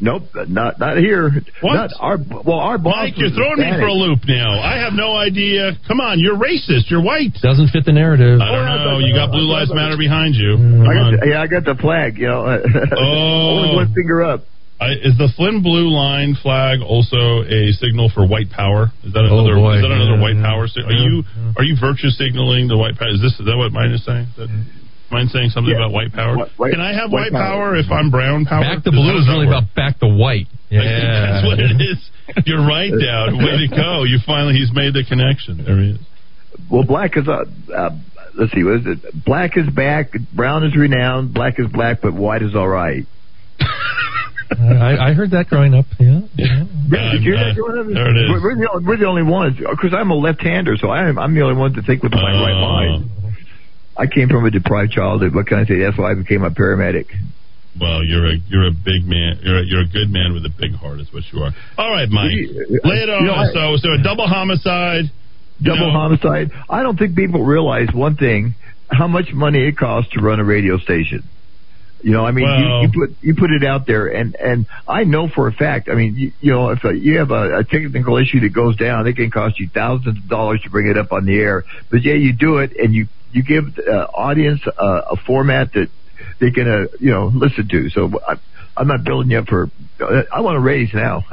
[0.00, 1.30] Nope, not not here.
[1.60, 1.74] What?
[1.74, 3.10] Not our well, our boss.
[3.10, 4.60] Mike, you're was throwing me for a loop now.
[4.62, 5.72] I have no idea.
[5.88, 6.86] Come on, you're racist.
[6.88, 7.34] You're white.
[7.42, 8.38] Doesn't fit the narrative.
[8.40, 8.98] I don't oh, know.
[9.02, 10.54] You got Blue Lives Matter behind you.
[10.54, 12.16] Mm, I got the, yeah, I got the flag.
[12.18, 12.46] You know,
[12.96, 13.58] Oh.
[13.58, 14.42] only one finger up.
[14.80, 18.94] I, is the Thin Blue Line flag also a signal for white power?
[19.02, 19.58] Is that Oh, another?
[19.58, 19.74] boy.
[19.74, 20.46] is that another Yeah, white yeah.
[20.46, 20.68] power?
[20.70, 21.24] si- Are Yeah, you
[21.58, 23.10] are you virtue signaling the white power?
[23.10, 24.30] Is this is that what mine is saying?
[24.30, 24.62] Is that, mm.
[25.10, 25.80] Mine saying something Yeah.
[25.80, 26.36] about white power?
[26.36, 27.70] White- white- Can I have white white, power.
[27.72, 27.76] power.
[27.76, 28.62] if I'm brown power?
[28.62, 29.56] Back the blue is really work?
[29.64, 30.46] about back the white.
[30.70, 31.98] I think Yeah, that's what it is.
[32.46, 33.32] You're right, Dowd.
[33.34, 34.04] Way to go!
[34.04, 35.64] You finally he's made the connection.
[35.64, 35.98] There he is.
[36.70, 37.44] Well, black is uh,
[37.74, 37.90] uh
[38.34, 39.24] let's see, what is it?
[39.24, 43.04] Black is back, brown is renowned, black is black, but white is all right.
[44.50, 45.84] I, I heard that growing up.
[46.00, 46.64] Yeah, yeah.
[46.88, 47.92] Yeah, did you hear Uh, that, Jordan?
[47.94, 48.30] there it is.
[48.30, 51.34] We're, we're, the, only- we're the only ones because I'm a left-hander, so I'm I'm
[51.34, 52.60] the only one to think with my right Oh.
[52.60, 53.10] mind.
[53.98, 55.34] I came from a deprived childhood.
[55.34, 55.78] What can I say?
[55.80, 57.06] That's why I became a paramedic.
[57.78, 59.38] Well, you're a you're a big man.
[59.42, 61.52] You're a, you're a good man with a big heart, is what you are.
[61.76, 63.44] All right, Mike, You- uh, lay it on know.
[63.52, 65.04] So, so a double homicide.
[65.62, 66.50] Double know, homicide.
[66.70, 68.54] I don't think people realize one thing:
[68.88, 71.22] how much money it costs to run a radio station.
[72.02, 74.66] You know, I mean, Well- you, you put you put it out there, and and
[74.86, 75.88] I know for a fact.
[75.90, 78.76] I mean, you, you know, if uh you have a, a technical issue that goes
[78.76, 81.64] down, it can cost you thousands of dollars to bring it up on the air.
[81.90, 85.88] But yeah, you do it, and you you give uh, audience uh, a format that
[86.40, 87.90] they can uh, you know listen to.
[87.90, 88.34] So I,
[88.76, 89.70] I'm not building you up for.
[90.00, 91.24] Uh, I want to raise now.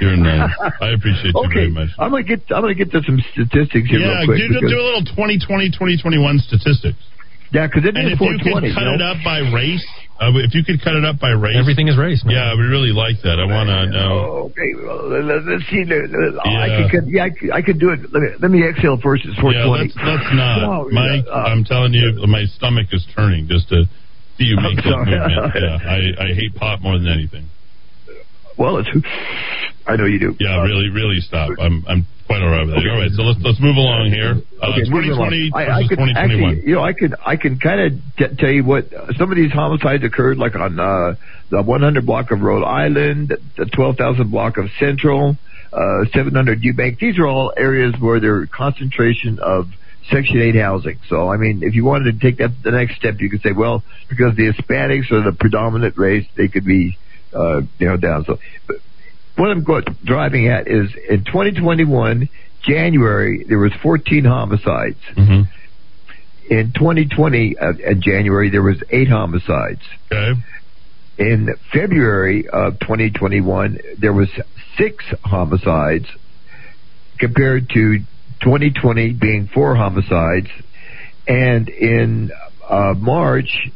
[0.00, 0.50] You're nice.
[0.82, 1.88] I appreciate you okay, very much.
[1.98, 4.38] I'm gonna get I'm gonna get to some statistics here Yeah, real quick.
[4.38, 6.98] do, do a little 2020, 2021 statistics.
[7.50, 8.68] Yeah, because it And is if you 420.
[8.68, 9.86] could cut you it up by race,
[10.20, 12.34] uh, if you could cut it up by race, Everything is race, man.
[12.36, 13.40] Yeah, we really like that.
[13.40, 14.12] I want to know.
[14.12, 15.84] Oh, okay, well, let- let's see.
[15.88, 16.88] let- let- I Yeah.
[16.92, 18.00] could, yeah, I could, I could do it.
[18.12, 19.24] Let me, let me exhale first.
[19.24, 19.80] It's Yeah, 420.
[19.80, 21.24] let's, let's not, No, Mike.
[21.24, 23.84] yeah, uh, I'm telling you, my stomach is turning just to
[24.36, 25.08] see you I'm make this sorry.
[25.08, 25.54] movement.
[25.56, 27.48] Yeah, I, I hate pop more than anything.
[28.58, 28.88] well, it's.
[29.86, 30.36] I know you do.
[30.38, 31.48] Yeah, really, really stop.
[31.58, 32.86] I'm, I'm quite all right with it.
[32.86, 34.36] All right, so let's let's move along here.
[34.60, 36.14] Uh, Okay, 2020 I, I could 2021.
[36.14, 39.36] actually, you know, I could, I can kind of tell you what uh, some of
[39.36, 41.14] these homicides occurred, like on uh,
[41.50, 45.36] the 100 block of Rhode Island, the 12,000 block of Central,
[45.72, 46.98] uh, 700 Eubank.
[47.00, 49.66] These are all areas where there are concentration of
[50.10, 50.98] Section 8 housing.
[51.08, 53.52] So, I mean, if you wanted to take that the next step, you could say,
[53.52, 56.96] well, because the Hispanics are the predominant race, they could be,
[57.34, 58.24] uh, you know, down.
[58.24, 58.76] So, but
[59.38, 59.64] what I'm
[60.04, 62.28] driving at is in 2021,
[62.62, 64.98] January, there was 14 homicides.
[65.16, 65.42] Mm-hmm.
[66.52, 69.82] In 2020, uh, in January, there was eight homicides.
[70.10, 70.40] Okay.
[71.18, 74.28] In February of 2021, there was
[74.76, 76.06] six homicides
[77.18, 77.98] compared to
[78.40, 80.48] 2020 being four homicides.
[81.26, 82.30] And in
[82.68, 83.68] uh, March,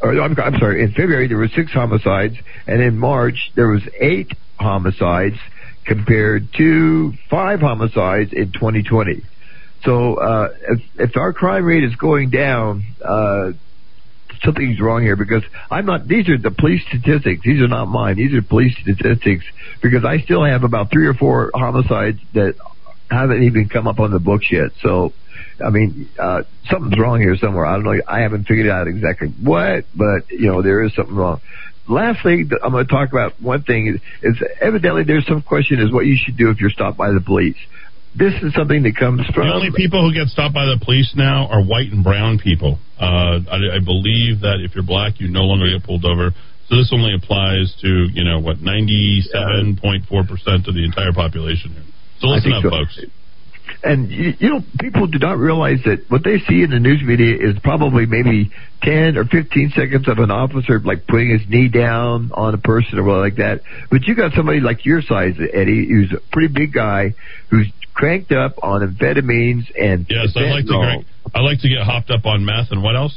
[0.00, 3.82] or I'm, I'm sorry, in February there were six homicides, and in March there was
[4.00, 5.36] eight homicides
[5.84, 9.22] compared to five homicides in 2020.
[9.84, 13.52] So uh, if, if our crime rate is going down, uh,
[14.44, 16.06] something's wrong here because I'm not.
[16.06, 17.42] These are the police statistics.
[17.44, 18.16] These are not mine.
[18.16, 19.44] These are police statistics
[19.82, 22.54] because I still have about three or four homicides that
[23.10, 24.70] haven't even come up on the books yet.
[24.82, 25.12] So,
[25.64, 27.66] I mean, uh, something's wrong here somewhere.
[27.66, 28.00] I don't know.
[28.06, 31.40] I haven't figured out exactly what, but you know, there is something wrong.
[31.88, 35.80] last thing I'm going to talk about, one thing is, is evidently there's some question
[35.80, 37.56] is what you should do if you're stopped by the police.
[38.14, 39.46] This is something that comes from.
[39.46, 42.78] The only people who get stopped by the police now are white and brown people.
[42.98, 46.32] Uh, I, I believe that if you're black, you no longer get pulled over.
[46.68, 51.84] So this only applies to you know what 97.4 percent of the entire population here.
[52.20, 52.70] So listen up, so.
[52.70, 52.98] folks.
[53.82, 57.00] And you, you know, people do not realize that what they see in the news
[57.04, 58.50] media is probably maybe
[58.82, 62.98] ten or fifteen seconds of an officer like putting his knee down on a person
[62.98, 63.62] or what like that.
[63.90, 67.14] But you got somebody like your size, Eddy, who's a pretty big guy,
[67.50, 71.04] who's cranked up on amphetamines and Yes, I like to fentanyl.
[71.04, 73.14] get, I like to get hopped up on meth and what else?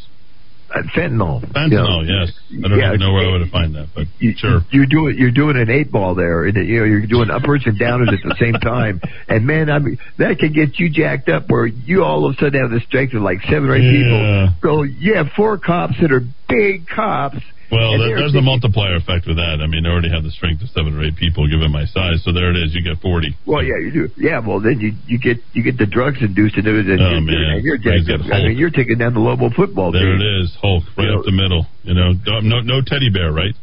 [0.73, 1.41] Uh, fentanyl.
[1.51, 1.69] Fentanyl.
[2.05, 2.31] You know, yes,
[2.63, 4.61] I don't yeah, even know where I would find that, but you, sure.
[4.71, 7.77] You're doing you're doing an eight ball there, and you know you're doing uppers and
[7.79, 9.01] downers at the same time.
[9.27, 12.37] And man, I mean that can get you jacked up where you all of a
[12.39, 14.53] sudden have the strength of like seven or eight Yeah.
[14.55, 14.77] people.
[14.77, 17.37] So you have four cops that are big cops.
[17.71, 19.63] Well, there's a multiplier effect with that.
[19.63, 22.19] I mean, I already have the strength of seven or eight people given my size,
[22.23, 22.75] so there it is.
[22.75, 23.31] You get forty.
[23.47, 24.03] Well, yeah, you do.
[24.17, 27.09] Yeah, well, then you you get you get the drugs induced into it, and Oh,
[27.15, 27.61] you're, man.
[27.63, 28.33] you're Crazy jacked up.
[28.33, 30.19] I mean, you're taking down the Lobo football There team.
[30.19, 31.65] it is, Hulk, right You up the middle.
[31.87, 32.11] You know,
[32.43, 33.55] no no teddy bear, right?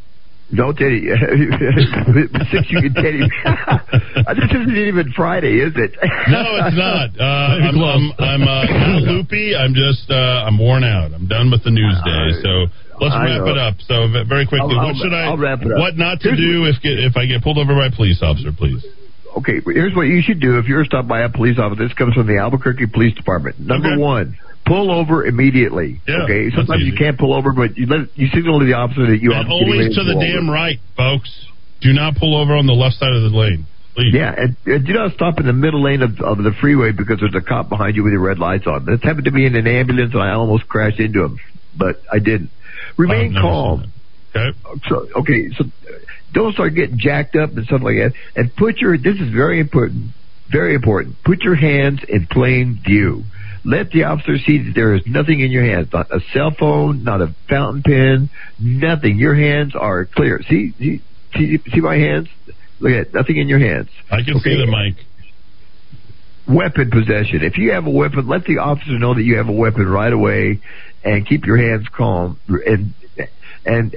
[0.50, 1.04] No Teddy.
[2.50, 3.20] Six you can Teddy.
[4.40, 5.92] this isn't even Friday, is it?
[6.28, 7.08] No, it's not.
[7.20, 9.54] Uh, I'm I'm, I'm uh, loopy.
[9.56, 11.12] I'm just uh, I'm worn out.
[11.12, 12.40] I'm done with the news day.
[12.42, 12.52] So
[13.00, 13.46] let's I wrap know.
[13.52, 13.74] it up.
[13.86, 15.24] So very quickly, I'll- what I'll- should I?
[15.24, 15.78] I'll wrap it up.
[15.78, 18.22] What not to Here's do if get, if I get pulled over by a police
[18.22, 18.84] officer, please?
[19.36, 21.84] Okay, here's what you should do if you're stopped by a police officer.
[21.84, 23.60] This comes from the Albuquerque Police Department.
[23.60, 23.96] Number Okay.
[24.00, 24.34] one,
[24.66, 26.00] pull over immediately.
[26.08, 29.06] Yeah, okay, sometimes you can't pull over, but you let you signal to the officer
[29.06, 30.52] that you are always to the pull damn over.
[30.52, 31.30] right, folks.
[31.80, 34.12] Do not pull over on the left side of the lane, please.
[34.12, 37.20] Yeah, and, and do not stop in the middle lane of, of the freeway because
[37.20, 38.84] there's a cop behind you with your red lights on.
[38.86, 41.38] This happened to me in an ambulance, and I almost crashed into him,
[41.76, 42.50] but I didn't.
[42.98, 43.92] Remain calm.
[44.34, 44.58] Okay.
[44.88, 45.64] So okay, so
[46.32, 48.12] don't start getting jacked up and stuff like that.
[48.36, 50.12] And put your this is very important,
[50.50, 51.16] very important.
[51.24, 53.24] Put your hands in plain view.
[53.64, 57.02] Let the officer see that there is nothing in your hands, not a cell phone,
[57.02, 59.18] not a fountain pen, nothing.
[59.18, 60.40] Your hands are clear.
[60.48, 61.00] See, see,
[61.34, 62.28] see, see my hands.
[62.80, 63.88] Look at it, nothing in your hands.
[64.10, 64.56] I can see Okay.
[64.56, 65.04] the mic.
[66.48, 67.42] Weapon possession.
[67.42, 70.12] If you have a weapon, let the officer know that you have a weapon right
[70.12, 70.60] away,
[71.04, 72.40] and keep your hands calm.
[72.48, 72.94] And
[73.66, 73.94] and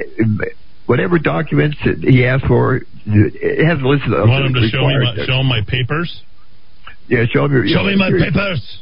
[0.85, 4.11] whatever documents that he asks for, it has a list of.
[4.11, 6.21] You want him to show me my, show him my papers?
[7.07, 7.67] Yeah, show him your.
[7.67, 8.81] Show me my your papers.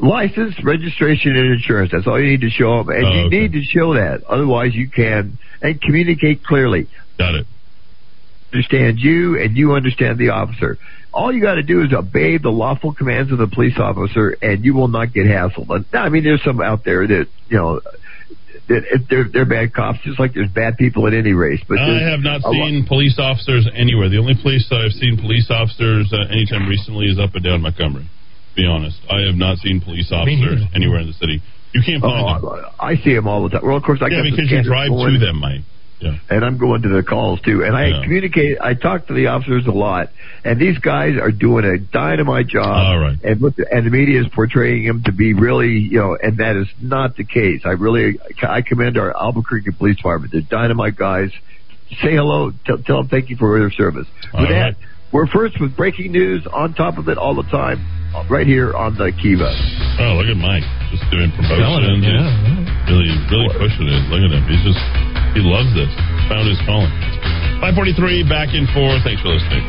[0.00, 1.90] License, registration, and insurance.
[1.92, 3.38] That's all you need to show them, and Oh, you okay.
[3.40, 4.22] need to show that.
[4.28, 6.86] Otherwise, you can and communicate clearly.
[7.18, 7.46] Got it.
[8.52, 10.78] Understand you, and you understand the officer.
[11.12, 14.64] All you got to do is obey the lawful commands of the police officer, and
[14.64, 15.68] you will not get hassled.
[15.68, 17.80] And, I mean, there's some out there that you know.
[18.68, 21.58] That they're they're bad cops, just like there's bad people at any race.
[21.66, 24.08] But I have not a lot- seen police officers anywhere.
[24.08, 27.62] The only place that I've seen police officers uh, anytime recently is up and down
[27.62, 28.04] Montgomery.
[28.04, 31.42] To be honest, I have not seen police officers anywhere in the city.
[31.74, 32.46] You can't find them.
[32.46, 33.66] Oh, I see them all the time.
[33.66, 35.62] Well, of course, I yeah, got the because you drive going, to them, Mike.
[36.00, 36.16] Yeah.
[36.30, 37.62] and I'm going to the calls too.
[37.62, 38.02] And I Yeah.
[38.02, 38.58] communicate.
[38.60, 40.08] I talk to the officers a lot,
[40.44, 42.66] and these guys are doing a dynamite job.
[42.86, 43.18] All right.
[43.22, 46.56] And the, and the media is portraying them to be really, you know, and that
[46.56, 47.62] is not the case.
[47.64, 50.32] I really, I commend our Albuquerque Police Department.
[50.32, 51.30] They're dynamite guys.
[52.02, 52.52] Say hello.
[52.64, 54.06] Tell, tell them thank you for their service.
[54.32, 54.74] All with right.
[54.74, 54.76] that,
[55.12, 57.80] we're first with breaking news on top of it all the time,
[58.28, 59.50] right here on the Kiva.
[60.02, 61.62] Oh, look at Mike, just doing promotions.
[61.62, 64.02] Selling it, Really, really pushing it.
[64.10, 64.42] Look at him.
[64.50, 64.82] He's just,
[65.34, 65.90] he loves this.
[66.26, 66.90] Found his calling.
[67.62, 68.98] 543, back and forth.
[69.06, 69.62] Thanks for listening.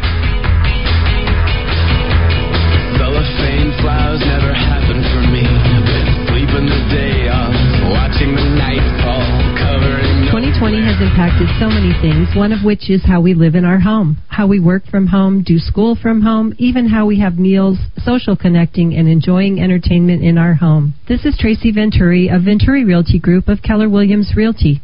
[2.97, 5.43] Cellophane flowers never happened for me.
[5.45, 7.53] Been sleeping the day off,
[7.93, 9.21] watching the night fall,
[9.59, 9.90] covering.
[10.61, 13.79] 2020 has impacted so many things, one of which is how we live in our
[13.79, 17.79] home, how we work from home, do school from home, even how we have meals,
[18.05, 20.93] social connecting, and enjoying entertainment in our home.
[21.07, 24.83] This is Tracy Venturi of Venturi Realty Group of Keller Williams Realty.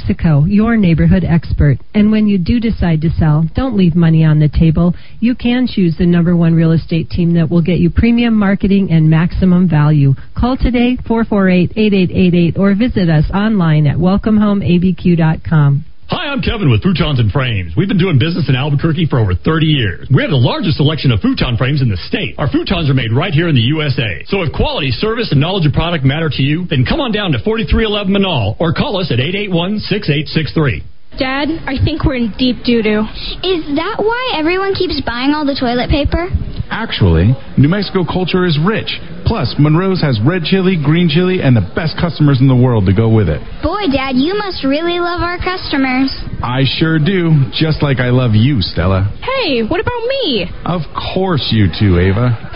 [0.47, 1.77] your neighborhood expert.
[1.93, 4.93] And when you do decide to sell, don't leave money on the table.
[5.19, 8.91] You can choose the number one real estate team that will get you premium marketing
[8.91, 10.13] and maximum value.
[10.37, 15.85] Call today, 448-8888, or visit us online at welcomehomeabq.com.
[16.11, 17.71] Hi, I'm Kevin with Futons and Frames.
[17.79, 20.11] We've been doing business in Albuquerque for over 30 years.
[20.11, 22.35] We have the largest selection of futon frames in the state.
[22.35, 24.19] Our futons are made right here in the USA.
[24.27, 27.31] So if quality, service, and knowledge of product matter to you, then come on down
[27.31, 30.83] to 4311 Menaul or call us at 881-6863.
[31.15, 33.07] Dad, I think we're in deep doo doo.
[33.47, 36.27] Is that why everyone keeps buying all the toilet paper?
[36.71, 38.97] Actually, New Mexico culture is rich.
[39.27, 42.93] Plus, Monroe's has red chili, green chili, and the best customers in the world to
[42.95, 43.43] go with it.
[43.61, 46.09] Boy, Dad, you must really love our customers.
[46.41, 49.11] I sure do, just like I love you, Stella.
[49.19, 50.47] Hey, what about me?
[50.65, 52.50] Of course you too, Ava.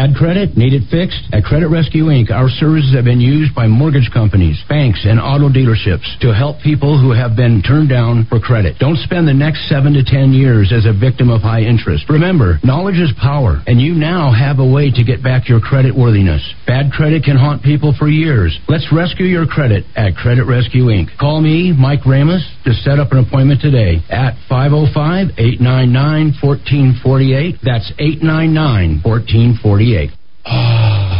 [0.00, 0.56] Bad credit?
[0.56, 1.28] Need it fixed?
[1.30, 5.50] At Credit Rescue Inc., our services have been used by mortgage companies, banks, and auto
[5.50, 8.78] dealerships to help people who have been turned down for credit.
[8.78, 12.08] Don't spend the next seven to ten years as a victim of high interest.
[12.08, 15.94] Remember, knowledge is power, and you now have a way to get back your credit
[15.94, 16.40] worthiness.
[16.70, 18.56] Bad credit can haunt people for years.
[18.68, 21.08] Let's rescue your credit at Credit Rescue Inc.
[21.18, 27.56] Call me, Mike Ramus, to set up an appointment today at 505 899 1448.
[27.64, 30.10] That's 899 1448.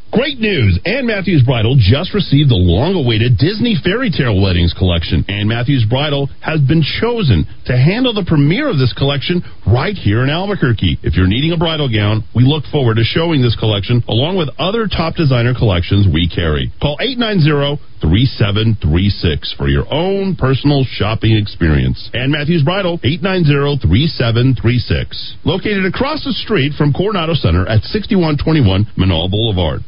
[0.11, 0.75] Great news!
[0.83, 5.23] Ann Matthews Bridal just received the long awaited Disney Fairy Tale Weddings collection.
[5.31, 10.19] Ann Matthews Bridal has been chosen to handle the premiere of this collection right here
[10.19, 10.99] in Albuquerque.
[10.99, 14.51] If you're needing a bridal gown, we look forward to showing this collection along with
[14.59, 16.75] other top designer collections we carry.
[16.83, 22.11] Call 890 3736 for your own personal shopping experience.
[22.13, 25.39] Ann Matthews Bridal, 890-3736.
[25.45, 29.87] Located across the street from Coronado Center at 6121 Menaul Boulevard.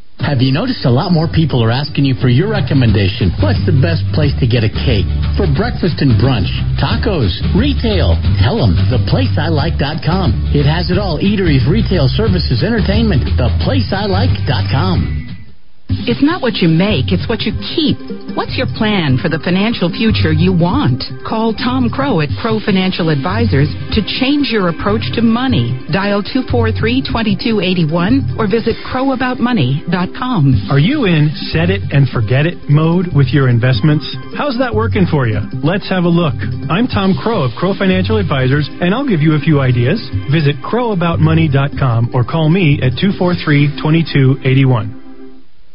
[0.25, 3.33] Have you noticed a lot more people are asking you for your recommendation?
[3.41, 5.09] What's the best place to get a cake?
[5.35, 8.15] For breakfast and brunch, tacos, retail.
[8.39, 10.53] Tell them theplaceilike.com.
[10.53, 13.25] It has it all eateries, retail, services, entertainment.
[13.37, 15.20] Theplaceilike.com.
[16.07, 17.99] It's not what you make, it's what you keep.
[18.33, 21.03] What's your plan for the financial future you want?
[21.27, 25.75] Call Tom Crow at Crow Financial Advisors to change your approach to money.
[25.91, 30.71] Dial 243-2281 or visit crowaboutmoney.com.
[30.71, 34.07] Are you in set it and forget it mode with your investments?
[34.39, 35.43] How's that working for you?
[35.59, 36.39] Let's have a look.
[36.71, 39.99] I'm Tom Crow of Crow Financial Advisors, and I'll give you a few ideas.
[40.31, 45.00] Visit crowaboutmoney.com or call me at 243 2281.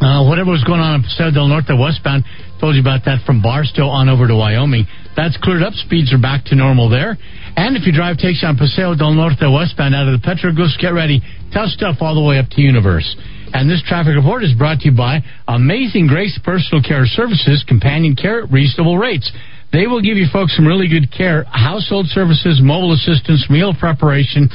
[0.00, 2.24] Uh, whatever was going on in Paseo del Norte westbound,
[2.60, 4.86] told you about that from Barstow on over to Wyoming.
[5.16, 5.74] That's cleared up.
[5.74, 7.16] Speeds are back to normal there.
[7.56, 10.80] And if you drive takes you on Paseo del Norte westbound out of the Petroglyphs,
[10.80, 11.22] get ready.
[11.52, 13.06] Tough stuff all the way up to Universe.
[13.54, 18.16] And this traffic report is brought to you by Amazing Grace Personal Care Services, companion
[18.16, 19.30] care at reasonable rates.
[19.72, 24.48] They will give you folks some really good care, household services, mobile assistance, meal preparation,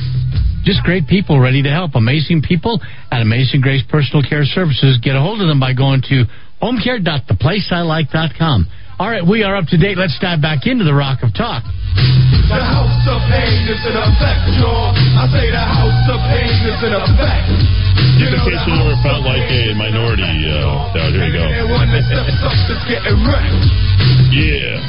[0.64, 1.96] Just great people ready to help.
[1.96, 2.80] Amazing people
[3.12, 5.00] at Amazing Grace Personal Care Services.
[5.02, 6.24] Get a hold of them by going to
[6.62, 8.68] homecare.theplaceilike.com.
[9.00, 9.96] All right, we are up to date.
[9.98, 11.64] Let's dive back into the Rock of Talk.
[11.64, 14.92] The house of pain is in effect, y'all.
[14.92, 17.48] I say the house of pain is in effect.
[18.20, 21.48] Just in case you ever felt like a minority, uh, so here you go.
[21.48, 23.64] And when it steps up, it's getting wrecked.
[24.36, 24.84] Yeah.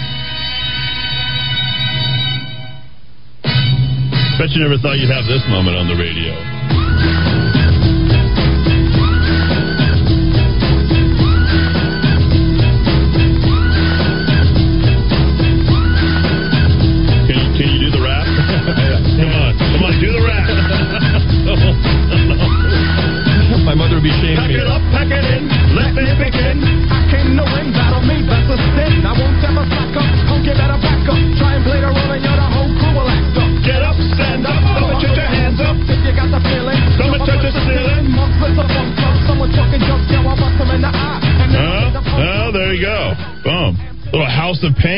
[4.42, 6.59] Bet you never thought you'd have this moment on the radio.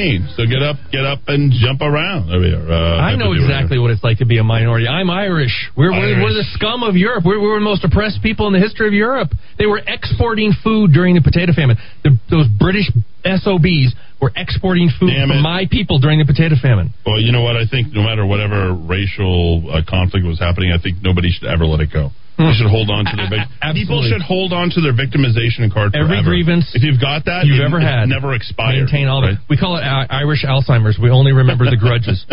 [0.03, 0.29] Pain.
[0.35, 2.29] So get up, get up, and jump around.
[2.29, 2.67] There we are.
[2.67, 4.89] Uh, I know exactly what it's like to be a minority.
[4.89, 5.55] I'm Irish.
[5.77, 7.23] We're, we're, we're the scum of Europe.
[7.25, 9.31] We're, we're the most oppressed people in the history of Europe.
[9.59, 11.77] They were exporting food during the potato famine.
[12.03, 12.91] The, those British
[13.23, 16.95] SOBs were exporting food for my people during the potato famine.
[17.07, 17.57] Well, you know what?
[17.57, 21.67] I think no matter whatever racial uh, conflict was happening, I think nobody should ever
[21.67, 22.11] let it go.
[22.39, 25.93] They should hold on to their vic- people should hold on to their victimization card
[25.93, 26.15] Forever.
[26.17, 28.89] Every grievance If you've got that, you've it- ever had, never expired.
[28.89, 29.37] Maintain all right?
[29.37, 29.45] that.
[29.49, 30.99] We call it uh, Irish Alzheimer's.
[31.01, 32.25] We only remember the grudges.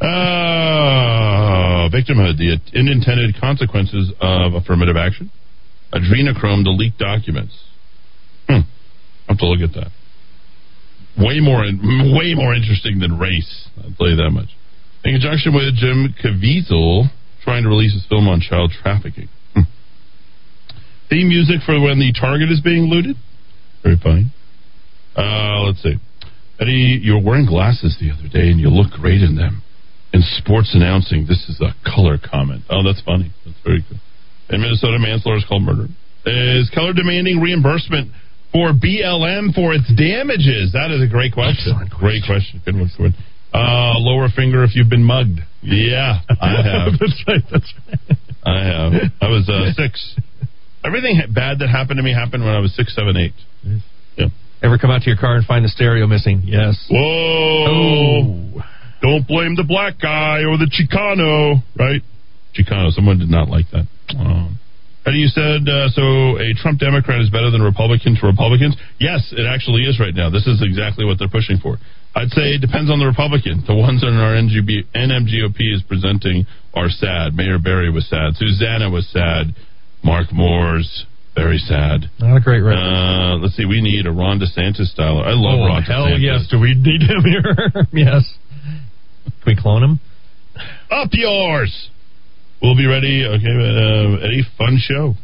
[0.00, 5.30] Uh, victimhood, the unintended consequences of affirmative action.
[5.92, 7.54] Adrenochrome, the leaked documents.
[8.48, 8.60] Hmm.
[9.28, 9.90] I have to look at that.
[11.18, 11.64] Way more,
[12.14, 13.68] way more interesting than race.
[13.78, 14.48] I'll tell you that much.
[15.04, 17.08] In conjunction with Jim Caviezel
[17.46, 19.28] trying to release his film on child trafficking.
[19.54, 19.70] Hmm.
[21.08, 23.14] Theme music for when the target is being looted.
[23.86, 24.34] Very funny.
[25.14, 25.94] Uh, let's see.
[26.58, 29.62] Eddy, you were wearing glasses the other day and you look great in them.
[30.12, 32.64] In sports announcing, this is a color comment.
[32.68, 33.30] Oh, that's funny.
[33.44, 34.00] That's very good.
[34.50, 35.86] In Minnesota, manslaughter is called murder.
[36.26, 38.10] Is Keller demanding reimbursement
[38.50, 40.72] for BLM for its damages?
[40.74, 41.78] That is a great question.
[41.94, 42.60] Great question.
[42.64, 42.90] Good one.
[42.96, 43.14] Good one.
[43.56, 45.40] Uh, lower finger if you've been mugged.
[45.62, 46.92] Yeah, I have.
[47.00, 47.42] that's right.
[47.50, 48.18] That's right.
[48.44, 48.92] I have.
[49.20, 50.14] I was uh, six.
[50.84, 53.34] Everything bad that happened to me happened when I was six, seven, eight.
[54.16, 54.26] Yeah.
[54.62, 56.42] Ever come out to your car and find the stereo missing?
[56.44, 56.86] Yes.
[56.90, 58.62] Whoa!
[59.02, 62.02] Don't blame the black guy or the Chicano, right?
[62.56, 62.90] Chicano.
[62.90, 63.86] Someone did not like that.
[64.16, 64.48] Oh.
[65.06, 66.36] Eddy, you said uh, so.
[66.42, 68.76] A Trump Democrat is better than Republican to Republicans.
[68.98, 70.30] Yes, it actually is right now.
[70.30, 71.78] This is exactly what they're pushing for.
[72.16, 73.62] I'd say it depends on the Republican.
[73.66, 77.34] The ones that our NGB, NMGOP is presenting are sad.
[77.34, 78.34] Mayor Berry was sad.
[78.34, 79.54] Susana was sad.
[80.02, 81.06] Mark Moores
[81.36, 82.08] very sad.
[82.18, 82.80] Not a great record.
[82.80, 83.66] Uh, let's see.
[83.66, 85.18] We need a Ron DeSantis style.
[85.18, 86.22] I love oh, Ron hell DeSantis.
[86.22, 86.48] yes.
[86.50, 87.86] Do we need him here?
[87.92, 88.24] yes.
[89.44, 90.00] Can we clone him?
[90.90, 91.90] Up yours.
[92.62, 93.24] We'll be ready.
[93.24, 95.14] Okay, uh, Eddy, fun show.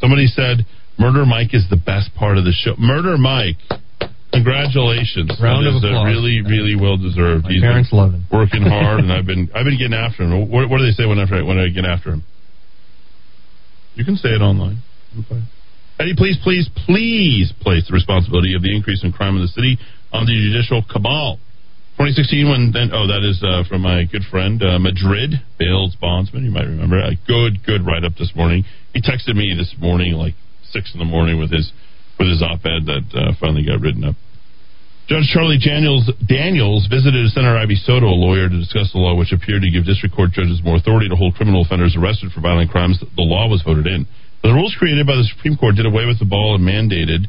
[0.00, 0.64] Somebody said
[0.98, 2.74] Murder Mike is the best part of the show.
[2.78, 3.56] Murder Mike,
[4.32, 5.30] congratulations.
[5.42, 6.06] Round That of is, uh, applause.
[6.06, 7.44] really, really well deserved.
[7.44, 8.24] My parents love him.
[8.32, 10.48] Working hard, and I've been, I've been getting after him.
[10.50, 12.24] What, what do they say when I when I get after him?
[13.94, 14.78] You can say it online.
[15.18, 15.42] Okay.
[15.98, 19.78] Eddy, please, please, please place the responsibility of the increase in crime in the city
[20.12, 21.38] on the judicial cabal.
[21.98, 26.46] 2016, when then, oh, that is uh, from my good friend uh, Madrid, Bales Bondsman.
[26.46, 26.94] You might remember.
[26.94, 28.62] A good, good write up this morning.
[28.94, 30.38] He texted me this morning, like
[30.70, 31.74] six in the morning, with his
[32.14, 34.14] with his op-ed that uh, finally got written up.
[35.10, 39.66] Judge Charlie Daniels, Daniels visited Senator Ivey-Soto, a lawyer, to discuss the law which appeared
[39.66, 43.02] to give district court judges more authority to hold criminal offenders arrested for violent crimes.
[43.02, 44.06] The law was voted in.
[44.46, 47.26] The rules created by the Supreme Court did away with the ball and mandated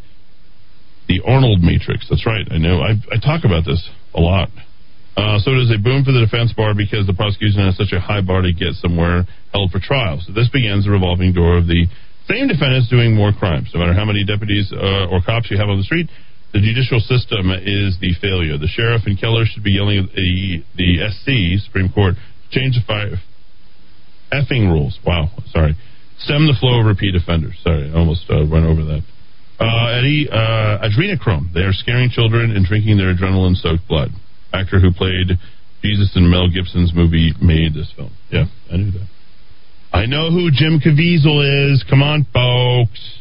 [1.09, 2.05] the Arnold matrix.
[2.05, 2.45] That's right.
[2.53, 2.85] I know.
[2.85, 3.81] I, I talk about this
[4.13, 4.49] a lot.
[5.17, 7.91] Uh, so it is a boom for the defense bar because the prosecution has such
[7.91, 10.21] a high bar to get somewhere held for trial.
[10.23, 11.87] So this begins the revolving door of the
[12.29, 13.69] same defendants doing more crimes.
[13.73, 16.07] No matter how many deputies uh, or cops you have on the street,
[16.53, 18.57] the judicial system is the failure.
[18.57, 22.15] The sheriff and Keller should be yelling at the, the SC, Supreme Court,
[22.51, 23.19] change the
[24.31, 24.97] effing rules.
[25.05, 25.75] Wow, sorry.
[26.19, 27.59] Stem the flow of repeat offenders.
[27.63, 29.03] Sorry, I almost uh, went over that.
[29.59, 31.53] Uh, Eddy, uh, adrenochrome.
[31.53, 34.11] They are scaring children and drinking their adrenaline soaked blood.
[34.53, 35.37] Actor who played
[35.83, 38.11] Jesus in Mel Gibson's movie made this film.
[38.31, 39.07] Yeah, I knew that.
[39.91, 41.83] I know who Jim Caviezel is.
[41.89, 43.19] Come on, folks.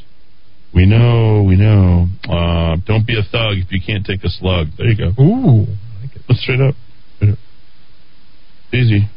[0.74, 2.06] We know, we know.
[2.28, 4.68] Uh, don't be a thug if you can't take a slug.
[4.76, 5.22] There you go.
[5.22, 5.66] Ooh.
[6.28, 6.74] Let's straight up.
[7.16, 7.38] Straight up.
[8.72, 9.08] Easy.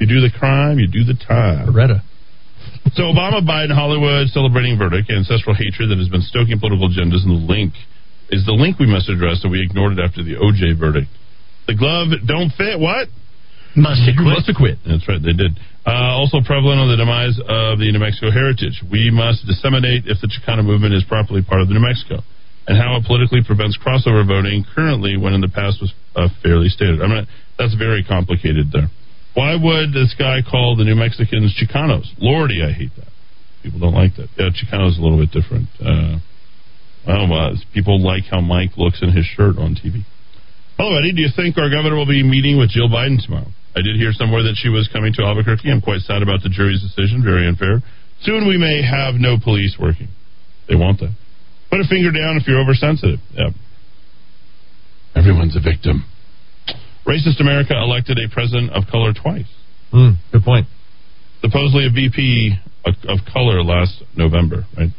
[0.00, 1.68] You do the crime, you do the time.
[1.68, 2.02] Baretta.
[2.94, 7.34] So Obama, Biden, Hollywood celebrating verdict, ancestral hatred that has been stoking political agendas, and
[7.34, 7.74] the link
[8.30, 11.08] is the link we must address that we ignored it after the OJ verdict.
[11.66, 12.80] The glove don't fit.
[12.80, 13.08] What?
[13.76, 14.32] Must have quit.
[14.32, 14.78] Must have quit.
[14.88, 15.52] That's right, they did.
[15.84, 18.80] Uh, also prevalent on the demise of the New Mexico heritage.
[18.84, 22.24] We must disseminate if the Chicano movement is properly part of the New Mexico,
[22.66, 26.68] and how it politically prevents crossover voting currently when in the past was uh, fairly
[26.68, 27.00] stated.
[27.00, 27.24] I mean,
[27.56, 28.88] that's very complicated there.
[29.38, 32.10] Why would this guy call the New Mexicans Chicanos?
[32.18, 33.06] Lordy, I hate that.
[33.62, 34.26] People don't like that.
[34.34, 35.70] Yeah, Chicanos a little bit different.
[35.78, 36.18] Uh,
[37.06, 40.02] well, uh, people like how Mike looks in his shirt on TV.
[40.76, 41.14] Hello, Eddy.
[41.14, 43.46] Do you think our governor will be meeting with Jill Biden tomorrow?
[43.78, 45.70] I did hear somewhere that she was coming to Albuquerque.
[45.70, 47.22] I'm quite sad about the jury's decision.
[47.22, 47.78] Very unfair.
[48.26, 50.08] Soon we may have no police working.
[50.66, 51.14] They want that.
[51.70, 53.22] Put a finger down if you're oversensitive.
[53.38, 53.54] Yeah.
[55.14, 56.10] Everyone's a victim.
[57.08, 59.48] Racist America elected a president of color twice.
[59.92, 60.66] Mm, good point.
[61.40, 62.52] Supposedly a VP
[62.84, 64.90] of, of color last November, right?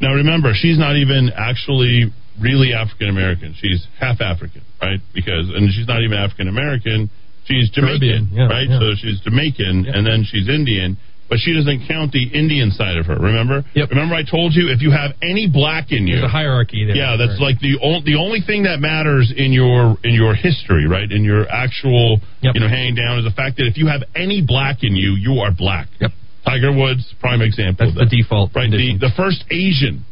[0.00, 2.10] Now remember, she's not even actually
[2.40, 3.54] really African American.
[3.56, 4.98] She's half African, right?
[5.14, 7.08] Because and she's not even African American.
[7.46, 8.66] She's Jamaican, yeah, right?
[8.68, 8.80] yeah.
[8.80, 10.96] So she's Jamaican, and then she's Indian,
[11.28, 13.16] but she doesn't count the Indian side of her.
[13.16, 13.64] Remember?
[13.74, 13.90] Yep.
[13.90, 16.94] Remember, I told you if you have any black in you, There's a hierarchy there.
[16.96, 17.54] yeah, that's Right.
[17.54, 21.10] like the only the only thing that matters in your in your history, right?
[21.10, 22.54] In your actual, Yep.
[22.54, 25.12] you know, hanging down is the fact that if you have any black in you,
[25.16, 25.88] you are black.
[26.00, 26.12] Yep.
[26.44, 27.86] Tiger Woods, prime example.
[27.86, 28.70] That's the default right?
[28.70, 30.04] The, the first Asian,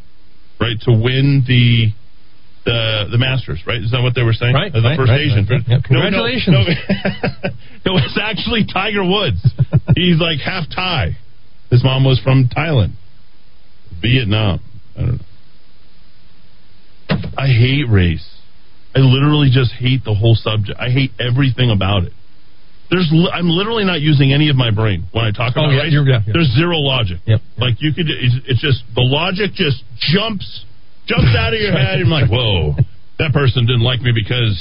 [0.58, 1.92] right, to win the
[2.64, 3.80] the the Masters, right?
[3.82, 4.54] Is that what they were saying?
[4.54, 5.46] Right, the right, first right, Asian.
[5.50, 5.76] right, yeah.
[5.90, 6.56] No, no, Congratulations.
[7.84, 9.42] No, no, it was actually Tiger Woods.
[9.96, 11.16] He's like half Thai.
[11.70, 12.92] His mom was from Thailand,
[14.00, 14.60] Vietnam.
[14.96, 15.24] I don't know.
[17.36, 18.26] I hate race.
[18.94, 20.78] I literally just hate the whole subject.
[20.78, 22.12] I hate everything about it.
[22.90, 25.72] There's, li- I'm literally not using any of my brain when I talk Oh, about
[25.72, 25.92] yeah, race.
[25.94, 26.32] yeah, yeah.
[26.32, 27.18] There's zero logic.
[27.26, 27.40] Yep.
[27.56, 29.82] Like you could, it's, it's just the logic just
[30.12, 30.64] jumps,
[31.06, 32.00] jumps out of your head.
[32.00, 32.74] And I'm like, whoa,
[33.18, 34.56] that person didn't like me because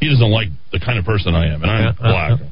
[0.00, 2.40] he doesn't like the kind of person I am, and I'm Yeah, uh, black.
[2.40, 2.48] yeah.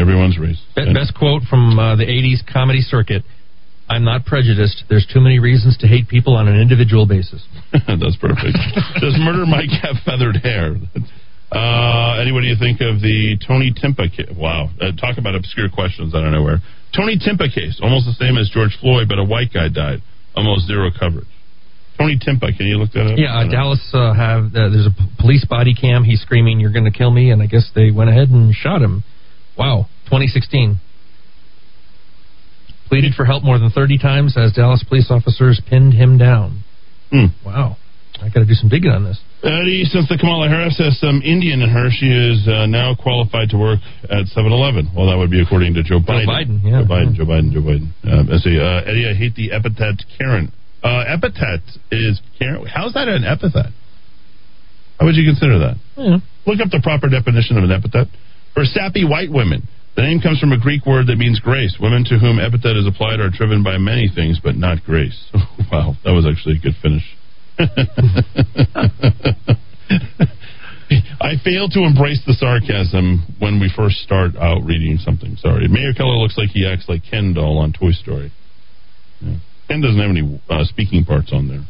[0.00, 0.60] Everyone's race.
[0.74, 3.22] Best quote from uh, the 80s comedy circuit
[3.90, 4.84] I'm not prejudiced.
[4.88, 7.44] There's too many reasons to hate people on an individual basis.
[7.72, 8.56] That's perfect.
[9.02, 10.76] Does Murder Mike have feathered hair?
[11.52, 14.32] Uh, Eddy, what do you think of the Tony Timpa case?
[14.34, 14.70] Wow.
[14.80, 16.60] Uh, talk about obscure questions out of nowhere.
[16.96, 20.00] Tony Timpa case, almost the same as George Floyd, but a white guy died.
[20.34, 21.28] Almost zero coverage.
[21.98, 23.18] Tony Timpa, can you look that up?
[23.18, 23.50] Yeah, uh.
[23.50, 26.04] Dallas uh, have uh, there's a p- police body cam.
[26.04, 28.80] He's screaming, "You're going to kill me!" And I guess they went ahead and shot
[28.82, 29.04] him.
[29.56, 30.80] Wow, 2016.
[32.88, 36.64] Pleaded for help more than 30 times as Dallas police officers pinned him down.
[37.10, 37.26] Hmm.
[37.44, 37.76] Wow,
[38.22, 39.18] I got to do some digging on this.
[39.42, 43.50] Eddy, since the Kamala Harris has some Indian in her, she is uh, now qualified
[43.50, 44.94] to work at 7-Eleven.
[44.94, 46.30] Well, that would be according to Joe Biden.
[46.30, 46.80] Joe Biden, yeah.
[46.80, 47.90] Joe Biden, Joe Biden, Joe Biden.
[48.30, 48.54] Let's see.
[48.54, 50.54] Uh, Eddy, I hate the epithet Karen.
[50.86, 52.66] Uh, epithet is Karen.
[52.66, 53.74] How's that an epithet?
[55.02, 55.76] How would you consider that?
[55.98, 56.22] Yeah.
[56.46, 58.06] Look up the proper definition of an epithet.
[58.54, 59.66] For sappy white women,
[59.96, 61.76] the name comes from a Greek word that means grace.
[61.80, 65.18] Women to whom epithet is applied are driven by many things, but not grace.
[65.72, 67.02] wow, that was actually a good finish.
[71.20, 75.36] I fail to embrace the sarcasm when we first start out reading something.
[75.36, 75.68] Sorry.
[75.68, 78.32] Mayor Keller looks like he acts like Ken doll on Toy Story.
[79.20, 79.36] Yeah.
[79.68, 81.64] Ken doesn't have any uh, speaking parts on there.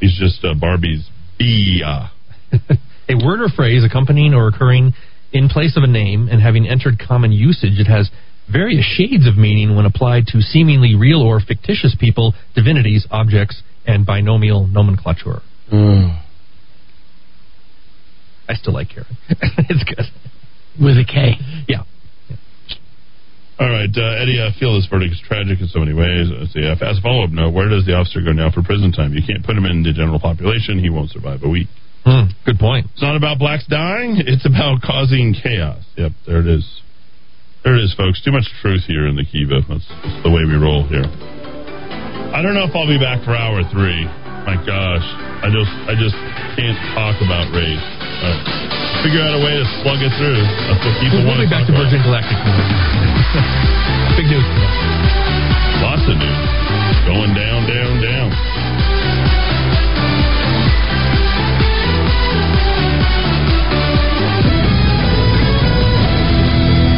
[0.00, 1.08] He's just uh, Barbie's
[1.38, 2.10] Bia.
[3.08, 4.92] a word or phrase accompanying or occurring
[5.32, 8.10] in place of a name and having entered common usage, it has
[8.50, 14.06] various shades of meaning when applied to seemingly real or fictitious people, divinities, objects, and
[14.06, 15.40] binomial nomenclature.
[18.48, 19.16] I still like Karen.
[19.30, 20.04] it's good.
[20.80, 21.36] With a K.
[21.68, 21.84] Yeah.
[23.60, 26.26] All right, uh, Eddy, I feel this verdict is tragic in so many ways.
[26.32, 28.90] Let's see, as a follow up note, where does the officer go now for prison
[28.90, 29.12] time?
[29.12, 30.82] You can't put him in the general population.
[30.82, 31.68] He won't survive a week.
[32.04, 32.88] Hmm, good point.
[32.92, 34.18] It's not about blacks dying.
[34.18, 35.84] It's about causing chaos.
[35.96, 36.66] Yep, there it is.
[37.62, 38.24] There it is, folks.
[38.24, 39.62] Too much truth here in the Kiva.
[39.68, 41.06] That's, that's the way we roll here.
[42.32, 44.08] I don't know if I'll be back for hour three.
[44.48, 45.04] My gosh,
[45.44, 46.16] I just I just
[46.56, 47.86] can't talk about race.
[48.24, 50.40] Uh, figure out a way to slug it through.
[50.40, 52.24] That's what people We'll want be back to Virgin about.
[52.24, 52.40] Galactic.
[54.16, 54.48] Big news.
[55.84, 56.40] Lots of news
[57.04, 58.28] going down, down, down.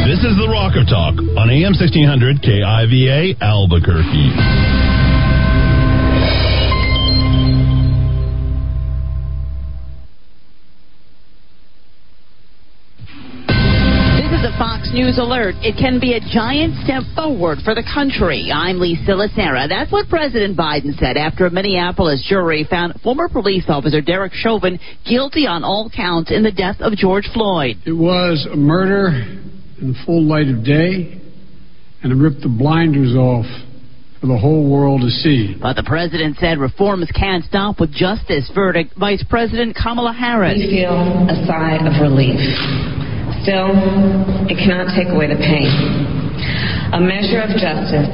[0.07, 4.94] This is the Rock of Talk on AM 1600 KIVA Albuquerque.
[14.45, 15.55] This Fox News alert.
[15.65, 18.51] It can be a giant step forward for the country.
[18.53, 19.67] I'm Lisa Lacera.
[19.67, 24.77] That's what President Biden said after a Minneapolis jury found former police officer Derek Chauvin
[25.03, 27.77] guilty on all counts in the death of George Floyd.
[27.87, 29.07] It was a murder
[29.81, 31.19] in the full light of day,
[32.03, 33.47] and it ripped the blinders off
[34.21, 35.55] for the whole world to see.
[35.59, 38.93] But the president said reforms can't stop with just this verdict.
[38.95, 40.53] Vice President Kamala Harris.
[40.57, 42.94] We feel a sigh of relief.
[43.45, 43.77] Still,
[44.49, 45.69] it cannot take away the pain.
[46.97, 48.09] A measure of justice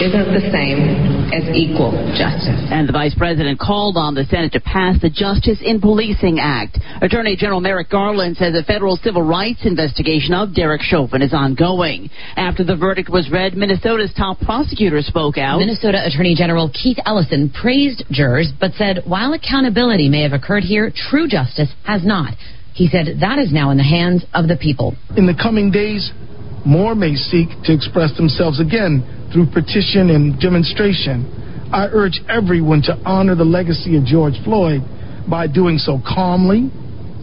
[0.00, 2.56] isn't the same as equal justice.
[2.72, 6.80] And the vice president called on the Senate to pass the Justice in Policing Act.
[7.02, 12.08] Attorney General Merrick Garland says a federal civil rights investigation of Derek Chauvin is ongoing.
[12.36, 15.58] After the verdict was read, Minnesota's top prosecutor spoke out.
[15.58, 20.90] Minnesota Attorney General Keith Ellison praised jurors, but said while accountability may have occurred here,
[21.10, 22.32] true justice has not.
[22.74, 24.94] He said that is now in the hands of the people.
[25.16, 26.10] In the coming days,
[26.64, 31.68] more may seek to express themselves again through petition and demonstration.
[31.72, 34.82] I urge everyone to honor the legacy of George Floyd
[35.28, 36.70] by doing so calmly,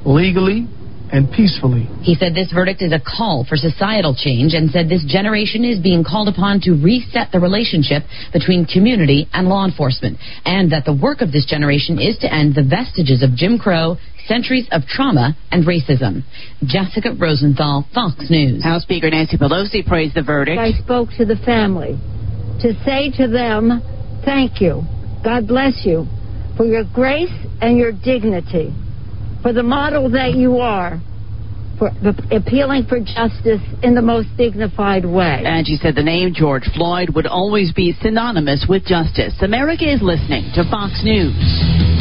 [0.06, 0.68] legally,
[1.12, 1.90] and peacefully.
[2.02, 5.80] He said this verdict is a call for societal change and said this generation is
[5.80, 10.94] being called upon to reset the relationship between community and law enforcement, and that the
[10.94, 13.98] work of this generation is to end the vestiges of Jim Crow,
[14.30, 16.23] centuries of trauma and racism.
[16.64, 18.64] Jessica Rosenthal, Fox News.
[18.64, 20.60] House Speaker Nancy Pelosi praised the verdict.
[20.60, 21.97] I spoke to the family
[22.61, 23.81] to say to them,
[24.23, 24.84] thank you.
[25.23, 26.06] God bless you
[26.56, 28.73] for your grace and your dignity,
[29.41, 31.01] for the model that you are,
[31.77, 31.89] for
[32.31, 35.41] appealing for justice in the most dignified way.
[35.45, 39.34] And she said the name George Floyd would always be synonymous with justice.
[39.41, 41.99] America is listening to Fox News.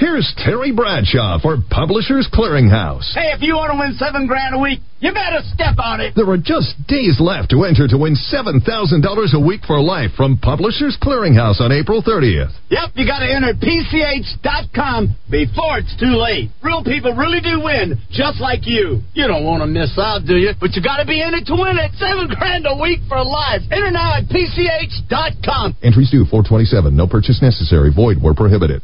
[0.00, 3.12] Here's Terry Bradshaw for Publishers Clearinghouse.
[3.12, 6.16] Hey, if you want to win seven grand a week, you better step on it.
[6.16, 10.40] There are just days left to enter to win $7,000 a week for life from
[10.40, 12.48] Publishers Clearinghouse on April 30th.
[12.72, 16.48] Yep, you got to enter PCH.com before it's too late.
[16.64, 19.04] Real people really do win, just like you.
[19.12, 20.56] You don't want to miss out, do you?
[20.56, 21.92] But you got to be in it to win it.
[22.00, 23.68] Seven grand a week for life.
[23.68, 25.76] Enter now at PCH.com.
[25.84, 26.96] Entries due 427.
[26.96, 27.92] No purchase necessary.
[27.92, 28.80] Void where prohibited.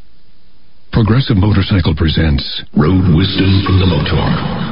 [0.97, 4.66] Progressive Motorcycle presents Road Wisdom from the Motor.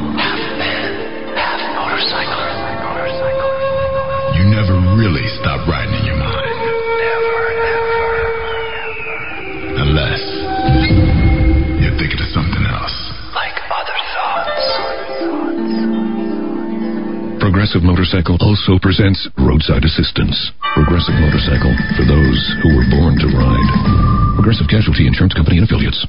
[17.66, 20.38] Progressive Motorcycle also presents Roadside Assistance.
[20.76, 24.36] Progressive Motorcycle for those who were born to ride.
[24.38, 26.06] Progressive Casualty Insurance Company and Affiliates.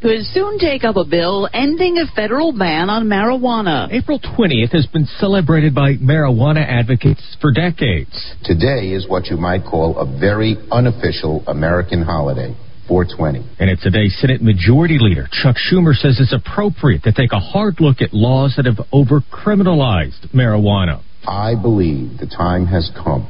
[0.00, 3.90] Could soon take up a bill ending a federal ban on marijuana.
[3.90, 8.14] April 20th has been celebrated by marijuana advocates for decades.
[8.44, 12.54] Today is what you might call a very unofficial American holiday.
[12.88, 13.46] 420.
[13.60, 17.80] And it's today Senate Majority Leader Chuck Schumer says it's appropriate to take a hard
[17.80, 21.02] look at laws that have over-criminalized marijuana.
[21.26, 23.28] I believe the time has come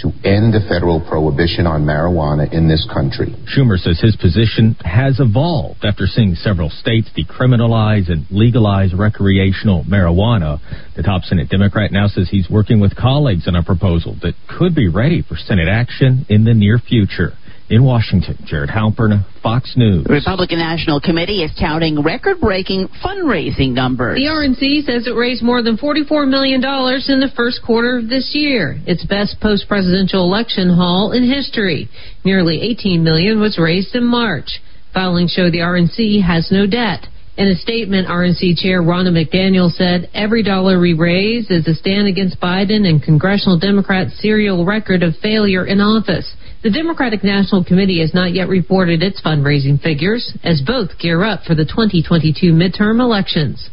[0.00, 3.32] to end the federal prohibition on marijuana in this country.
[3.48, 10.58] Schumer says his position has evolved after seeing several states decriminalize and legalize recreational marijuana.
[10.96, 14.74] The top Senate Democrat now says he's working with colleagues on a proposal that could
[14.74, 17.32] be ready for Senate action in the near future.
[17.70, 20.04] In Washington, Jared Halpern, Fox News.
[20.04, 24.18] The Republican National Committee is touting record-breaking fundraising numbers.
[24.18, 28.32] The RNC says it raised more than $44 million in the first quarter of this
[28.34, 31.88] year, its best post-presidential election haul in history.
[32.22, 34.60] Nearly $18 million was raised in March.
[34.92, 37.06] Filings show the RNC has no debt.
[37.36, 42.08] In a statement, RNC Chair Ronna McDaniel said, Every dollar we raise is a stand
[42.08, 46.30] against Biden and congressional Democrats' serial record of failure in office.
[46.64, 51.42] The Democratic National Committee has not yet reported its fundraising figures, as both gear up
[51.44, 53.68] for the 2022 midterm elections.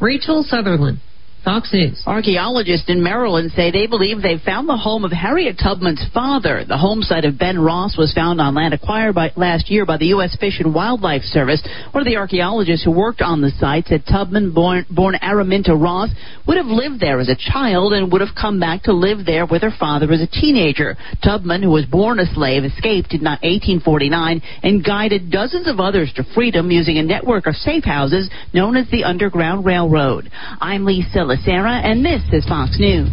[0.00, 1.00] Rachel Sutherland,
[1.48, 2.02] Fox News.
[2.04, 6.62] Archaeologists in Maryland say they believe they found the home of Harriet Tubman's father.
[6.68, 9.96] The home site of Ben Ross was found on land acquired by, last year by
[9.96, 10.36] the U.S.
[10.38, 11.66] Fish and Wildlife Service.
[11.92, 16.10] One of the archaeologists who worked on the site said Tubman, born, born Araminta Ross,
[16.46, 19.46] would have lived there as a child and would have come back to live there
[19.46, 20.98] with her father as a teenager.
[21.24, 26.24] Tubman, who was born a slave, escaped in 1849 and guided dozens of others to
[26.34, 30.30] freedom using a network of safe houses known as the Underground Railroad.
[30.60, 31.37] I'm Lee Sillis.
[31.44, 33.08] Sarah, and this is Fox News.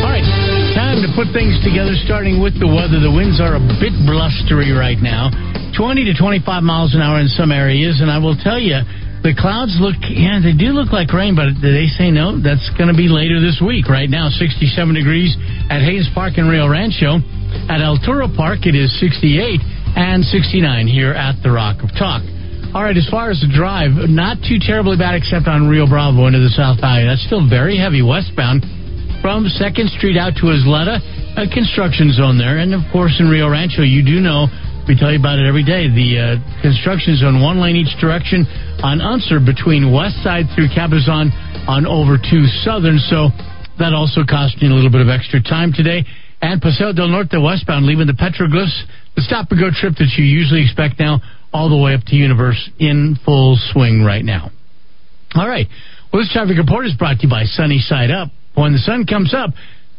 [0.00, 0.26] All right,
[0.74, 3.00] time to put things together, starting with the weather.
[3.00, 5.30] The winds are a bit blustery right now,
[5.76, 8.78] 20 to 25 miles an hour in some areas, and I will tell you,
[9.22, 12.90] the clouds look, yeah, they do look like rain, but they say no, that's going
[12.90, 13.86] to be later this week.
[13.86, 15.30] Right now, 67 degrees
[15.70, 17.22] at Hayes Park in Rio Rancho.
[17.70, 19.62] At Altura Park, it is 68
[19.96, 22.22] and 69 here at the Rock of Talk.
[22.72, 26.24] All right, as far as the drive, not too terribly bad except on Rio Bravo
[26.24, 27.04] into the South Valley.
[27.04, 28.64] That's still very heavy westbound
[29.20, 30.96] from 2nd Street out to Isleta,
[31.36, 32.64] a construction zone there.
[32.64, 34.48] And of course, in Rio Rancho, you do know,
[34.88, 36.24] we tell you about it every day, the uh,
[36.64, 38.48] construction zone, one lane each direction
[38.80, 41.30] on Unser between West Side through Cabezon
[41.68, 42.98] on over to Southern.
[43.12, 43.30] So
[43.78, 46.08] that also cost me a little bit of extra time today.
[46.42, 48.74] And Paseo del Norte westbound, leaving the Petroglyphs,
[49.16, 51.20] the stop and go trip that you usually expect now
[51.52, 54.50] all the way up to Universe in full swing right now.
[55.34, 55.66] All right.
[56.12, 58.28] Well, this traffic report is brought to you by Sunny Side Up.
[58.54, 59.50] When the sun comes up,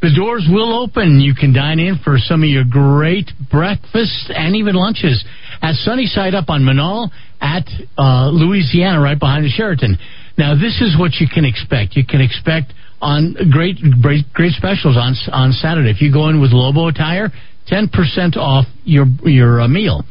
[0.02, 1.22] the doors will open.
[1.22, 5.24] You can dine in for some of your great breakfasts and even lunches
[5.62, 7.10] at Sunny Side Up on Menaul
[7.42, 7.66] at
[7.98, 9.98] uh, Louisiana, right behind the Sheraton.
[10.38, 11.96] Now, this is what you can expect.
[11.96, 15.90] You can expect on great, great, great specials on on Saturday.
[15.90, 17.32] If you go in with Lobo attire,
[17.68, 20.04] ten percent off your your uh, meal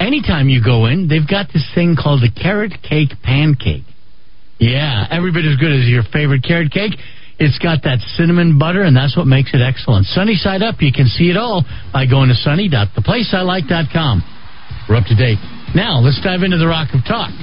[0.00, 3.84] anytime you go in, they've got this thing called the carrot cake pancake.
[4.58, 6.92] Yeah, every bit as good as your favorite carrot cake.
[7.38, 10.06] It's got that cinnamon butter, and that's what makes it excellent.
[10.06, 14.22] Sunny side up, you can see it all by going to sunny.theplaceilike.com.
[14.88, 15.42] We're up to date.
[15.74, 17.34] Now, let's dive into the Rock of Talk.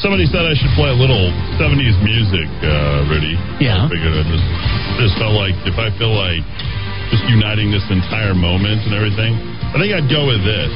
[0.00, 1.28] Somebody said I should play a little
[1.60, 3.36] 70s music, uh, Rudy.
[3.60, 3.84] Yeah.
[3.84, 4.48] I figured I just,
[5.04, 6.40] just felt like if I feel like
[7.12, 10.72] just uniting this entire moment and everything, I think I'd go with this.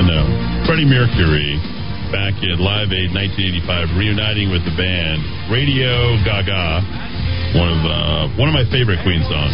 [0.00, 0.24] You know,
[0.64, 1.60] Freddie Mercury
[2.08, 5.20] back in Live Aid 1985, reuniting with the band
[5.52, 6.80] Radio Gaga,
[7.52, 9.52] one of uh, one of my favorite Queen songs.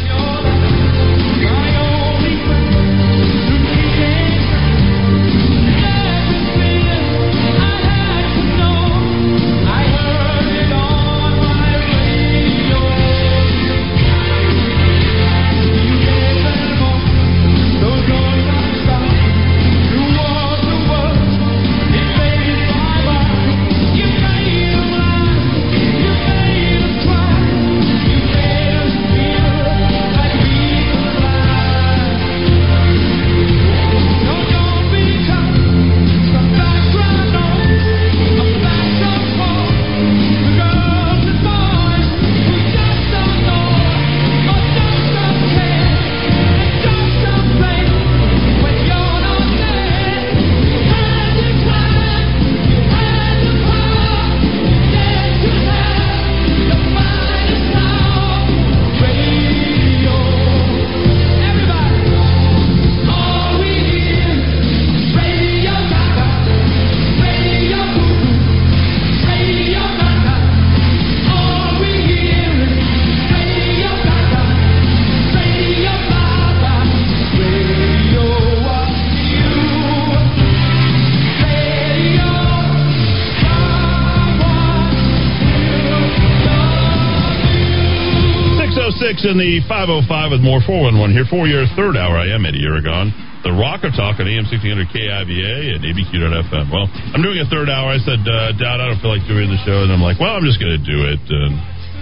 [89.69, 92.21] 505 with more 411 here for your third hour.
[92.21, 93.09] I am Eddy Aragon.
[93.49, 96.69] The Rock of Talk on AM 1600 KIVA and ABQ.FM.
[96.69, 97.93] Well, I'm doing a third hour.
[97.93, 99.85] I said, uh, Dad, I don't feel like doing the show.
[99.85, 101.23] And I'm like, well, I'm just going to do it.
[101.33, 101.53] And,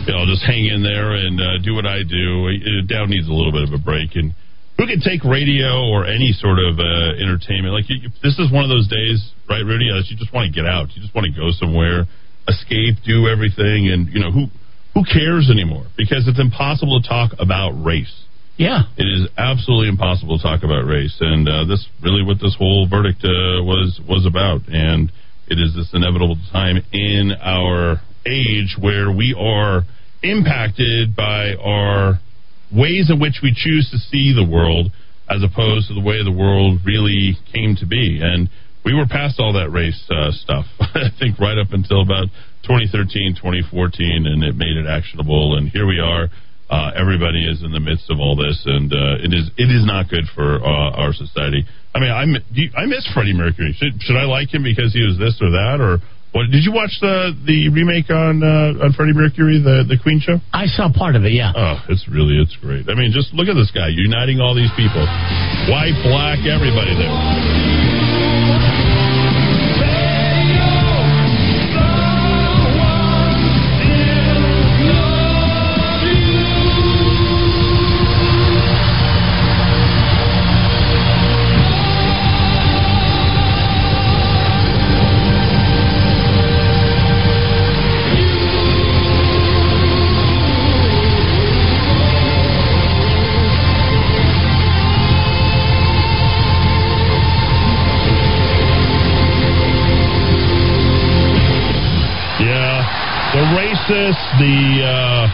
[0.06, 2.50] you know, I'll just hang in there and uh, do what I do.
[2.50, 4.18] It, Dowd needs a little bit of a break.
[4.18, 4.34] And
[4.74, 7.74] who can take radio or any sort of uh, entertainment?
[7.74, 9.86] Like, you, this is one of those days, right, Rudy?
[9.86, 10.90] You just want to get out.
[10.94, 12.10] You just want to go somewhere,
[12.50, 13.86] escape, do everything.
[13.86, 14.50] And, you know, who
[14.94, 15.86] who cares anymore?
[15.96, 18.12] Because it's impossible to talk about race.
[18.56, 18.82] Yeah.
[18.96, 22.86] It is absolutely impossible to talk about race, and uh, this really what this whole
[22.88, 24.68] verdict uh, was was about.
[24.68, 25.10] And
[25.48, 29.82] it is this inevitable time in our age where we are
[30.22, 32.20] impacted by our
[32.70, 34.92] ways in which we choose to see the world,
[35.28, 38.20] as opposed to the way the world really came to be.
[38.22, 38.48] And
[38.84, 40.66] we were past all that race uh, stuff.
[40.80, 42.26] I think right up until about
[42.62, 45.56] 2013, 2014, and it made it actionable.
[45.56, 46.28] And here we are.
[46.70, 49.84] Uh, everybody is in the midst of all this, and uh, it is it is
[49.84, 51.68] not good for uh, our society.
[51.92, 52.24] I mean, I
[52.80, 53.76] I miss Freddie Mercury.
[53.76, 56.00] Should, should I like him because he was this or that, or
[56.32, 56.48] what?
[56.48, 60.40] Did you watch the the remake on uh, on Freddie Mercury, the the Queen show?
[60.48, 61.36] I saw part of it.
[61.36, 61.52] Yeah.
[61.52, 62.88] Oh, it's really it's great.
[62.88, 65.04] I mean, just look at this guy uniting all these people,
[65.68, 67.71] white, black, everybody there.
[104.38, 105.24] The uh,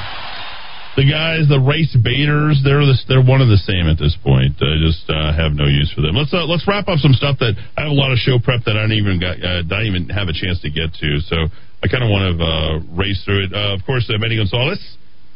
[0.99, 4.59] the guys, the race baiters, they're the, they're one of the same at this point.
[4.59, 6.19] I just uh, have no use for them.
[6.19, 8.67] Let's uh, let's wrap up some stuff that I have a lot of show prep
[8.67, 11.23] that I don't even got, uh, don't even have a chance to get to.
[11.23, 11.47] So
[11.79, 13.55] I kind of want to uh, race through it.
[13.55, 14.83] Uh, of course, uh, Benny Gonzalez,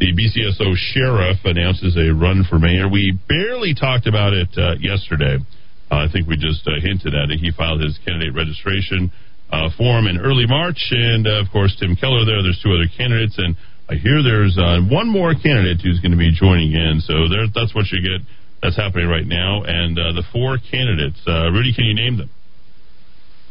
[0.02, 2.90] the BCSO sheriff, announces a run for mayor.
[2.90, 5.39] We barely talked about it uh, yesterday.
[5.94, 7.39] Uh, I think we just uh, hinted at it.
[7.39, 9.14] He filed his candidate registration
[9.53, 12.43] uh, form in early March, and uh, of course Tim Keller there.
[12.43, 13.55] There's two other candidates, and
[13.89, 17.05] I hear there's uh, one more candidate who's going to be joining in.
[17.05, 18.24] So there, that's what you get.
[18.62, 21.20] That's happening right now, and uh, the four candidates.
[21.27, 22.31] Uh, Rudy, can you name them?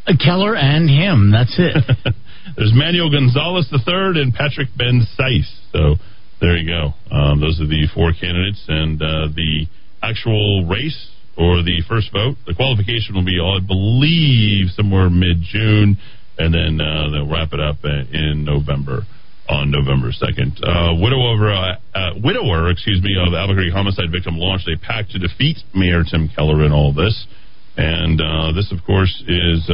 [0.08, 1.30] Uh, Keller and him.
[1.30, 1.78] That's it.
[2.58, 5.46] There's Manuel Gonzalez III and Patrick Ben Seiss.
[5.72, 6.02] So
[6.40, 6.96] there you go.
[7.14, 9.68] Um, those are the four candidates, and uh, the
[10.02, 12.36] actual race or the first vote.
[12.46, 15.98] The qualification will be, I believe, somewhere mid June,
[16.38, 19.04] and then uh, they'll wrap it up uh, in November.
[19.50, 24.70] On November second, uh, widower, uh, uh, widower, excuse me, of Albuquerque homicide victim launched
[24.70, 27.28] a PAC to defeat Mayor Tim Keller in all this,
[27.76, 29.68] and uh, this, of course, is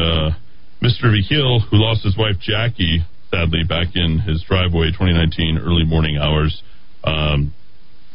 [0.81, 1.13] Mr.
[1.13, 6.63] Vigil, who lost his wife Jackie sadly back in his driveway, 2019 early morning hours.
[7.03, 7.53] Um,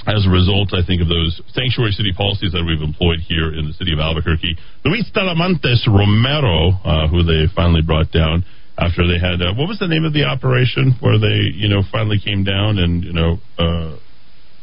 [0.07, 3.71] as a result, I think of those sanctuary city policies that we've employed here in
[3.71, 4.59] the city of Albuquerque.
[4.85, 8.43] Luis Talamantes Romero, uh, who they finally brought down
[8.79, 11.85] after they had uh, what was the name of the operation where they you know
[11.93, 13.95] finally came down and you know uh,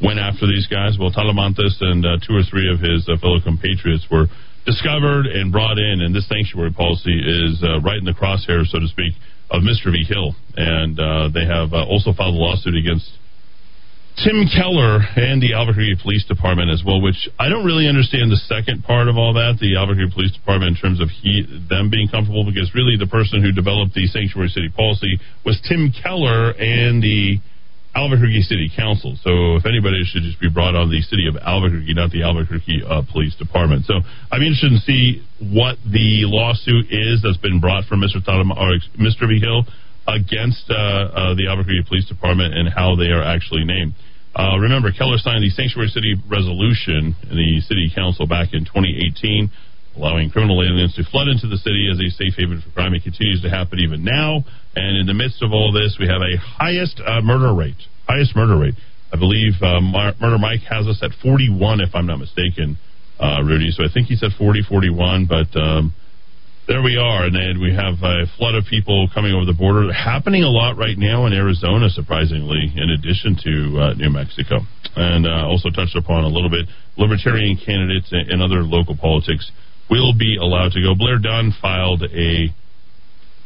[0.02, 0.98] went after these guys.
[1.00, 4.28] Well, Talamantes and uh, two or three of his uh, fellow compatriots were
[4.66, 8.80] discovered and brought in, and this sanctuary policy is uh, right in the crosshairs, so
[8.80, 9.16] to speak,
[9.52, 9.88] of Mr.
[9.90, 11.00] Vigil, and
[11.34, 13.08] they have also filed a lawsuit against
[14.20, 18.42] Tim Keller and the Albuquerque Police Department as well, which I don't really understand the
[18.52, 22.12] second part of all that, the Albuquerque Police Department in terms of he, them being
[22.12, 27.00] comfortable, because really the person who developed the sanctuary city policy was Tim Keller and
[27.00, 27.40] the
[27.96, 29.16] Albuquerque City Council.
[29.24, 32.84] So if anybody should just be brought on the city of Albuquerque, not the Albuquerque
[32.84, 33.88] uh, Police Department.
[33.88, 38.20] So I'm interested to see what the lawsuit is that's been brought from Mr.
[38.20, 39.32] Tadam, or Mr.
[39.32, 39.64] Vigil
[40.12, 43.96] against uh, uh, the Albuquerque Police Department and how they are actually named.
[44.36, 49.50] Uh, remember, Keller signed the Sanctuary City Resolution in the City Council back in 2018,
[49.98, 52.94] allowing criminal aliens to flood into the city as a safe haven for crime.
[52.94, 54.46] It continues to happen even now.
[54.76, 57.82] And in the midst of all this, we have a highest uh, murder rate.
[58.08, 58.76] Highest murder rate.
[59.12, 62.78] I believe uh, Mar- Murder Mike has us at 41, if I'm not mistaken,
[63.20, 63.72] uh, Rudy.
[63.72, 65.50] So I think he said 40, 41, but.
[65.60, 65.94] Um,
[66.70, 69.92] there we are, and then we have a flood of people coming over the border.
[69.92, 74.62] Happening a lot right now in Arizona, surprisingly, in addition to uh, New Mexico.
[74.96, 79.50] And uh, also touched upon a little bit libertarian candidates and, other local politics
[79.90, 80.94] will be allowed to go.
[80.94, 82.54] Blair Dunn filed a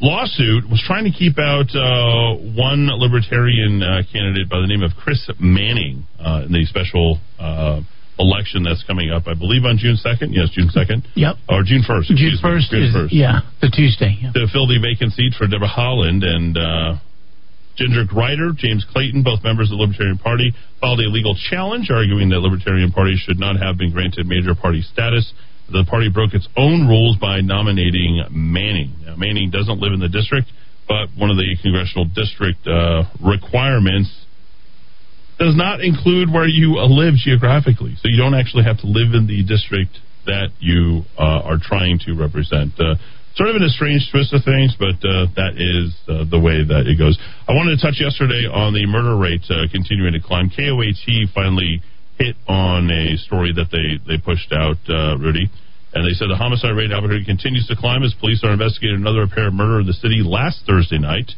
[0.04, 4.92] lawsuit, was trying to keep out uh, one libertarian uh, candidate by the name of
[5.00, 7.80] Chris Manning uh, in the special uh,
[8.20, 10.30] election that's coming up, I believe on June 2nd.
[10.32, 11.06] Yes, June 2nd.
[11.16, 11.36] Yep.
[11.50, 12.14] Or June 1st.
[12.14, 13.10] June first June 1st.
[13.12, 14.18] yeah, the Tuesday.
[14.22, 14.32] Yeah.
[14.34, 17.00] To fill the vacant seat for Debra Haaland and uh,
[17.76, 22.30] Ginger Grider, James Clayton, both members of the Libertarian Party, filed a legal challenge arguing
[22.30, 25.34] that Libertarian Party should not have been granted major party status.
[25.72, 28.94] The party broke its own rules by nominating Manning.
[29.06, 30.52] Now, Manning doesn't live in the district,
[30.88, 34.12] but one of the congressional district uh, requirements
[35.44, 38.00] does not include where you uh, live geographically.
[38.00, 42.00] So you don't actually have to live in the district that you uh, are trying
[42.08, 42.72] to represent.
[42.80, 42.96] Uh,
[43.36, 46.64] sort of in a strange twist of things, but uh, that is uh, the way
[46.64, 47.20] that it goes.
[47.44, 50.48] I wanted to touch yesterday on the murder rate uh, continuing to climb.
[50.48, 51.04] KOAT
[51.36, 51.84] finally
[52.16, 55.50] hit on a story that they, they pushed out, uh, Rudy.
[55.94, 58.98] And they said the homicide rate in Albuquerque continues to climb as police are investigating
[58.98, 61.30] another apparent murder in the city last Thursday night.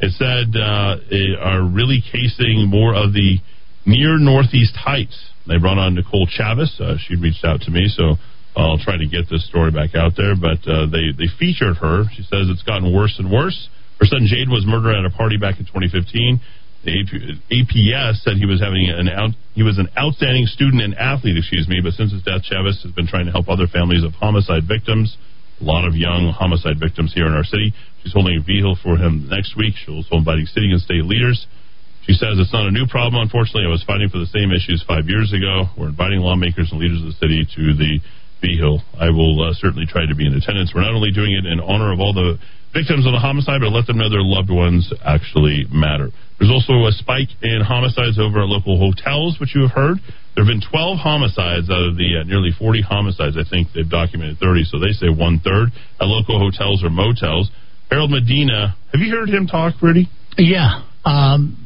[0.00, 3.38] It said uh, they are really casing more of the
[3.86, 5.30] near Northeast Heights.
[5.46, 6.80] They brought on Nicole Chavez.
[6.80, 8.16] Uh, she reached out to me, so
[8.56, 10.34] I'll try to get this story back out there.
[10.36, 12.04] But uh, they they featured her.
[12.14, 13.68] She says it's gotten worse and worse.
[13.98, 16.40] Her son Jade was murdered at a party back in 2015.
[16.82, 17.10] The AP,
[17.54, 21.68] APS said he was having an out, he was an outstanding student and athlete, excuse
[21.68, 21.78] me.
[21.78, 25.16] But since his death, Chavez has been trying to help other families of homicide victims.
[25.60, 27.72] A lot of young homicide victims here in our city.
[28.02, 29.78] She's holding a vehicle for him next week.
[29.78, 31.46] She'll also inviting city and state leaders.
[32.06, 33.22] She says it's not a new problem.
[33.22, 35.70] Unfortunately, I was fighting for the same issues five years ago.
[35.78, 38.02] We're inviting lawmakers and leaders of the city to the
[38.42, 38.82] V-Hill.
[38.98, 40.74] I will uh, certainly try to be in attendance.
[40.74, 42.42] We're not only doing it in honor of all the
[42.74, 46.10] victims of the homicide, but let them know their loved ones actually matter.
[46.42, 50.02] There's also a spike in homicides over at local hotels, which you have heard.
[50.34, 53.38] There have been 12 homicides out of the uh, nearly 40 homicides.
[53.38, 55.70] I think they've documented 30, so they say one third
[56.00, 57.46] at local hotels or motels.
[57.90, 60.08] Harold Medina, have you heard him talk, Rudy?
[60.36, 60.82] Yeah.
[61.04, 61.58] Um,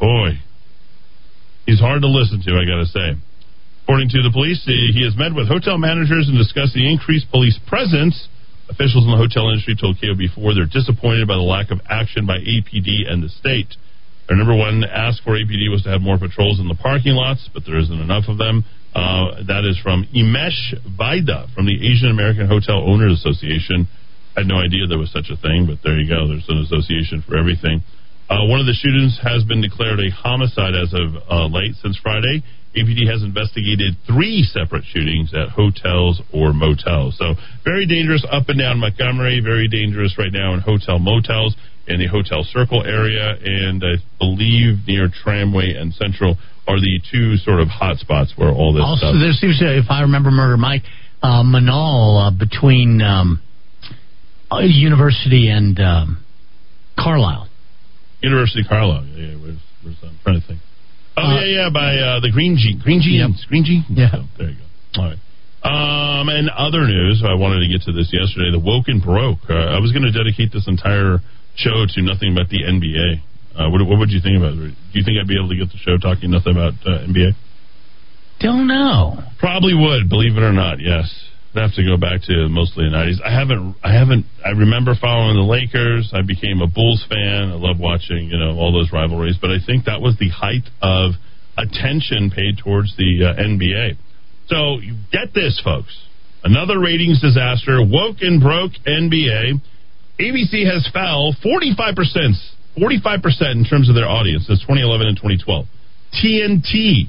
[0.00, 0.40] Boy,
[1.66, 3.08] he's hard to listen to, I got to say.
[3.84, 7.30] According to the police, he he has met with hotel managers and discussed the increased
[7.30, 8.28] police presence.
[8.70, 12.38] Officials in the hotel industry told KOB4 they're disappointed by the lack of action by
[12.38, 13.74] APD and the state.
[14.28, 17.50] Their number one ask for APD was to have more patrols in the parking lots,
[17.52, 18.64] but there isn't enough of them.
[18.94, 23.88] Uh, that is from Imesh Vaida from the Asian American Hotel Owners Association.
[24.36, 26.28] I had no idea there was such a thing, but there you go.
[26.28, 27.82] There's an association for everything.
[28.30, 31.98] Uh, one of the shootings has been declared a homicide as of uh, late since
[31.98, 32.42] Friday.
[32.76, 37.16] APD has investigated three separate shootings at hotels or motels.
[37.18, 37.34] So
[37.64, 39.40] very dangerous up and down Montgomery.
[39.44, 41.54] Very dangerous right now in hotel motels
[41.86, 47.36] in the hotel circle area, and I believe near Tramway and Central are the two
[47.36, 49.16] sort of hot spots where all this also, stuff.
[49.18, 50.82] there seems to, if I remember Murder Mike,
[51.22, 53.42] uh, Menaul uh, between um,
[54.50, 56.24] uh, University and um,
[56.96, 57.48] Carlisle.
[58.22, 59.06] University of Carlisle.
[59.06, 60.60] Yeah, yeah, where's, where's I'm trying to think.
[61.16, 63.84] Oh yeah, yeah, by uh, the Green Jean, Green Jeans, Green Jeans.
[63.90, 65.02] Yeah, So, there you go.
[65.02, 65.20] All right.
[65.62, 68.50] Um, and other news, I wanted to get to this yesterday.
[68.50, 69.46] The Woken broke.
[69.48, 71.22] Uh, I was going to dedicate this entire
[71.54, 73.22] show to nothing but the NBA.
[73.54, 74.74] Uh, what, what would you think about it?
[74.74, 77.36] Do you think I'd be able to get the show talking nothing about uh, NBA?
[78.40, 79.22] Don't know.
[79.38, 80.80] Probably would, believe it or not.
[80.80, 81.06] Yes,
[81.54, 83.20] I'd have to go back to mostly the '90s.
[83.20, 84.24] I haven't, I haven't.
[84.44, 86.10] I remember following the Lakers.
[86.14, 87.52] I became a Bulls fan.
[87.52, 89.36] I love watching, you know, all those rivalries.
[89.40, 91.12] But I think that was the height of
[91.58, 94.00] attention paid towards the uh, NBA.
[94.48, 95.92] So you get this, folks.
[96.42, 97.84] Another ratings disaster.
[97.84, 99.60] Woke and broke NBA.
[100.20, 102.34] ABC has fell 45 percent,
[102.78, 105.66] 45 percent in terms of their audience since 2011 and 2012.
[106.16, 107.08] TNT.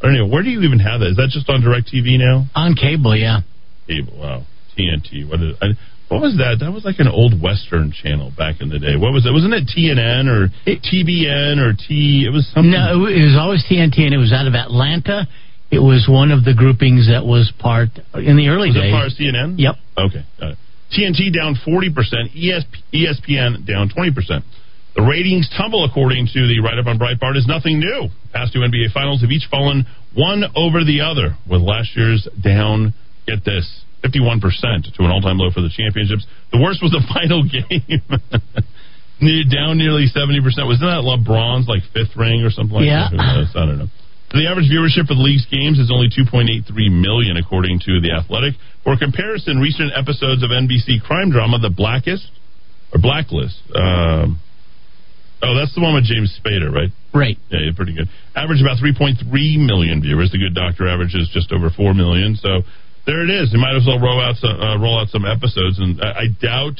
[0.00, 0.26] I don't know.
[0.28, 1.12] Where do you even have that?
[1.12, 2.44] Is that just on DirecTV now?
[2.54, 3.40] On cable, yeah.
[3.86, 4.18] Cable.
[4.18, 4.42] Wow.
[4.76, 5.28] TNT.
[5.28, 5.56] What is?
[5.60, 5.66] I,
[6.08, 6.58] what was that?
[6.60, 8.94] That was like an old Western channel back in the day.
[8.94, 9.32] What was it?
[9.32, 12.24] Wasn't it TNN or TBN or T?
[12.26, 12.70] It was something.
[12.70, 15.26] No, it was always TNT, and it was out of Atlanta.
[15.70, 18.86] It was one of the groupings that was part in the early was days.
[18.86, 19.58] it part of CNN?
[19.58, 19.74] Yep.
[19.98, 20.22] Okay.
[20.94, 21.90] TNT down 40%,
[22.30, 24.14] ESP, ESPN down 20%.
[24.94, 28.08] The ratings tumble, according to the write up on Breitbart, is nothing new.
[28.32, 29.84] Past two NBA finals have each fallen
[30.14, 32.94] one over the other, with last year's down,
[33.26, 33.66] get this,
[34.04, 34.40] 51%
[34.94, 36.26] to an all time low for the championships.
[36.52, 38.02] The worst was the final game.
[39.50, 40.44] Down nearly 70%.
[40.44, 43.08] Wasn't that LeBron's like fifth ring or something like Yeah.
[43.10, 43.48] that?
[43.56, 43.88] I don't know.
[44.34, 48.54] The average viewership for the league's games is only 2.83 million, according to The Athletic.
[48.84, 52.28] For comparison, recent episodes of NBC crime drama The Blackest
[52.92, 53.56] or Blacklist.
[53.74, 54.38] Um,
[55.42, 56.90] oh, that's the one with James Spader, right?
[57.14, 57.38] Right.
[57.48, 58.10] Yeah, yeah, pretty good.
[58.34, 59.16] Average about 3.3
[59.64, 60.30] million viewers.
[60.32, 62.36] The Good Doctor averages just over 4 million.
[62.36, 62.62] So
[63.06, 63.52] there it is.
[63.52, 65.78] You might as well roll out some, uh, roll out some episodes.
[65.78, 66.76] And I, I doubt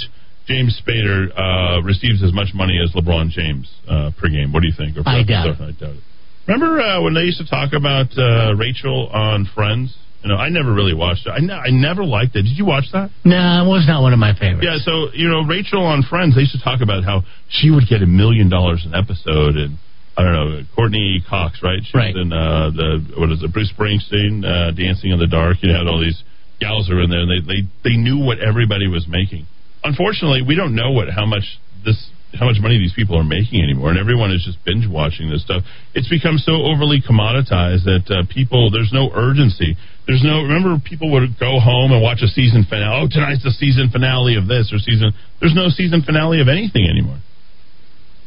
[0.46, 4.52] James Spader uh, receives as much money as LeBron James uh, per game.
[4.52, 4.96] What do you think?
[5.06, 5.60] I doubt?
[5.60, 6.02] I doubt it.
[6.46, 9.96] Remember uh, when they used to talk about uh, Rachel on Friends?
[10.22, 11.30] You know, I never really watched it.
[11.30, 12.42] I, ne- I never liked it.
[12.42, 13.10] Did you watch that?
[13.24, 14.66] No, it was not one of my favorites.
[14.66, 17.84] Yeah, so you know, Rachel on Friends, they used to talk about how she would
[17.88, 19.78] get a million dollars an episode, and
[20.16, 21.80] I don't know, Courteney Cox, right?
[21.84, 22.14] She Right.
[22.14, 25.58] was in uh, the what is it, Bruce Springsteen, uh, Dancing in the Dark.
[25.62, 26.22] You had all these
[26.58, 29.46] gals who were in there, and they they they knew what everybody was making.
[29.84, 31.44] Unfortunately, we don't know what how much
[31.84, 31.98] this
[32.34, 35.42] how much money these people are making anymore, and everyone is just binge watching this
[35.42, 35.62] stuff.
[35.94, 39.76] It's become so overly commoditized that uh, people there's no urgency.
[40.06, 43.04] There's no remember people would go home and watch a season finale.
[43.04, 45.12] Oh, tonight's the season finale of this or season.
[45.40, 47.18] There's no season finale of anything anymore.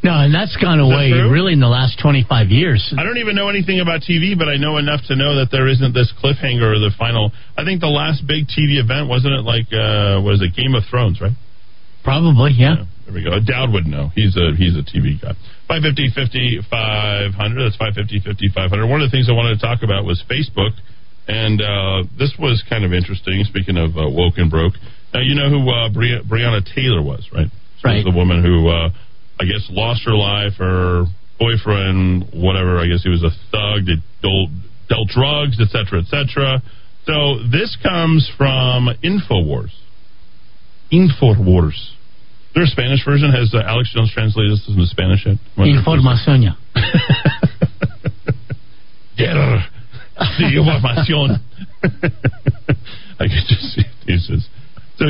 [0.02, 1.28] No, and that's gone away true?
[1.30, 2.80] really in the last 25 years.
[2.98, 5.68] I don't even know anything about TV, but I know enough to know that there
[5.68, 7.32] isn't this cliffhanger or the final.
[7.58, 10.84] I think the last big TV event wasn't it like uh, was it Game of
[10.90, 11.36] Thrones, right?
[12.04, 12.86] Probably, yeah.
[13.06, 13.44] There we go.
[13.44, 14.08] Dowd would know.
[14.16, 15.36] He's a he's a TV guy.
[15.68, 17.36] 550 50 500.
[17.60, 18.88] That's 550 50 500.
[18.88, 20.72] One of the things I wanted to talk about was Facebook,
[21.28, 23.44] and uh, this was kind of interesting.
[23.52, 24.80] Speaking of uh, woke and broke,
[25.14, 27.52] now you know who uh, Bri- Breonna Taylor was, right?
[27.52, 28.00] She Right.
[28.04, 28.90] was the woman who uh,
[29.40, 30.54] I guess lost her life.
[30.58, 31.06] Her
[31.40, 32.80] boyfriend, whatever.
[32.80, 33.86] I guess he was a thug.
[33.86, 34.50] That dealt,
[34.90, 36.62] dealt drugs, etc., etc.
[37.06, 39.72] So this comes from Infowars.
[40.92, 41.74] Infowars.
[41.74, 41.96] Is
[42.56, 43.32] there a Spanish version?
[43.32, 45.38] Has uh, Alex Jones translated this into Spanish yet?
[45.58, 46.56] Información.
[49.18, 49.70] Guerra
[50.38, 51.42] de información.
[53.20, 54.48] I could just see Jesus.
[54.98, 55.06] So,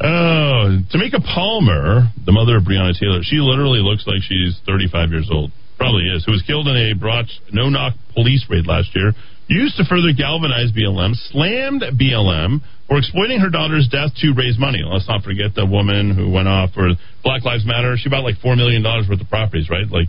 [0.00, 5.28] oh, Tamika Palmer, the mother of Breonna Taylor, she literally looks like she's 35 years
[5.32, 5.50] old.
[5.78, 6.24] Probably is.
[6.26, 9.12] Who was killed in a brought no knock police raid last year.
[9.46, 14.82] used to further galvanize BLM, slammed BLM for exploiting her daughter's death to raise money.
[14.82, 16.90] Let's not forget the woman who went off for
[17.22, 17.94] Black Lives Matter.
[17.96, 19.86] She bought like $4 million worth of properties, right?
[19.86, 20.08] Like,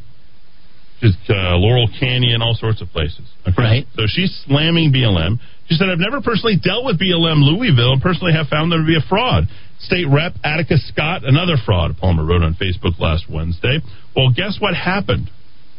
[1.02, 3.24] just uh, Laurel Canyon, all sorts of places.
[3.48, 3.56] Okay?
[3.58, 3.86] Right.
[3.96, 5.40] So she's slamming BLM.
[5.68, 8.88] She said, I've never personally dealt with BLM Louisville and personally have found them to
[8.88, 9.46] be a fraud.
[9.80, 13.80] State Rep Attica Scott, another fraud, Palmer wrote on Facebook last Wednesday.
[14.16, 15.30] Well, guess what happened?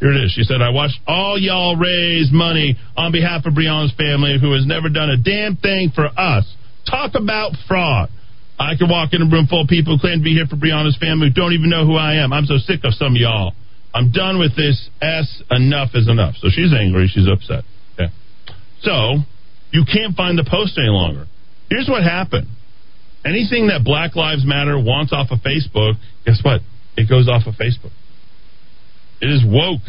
[0.01, 0.33] Here it is.
[0.33, 4.65] She said, I watched all y'all raise money on behalf of Breonna's family who has
[4.67, 6.49] never done a damn thing for us.
[6.89, 8.09] Talk about fraud.
[8.59, 10.57] I could walk in a room full of people who claim to be here for
[10.57, 12.33] Breonna's family who don't even know who I am.
[12.33, 13.53] I'm so sick of some of y'all.
[13.93, 14.89] I'm done with this.
[15.03, 15.43] S.
[15.51, 16.37] Enough is enough.
[16.41, 17.09] So she's angry.
[17.13, 17.65] She's upset.
[17.95, 18.13] Okay.
[18.81, 19.21] So
[19.73, 21.27] you can't find the post any longer.
[21.69, 22.49] Here's what happened.
[23.25, 25.95] Anything that Black Lives Matter wants off of Facebook,
[26.25, 26.63] guess what?
[26.97, 27.93] It goes off of Facebook.
[29.21, 29.85] It is woke.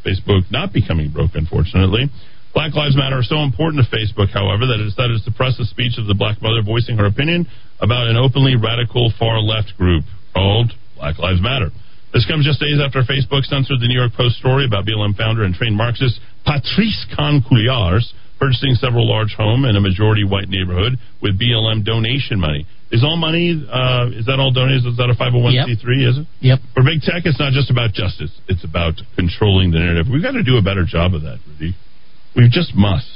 [0.00, 2.08] Facebook not becoming broke, unfortunately.
[2.54, 5.68] Black Lives Matter are so important to Facebook, however, that it decided to suppress the
[5.68, 7.46] speech of the black mother voicing her opinion
[7.80, 10.04] about an openly radical far left group
[10.34, 11.70] called Black Lives Matter.
[12.12, 15.44] This comes just days after Facebook censored the New York Post story about BLM founder
[15.44, 21.38] and trained Marxist Patrisse Khan-Cullors purchasing several large home in a majority white neighborhood with
[21.38, 22.66] BLM donation money.
[22.90, 24.88] Is all money, uh, is that all donated?
[24.88, 26.26] Is that a 501c3, is it?
[26.40, 26.58] Yep.
[26.74, 28.32] For big tech, it's not just about justice.
[28.48, 30.10] It's about controlling the narrative.
[30.10, 31.76] We've got to do a better job of that, Rudy.
[32.34, 33.06] We just must.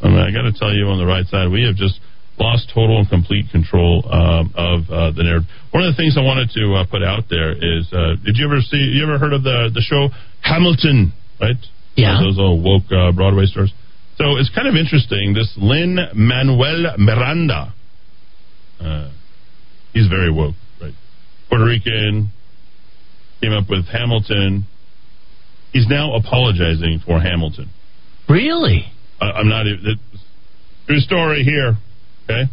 [0.00, 2.00] I mean, I got to tell you on the right side, we have just
[2.38, 5.50] lost total and complete control um, of uh, the narrative.
[5.74, 8.46] One of the things I wanted to uh, put out there is, uh, did you
[8.46, 8.78] ever see?
[8.78, 10.08] You ever heard of the the show
[10.40, 11.12] Hamilton?
[11.40, 11.58] Right?
[11.98, 12.22] Yeah.
[12.22, 13.74] those old woke uh, Broadway stars.
[14.18, 15.32] So it's kind of interesting.
[15.32, 17.72] This Lin Manuel Miranda,
[18.80, 19.10] uh,
[19.92, 20.94] he's very woke, right?
[21.48, 22.30] Puerto Rican,
[23.40, 24.66] came up with Hamilton.
[25.72, 27.70] He's now apologizing for Hamilton.
[28.28, 28.86] Really?
[29.20, 29.66] I, I'm not.
[29.68, 29.98] It,
[30.88, 31.76] true story here.
[32.24, 32.50] Okay.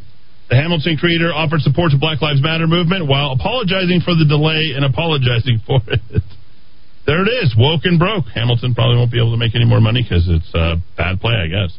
[0.50, 4.74] The Hamilton creator offered support to Black Lives Matter movement while apologizing for the delay
[4.76, 6.00] and apologizing for it.
[7.06, 8.26] There it is, woke and broke.
[8.34, 11.34] Hamilton probably won't be able to make any more money because it's a bad play,
[11.34, 11.78] I guess.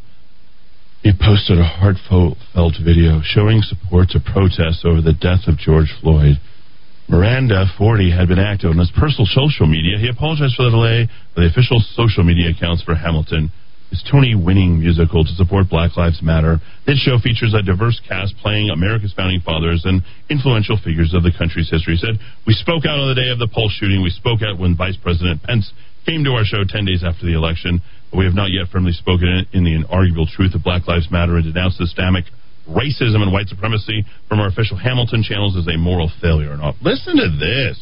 [1.03, 2.39] He posted a heartfelt
[2.83, 6.39] video showing support to protests over the death of George Floyd.
[7.09, 9.99] Miranda, 40, had been active on his personal social media.
[9.99, 13.51] He apologized for the delay of the official social media accounts for Hamilton,
[13.91, 16.59] his Tony winning musical to support Black Lives Matter.
[16.87, 21.33] This show features a diverse cast playing America's founding fathers and influential figures of the
[21.33, 21.95] country's history.
[21.95, 24.03] He said, We spoke out on the day of the Pulse shooting.
[24.03, 25.71] We spoke out when Vice President Pence
[26.05, 27.81] came to our show 10 days after the election.
[28.11, 31.11] But we have not yet firmly spoken in, in the inarguable truth of Black Lives
[31.11, 32.27] Matter and denounced systemic
[32.67, 36.53] racism and white supremacy from our official Hamilton channels as a moral failure.
[36.53, 36.75] And all.
[36.83, 37.79] Listen to this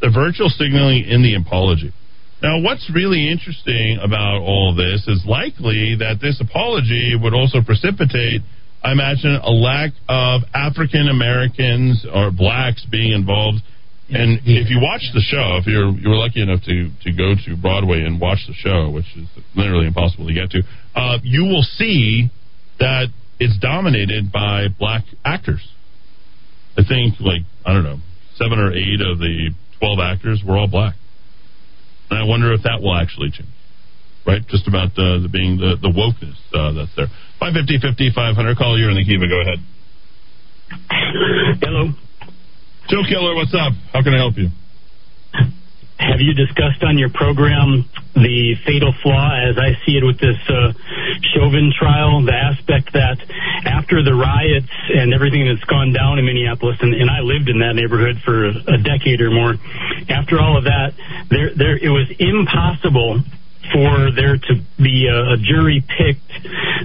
[0.00, 1.92] the virtual signaling in the apology.
[2.40, 8.42] Now, what's really interesting about all this is likely that this apology would also precipitate,
[8.82, 13.58] I imagine, a lack of African Americans or blacks being involved.
[14.10, 17.34] And if you watch the show, if you're you were lucky enough to to go
[17.44, 20.62] to Broadway and watch the show, which is literally impossible to get to,
[20.94, 22.30] uh, you will see
[22.78, 23.08] that
[23.40, 25.60] it's dominated by black actors.
[26.78, 27.98] I think like I don't know,
[28.36, 30.94] seven or eight of the twelve actors were all black.
[32.10, 33.48] And I wonder if that will actually change.
[34.26, 34.46] Right?
[34.48, 37.08] Just about the, the being the, the wokeness uh, that's there.
[37.40, 38.56] 550 50 500.
[38.58, 39.24] Call you in the Kiva.
[39.24, 39.58] Go ahead.
[41.64, 41.92] Hello.
[42.88, 43.72] Joe Killer, what's up?
[43.92, 44.48] How can I help you?
[45.98, 50.38] Have you discussed on your program the fatal flaw, as I see it with this
[50.48, 50.72] uh,
[51.34, 53.18] Chauvin trial, the aspect that
[53.66, 57.58] after the riots and everything that's gone down in Minneapolis, and, and I lived in
[57.60, 59.54] that neighborhood for a decade or more,
[60.08, 60.94] after all of that,
[61.30, 63.22] there, there, it was impossible
[63.72, 66.32] for there to be a, a jury picked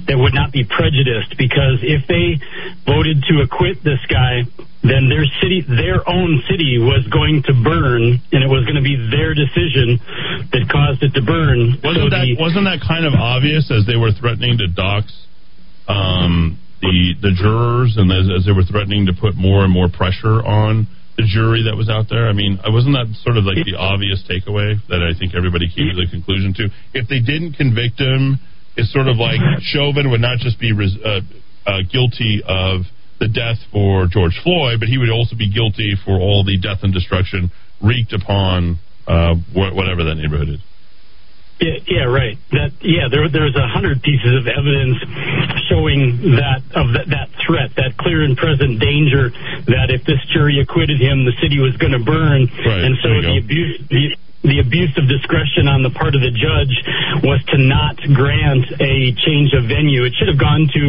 [0.08, 2.38] that would not be prejudiced because if they
[2.86, 4.44] voted to acquit this guy,
[4.84, 8.84] then their city, their own city was going to burn, and it was going to
[8.84, 9.96] be their decision
[10.52, 11.80] that caused it to burn.
[11.84, 15.08] Wasn't So that the- wasn't that kind of obvious as they were threatening to dox
[15.88, 19.88] um, the the jurors and as, as they were threatening to put more and more
[19.90, 22.28] pressure on the jury that was out there?
[22.28, 25.90] I mean, wasn't that sort of like the obvious takeaway that I think everybody came
[25.94, 26.70] to the conclusion to?
[26.94, 28.40] If they didn't convict him,
[28.76, 29.40] it's sort of like
[29.74, 31.22] Chauvin would not just be res- uh,
[31.66, 32.84] uh, guilty of
[33.20, 36.84] the death for George Floyd, but he would also be guilty for all the death
[36.84, 37.52] and destruction
[37.82, 40.60] wreaked upon uh, wh- whatever that neighborhood is.
[41.64, 42.36] Yeah, yeah, right.
[42.52, 45.00] That yeah, there there's a hundred pieces of evidence
[45.72, 49.32] showing that of that, that threat, that clear and present danger
[49.72, 53.08] that if this jury acquitted him, the city was going to burn, Right, and so
[53.16, 53.38] the go.
[53.40, 53.80] abuse.
[53.88, 54.04] The,
[54.44, 56.76] the abuse of discretion on the part of the judge
[57.24, 60.04] was to not grant a change of venue.
[60.04, 60.84] It should have gone to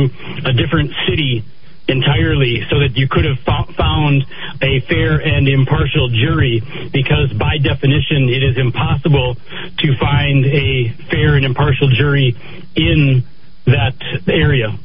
[0.50, 1.46] a different city
[1.88, 4.24] entirely so that you could have fo- found
[4.62, 9.36] a fair and impartial jury because by definition it is impossible
[9.78, 12.34] to find a fair and impartial jury
[12.76, 13.24] in
[13.66, 13.94] that
[14.28, 14.78] area.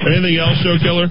[0.00, 1.08] Anything else, show killer?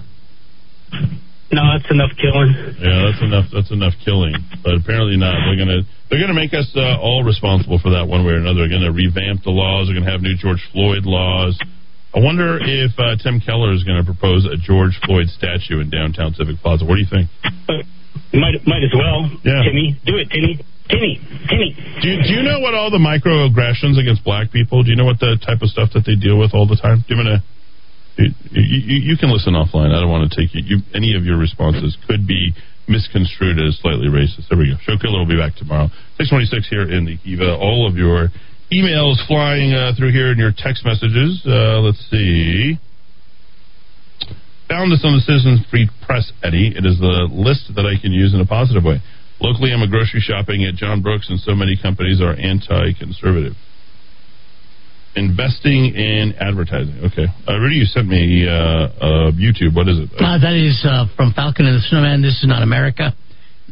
[1.51, 2.53] No, that's enough killing.
[2.77, 3.45] Yeah, that's enough.
[3.49, 4.37] That's enough killing.
[4.61, 5.33] But apparently not.
[5.49, 8.69] They're gonna they're gonna make us uh, all responsible for that one way or another.
[8.69, 9.87] They're gonna revamp the laws.
[9.87, 11.57] They're gonna have new George Floyd laws.
[12.13, 15.93] I wonder if uh, Tim Keller is going to propose a George Floyd statue in
[15.93, 16.81] downtown Civic Plaza.
[16.81, 17.29] What do you think?
[18.33, 19.29] Might might as well.
[19.45, 19.61] Yeah.
[19.61, 20.57] Timmy, do it, Timmy.
[20.89, 21.77] Timmy, Timmy.
[22.01, 24.81] Do you, do you know what all the microaggressions against black people?
[24.81, 27.05] Do you know what the type of stuff that they deal with all the time?
[27.05, 27.45] Do you want to?
[28.19, 29.95] You, you, can listen offline.
[29.95, 30.77] I don't want to take you, you.
[30.93, 32.51] Any of your responses could be
[32.87, 34.49] misconstrued as slightly racist.
[34.49, 34.77] There we go.
[34.83, 35.87] Show Killer will be back tomorrow.
[36.19, 37.55] 626 here in the Kiva.
[37.55, 38.27] All of your
[38.73, 41.39] emails flying uh, through here and your text messages.
[41.47, 42.75] Uh, let's see.
[44.67, 46.75] Found this on the Citizen Free Press, Eddy.
[46.75, 49.01] It is the list that I can use in a positive way.
[49.39, 53.55] Locally, I'm a grocery shopping at John Brooks, and so many companies are anti-conservative.
[55.15, 57.01] Investing in advertising.
[57.11, 59.75] Okay, uh, Rudy, you sent me uh, uh, YouTube.
[59.75, 60.09] What is it?
[60.17, 62.21] Uh, that is uh, from Falcon and the Snowman.
[62.21, 63.13] This is not America.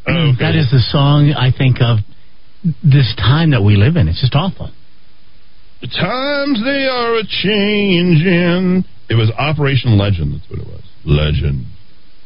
[0.07, 1.99] Oh, That is the song I think of
[2.83, 4.07] this time that we live in.
[4.07, 4.71] It's just awful.
[5.81, 8.83] The times they are a changing.
[9.09, 10.33] It was Operation Legend.
[10.41, 10.81] That's what it was.
[11.05, 11.65] Legend.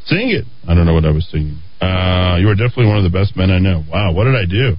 [0.05, 0.45] Sing it.
[0.67, 1.59] I don't know what I was singing.
[1.81, 3.83] Uh, you are definitely one of the best men I know.
[3.91, 4.77] Wow, what did I do?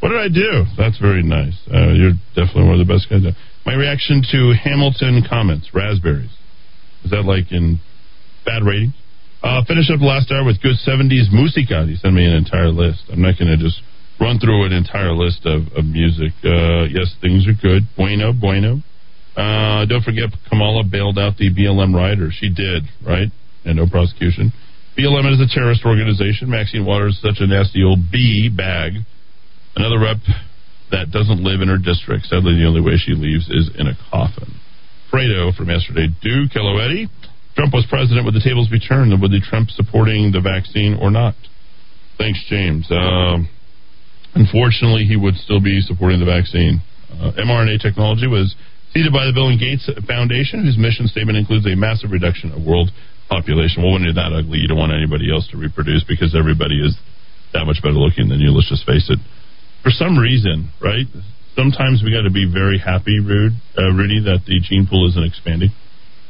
[0.00, 0.64] What did I do?
[0.76, 1.56] That's very nice.
[1.66, 3.22] Uh, you're definitely one of the best guys.
[3.22, 3.32] Know.
[3.64, 6.30] My reaction to Hamilton comments: raspberries.
[7.04, 7.80] Is that like in
[8.44, 8.94] bad ratings?
[9.42, 11.86] Uh, finish up the last hour with good 70s musica.
[11.86, 13.04] He sent me an entire list.
[13.12, 13.80] I'm not going to just
[14.18, 16.32] run through an entire list of, of music.
[16.42, 17.86] Uh, yes, things are good.
[17.96, 18.82] Bueno, bueno.
[19.36, 22.34] Uh, don't forget, Kamala bailed out the BLM rioters.
[22.40, 23.28] She did, right?
[23.64, 24.52] And no prosecution.
[24.98, 26.48] BLM is a terrorist organization.
[26.48, 29.04] Maxine Waters is such a nasty old B bag.
[29.76, 30.16] Another rep
[30.90, 32.26] that doesn't live in her district.
[32.26, 34.56] Sadly, the only way she leaves is in a coffin.
[35.12, 36.08] Fredo from yesterday.
[36.22, 36.48] Do
[36.80, 37.08] Eddy.
[37.54, 38.24] Trump was president.
[38.24, 39.12] Would the tables be turned?
[39.12, 41.34] Would the Trump supporting the vaccine or not?
[42.18, 42.88] Thanks, James.
[42.90, 43.48] Um,
[44.34, 46.80] unfortunately, he would still be supporting the vaccine.
[47.12, 48.56] Uh, mRNA technology was
[48.92, 52.64] seeded by the Bill and Gates Foundation, whose mission statement includes a massive reduction of
[52.64, 52.90] world
[53.28, 53.82] population.
[53.82, 56.96] Well, when you're that ugly, you don't want anybody else to reproduce because everybody is
[57.52, 58.52] that much better looking than you.
[58.52, 59.20] Let's just face it.
[59.86, 61.06] For some reason, right?
[61.54, 65.22] Sometimes we got to be very happy, Rude, uh, Rudy, that the gene pool isn't
[65.22, 65.70] expanding,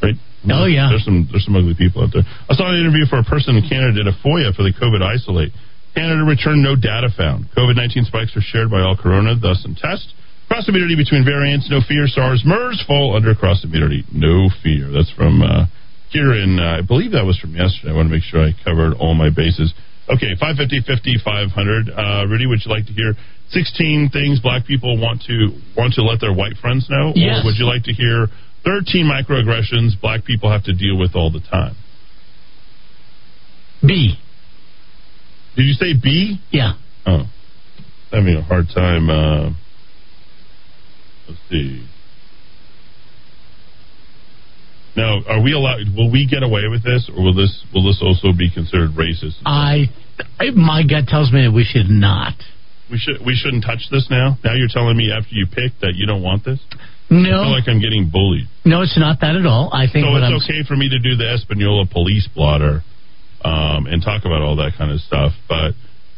[0.05, 0.13] right?
[0.45, 0.93] Oh, yeah.
[0.93, 2.23] There's some there's some ugly people out there.
[2.23, 5.01] I saw an interview for a person in Canada did a FOIA for the COVID
[5.01, 5.57] isolate.
[5.97, 7.49] Canada returned no data found.
[7.57, 10.13] COVID 19 spikes are shared by all corona, thus in test.
[10.53, 12.07] Cross immunity between variants, no fear.
[12.07, 14.93] SARS, MERS fall under cross immunity, no fear.
[14.93, 15.67] That's from uh,
[16.11, 17.91] here in, uh, I believe that was from yesterday.
[17.91, 19.75] I want to make sure I covered all my bases.
[20.09, 21.91] Okay, 550, 50, 500.
[21.91, 23.15] Uh, Rudy, would you like to hear
[23.51, 27.13] 16 things black people want to want to let their white friends know?
[27.15, 27.43] Yes.
[27.43, 28.29] Or would you like to hear
[28.65, 31.75] 13 microaggressions black people have to deal with all the time?
[33.85, 34.15] B.
[35.57, 36.39] Did you say B?
[36.51, 36.75] Yeah.
[37.07, 37.25] Oh,
[38.13, 39.11] having a hard time.
[39.11, 39.51] Uh,
[41.29, 41.87] let's see.
[44.97, 45.93] Now, are we allowed?
[45.95, 49.37] Will we get away with this, or will this will this also be considered racist?
[49.45, 49.93] I,
[50.41, 52.35] I my gut tells me that we should not.
[52.91, 54.39] We should we shouldn't touch this now.
[54.43, 56.61] Now you're telling me after you picked that you don't want this.
[56.73, 56.77] I
[57.11, 58.49] No, feel like I'm getting bullied.
[58.65, 59.71] no, it's not that at all.
[59.73, 62.83] I think So it's I'm okay for me to do the Espanola police blotter
[63.45, 65.73] um, and talk about all that kind of stuff, but.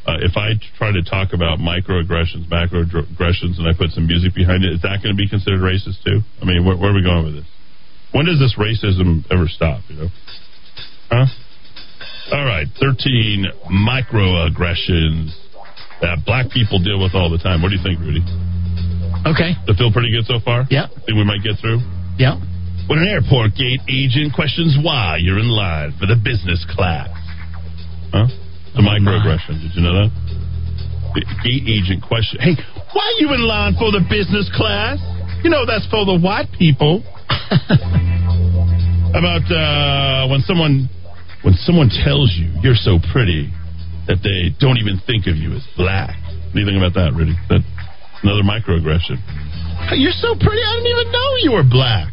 [0.08, 4.64] Uh, if I try to talk about microaggressions, macroaggressions, and I put some music behind
[4.64, 6.20] it, is that going to be considered racist too?
[6.40, 7.44] I mean, where, where are we going with this?
[8.12, 9.82] When does this racism ever stop?
[9.88, 10.08] You know,
[11.10, 11.26] huh?
[12.32, 15.32] All right, thirteen microaggressions
[16.00, 17.62] that black people deal with all the time.
[17.62, 18.22] What do you think, Rudy?
[19.26, 19.58] Okay.
[19.66, 20.64] That feel pretty good so far?
[20.70, 20.86] Yeah.
[21.06, 21.82] Think we might get through?
[22.18, 22.38] Yeah.
[22.86, 27.10] When an airport gate agent questions why you're in line for the business class.
[28.14, 28.30] Huh?
[28.72, 29.60] The oh, microaggression.
[29.60, 30.10] Did you know that?
[31.12, 32.40] The gate agent question.
[32.40, 32.54] Hey,
[32.94, 35.02] why are you in line for the business class?
[35.44, 37.02] You know that's for the white people.
[39.08, 40.88] About uh, when someone
[41.42, 43.48] when someone tells you you're so pretty
[44.06, 46.12] that they don't even think of you as black.
[46.20, 47.32] What do you think about that, Rudy?
[47.48, 47.64] That
[48.22, 49.16] another microaggression.
[49.96, 50.60] You're so pretty.
[50.60, 52.12] I didn't even know you were black.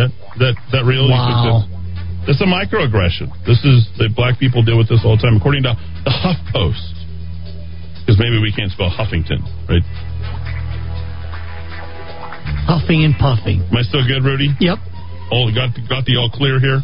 [0.00, 0.10] That
[0.40, 1.04] that that real?
[1.04, 1.68] You think Wow.
[1.68, 3.28] that- It's a microaggression.
[3.44, 6.88] This is the black people deal with this all the time, according to the HuffPost.
[8.00, 9.84] Because maybe we can't spell Huffington, right?
[12.66, 13.60] Huffing and puffing.
[13.60, 14.48] Am I still good, Rudy?
[14.60, 14.78] Yep.
[15.30, 16.80] All got got the all clear here.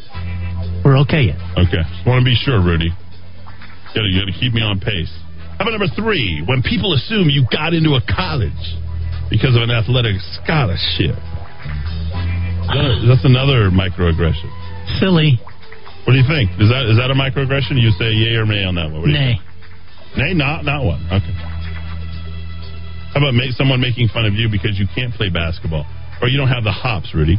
[0.84, 1.40] We're okay yet.
[1.56, 2.88] Okay, just want to be sure, Rudy.
[2.92, 5.10] You gotta, you gotta keep me on pace.
[5.58, 6.40] How about number three?
[6.46, 8.56] When people assume you got into a college
[9.28, 11.16] because of an athletic scholarship.
[12.70, 14.48] That- That's another microaggression.
[15.00, 15.40] Silly.
[16.04, 16.50] What do you think?
[16.60, 17.76] Is that is that a microaggression?
[17.80, 19.00] You say yay or nay on that one?
[19.04, 19.36] What do you Nay.
[19.36, 20.16] think?
[20.16, 21.04] Nay, not not one.
[21.12, 21.34] Okay.
[23.12, 25.86] How about make someone making fun of you because you can't play basketball
[26.22, 27.38] or you don't have the hops, Rudy?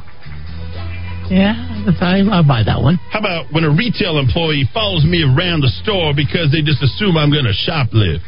[1.32, 1.56] Yeah,
[2.03, 3.00] I, I'll buy that one.
[3.08, 7.16] How about when a retail employee follows me around the store because they just assume
[7.16, 8.19] I'm going to shoplift?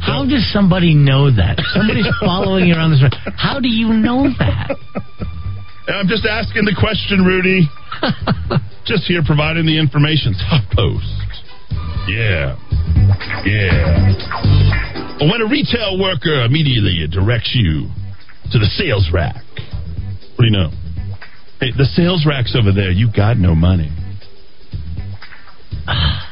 [0.00, 1.56] How does somebody know that?
[1.72, 3.32] Somebody's following you around the store.
[3.36, 4.76] How do you know that?
[5.88, 7.64] I'm just asking the question, Rudy.
[8.84, 10.36] just here providing the information.
[10.76, 11.08] post.
[12.08, 12.56] Yeah.
[13.44, 14.87] Yeah.
[15.20, 17.88] When a retail worker immediately directs you
[18.52, 19.42] to the sales rack,
[20.36, 20.70] what do you know?
[21.60, 22.92] Hey, the sales rack's over there.
[22.92, 23.90] You got no money.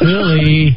[0.00, 0.76] Really.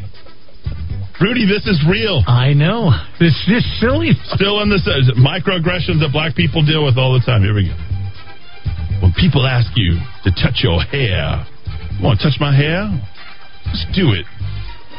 [1.19, 2.23] Rudy, this is real.
[2.27, 2.91] I know.
[3.19, 4.11] This this silly.
[4.33, 7.41] Still on this uh, microaggressions that black people deal with all the time.
[7.41, 7.77] Here we go.
[9.01, 11.45] When people ask you to touch your hair,
[11.97, 12.89] you want to touch my hair?
[13.73, 14.25] Just do it.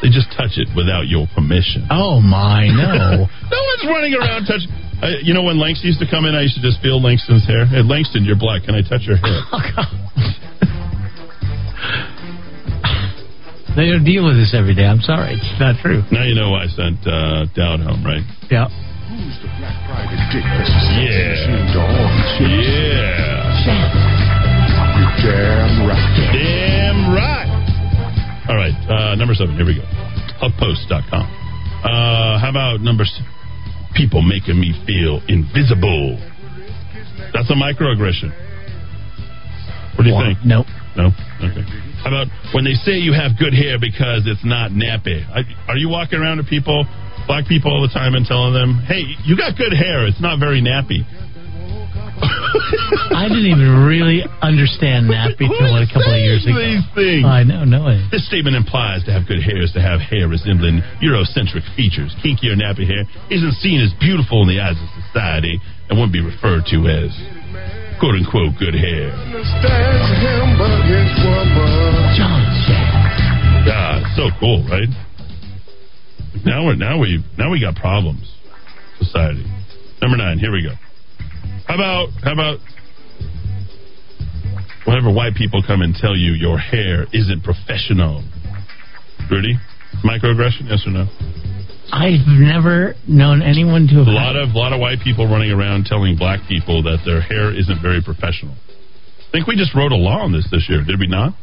[0.01, 1.87] They just touch it without your permission.
[1.91, 3.27] Oh my no.
[3.51, 4.71] no one's running around touching.
[5.01, 7.45] Uh, you know when Langston used to come in, I used to just feel Langston's
[7.45, 7.65] hair.
[7.65, 8.63] Hey, Langston, you're black.
[8.63, 9.41] Can I touch your hair?
[13.75, 14.85] They don't deal with this every day.
[14.85, 15.33] I'm sorry.
[15.33, 16.03] It's not true.
[16.11, 18.21] Now you know why I sent uh, Dowd home, right?
[18.51, 18.69] Yeah.
[21.01, 21.33] Yeah.
[23.65, 23.93] Yeah.
[25.25, 26.29] Damn right.
[26.33, 27.52] Damn right.
[28.49, 29.55] All right, uh, number seven.
[29.55, 29.87] Here we go.
[30.43, 31.25] HuffPost.com.
[31.83, 33.23] Uh, how about number six?
[33.95, 36.19] People making me feel invisible.
[37.31, 38.35] That's a microaggression.
[39.95, 40.39] What do you think?
[40.43, 40.65] Nope.
[40.97, 41.13] No?
[41.39, 41.63] Okay.
[42.03, 45.23] How about when they say you have good hair because it's not nappy?
[45.31, 46.85] I, are you walking around to people,
[47.27, 50.05] black people all the time, and telling them, hey, you got good hair.
[50.05, 51.07] It's not very nappy.
[52.23, 56.57] I didn't even really understand nappy till a couple of years ago.
[56.59, 57.25] These things.
[57.25, 57.99] I know, no way.
[58.11, 62.15] This statement implies to have good hair is to have hair resembling Eurocentric features.
[62.23, 66.13] Kinky or nappy hair isn't seen as beautiful in the eyes of society and wouldn't
[66.13, 67.11] be referred to as
[67.99, 69.11] quote unquote good hair.
[73.63, 74.89] God, ah, so cool, right?
[76.45, 78.29] Now we're now we now we got problems.
[78.99, 79.45] Society.
[80.01, 80.75] Number nine, here we go.
[81.67, 82.59] How about how about
[84.85, 88.23] whenever white people come and tell you your hair isn't professional?
[89.31, 89.57] Rudy?
[90.03, 91.07] Microaggression, yes or no?
[91.91, 96.17] I've never known anyone to A lot of lot of white people running around telling
[96.17, 98.55] black people that their hair isn't very professional.
[99.29, 101.33] I think we just wrote a law on this this year, did we not?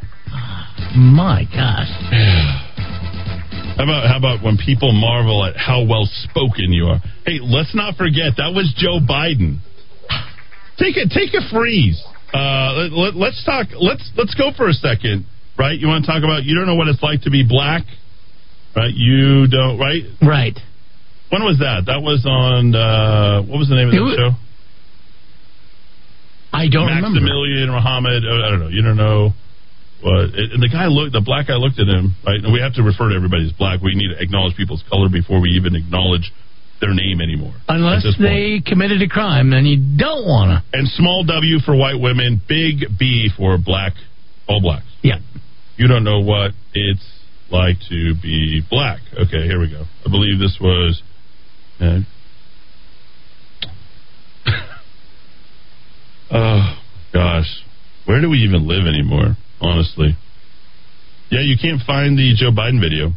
[0.95, 1.91] My gosh.
[3.77, 7.01] How about how about when people marvel at how well spoken you are?
[7.25, 9.57] Hey, let's not forget that was Joe Biden.
[10.81, 12.01] Take a take a freeze.
[12.33, 13.69] Uh, let, let, us talk.
[13.77, 15.27] Let's let's go for a second.
[15.59, 15.79] Right?
[15.79, 16.45] You want to talk about?
[16.45, 17.85] You don't know what it's like to be black,
[18.75, 18.95] right?
[18.95, 19.79] You don't.
[19.79, 20.05] Right?
[20.23, 20.57] Right.
[21.29, 21.85] When was that?
[21.87, 22.75] That was on.
[22.75, 24.31] Uh, what was the name of It the wa- show?
[26.53, 27.21] I don't remember.
[27.21, 28.25] Maximilian Muhammad.
[28.25, 28.73] uh, I don't know.
[28.73, 29.31] You don't know.
[30.03, 30.33] What?
[30.33, 31.13] And the guy looked.
[31.13, 32.17] The black guy looked at him.
[32.27, 32.41] Right.
[32.43, 33.83] And we have to refer to everybody as black.
[33.85, 36.33] We need to acknowledge people's color before we even acknowledge
[36.81, 37.55] their name anymore.
[37.69, 40.79] Unless they committed a crime, then you don't want to.
[40.79, 43.93] And small W for white women, big B for black,
[44.49, 44.87] all blacks.
[45.03, 45.19] Yeah.
[45.77, 47.05] You don't know what it's
[47.51, 49.01] like to be black.
[49.15, 49.85] Okay, here we go.
[50.07, 51.03] I believe this was.
[51.81, 52.01] Uh,
[56.31, 56.79] oh
[57.13, 57.65] gosh,
[58.05, 59.37] where do we even live anymore?
[59.61, 60.17] Honestly,
[61.31, 63.13] yeah, you can't find the Joe Biden video.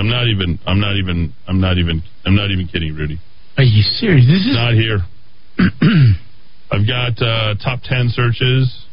[0.00, 0.58] I'm not even.
[0.64, 1.34] I'm not even.
[1.46, 2.02] I'm not even.
[2.24, 3.20] I'm not even kidding, Rudy.
[3.58, 4.24] Are you serious?
[4.24, 5.04] This is Not here.
[6.72, 8.86] I've got uh, top 10 searches.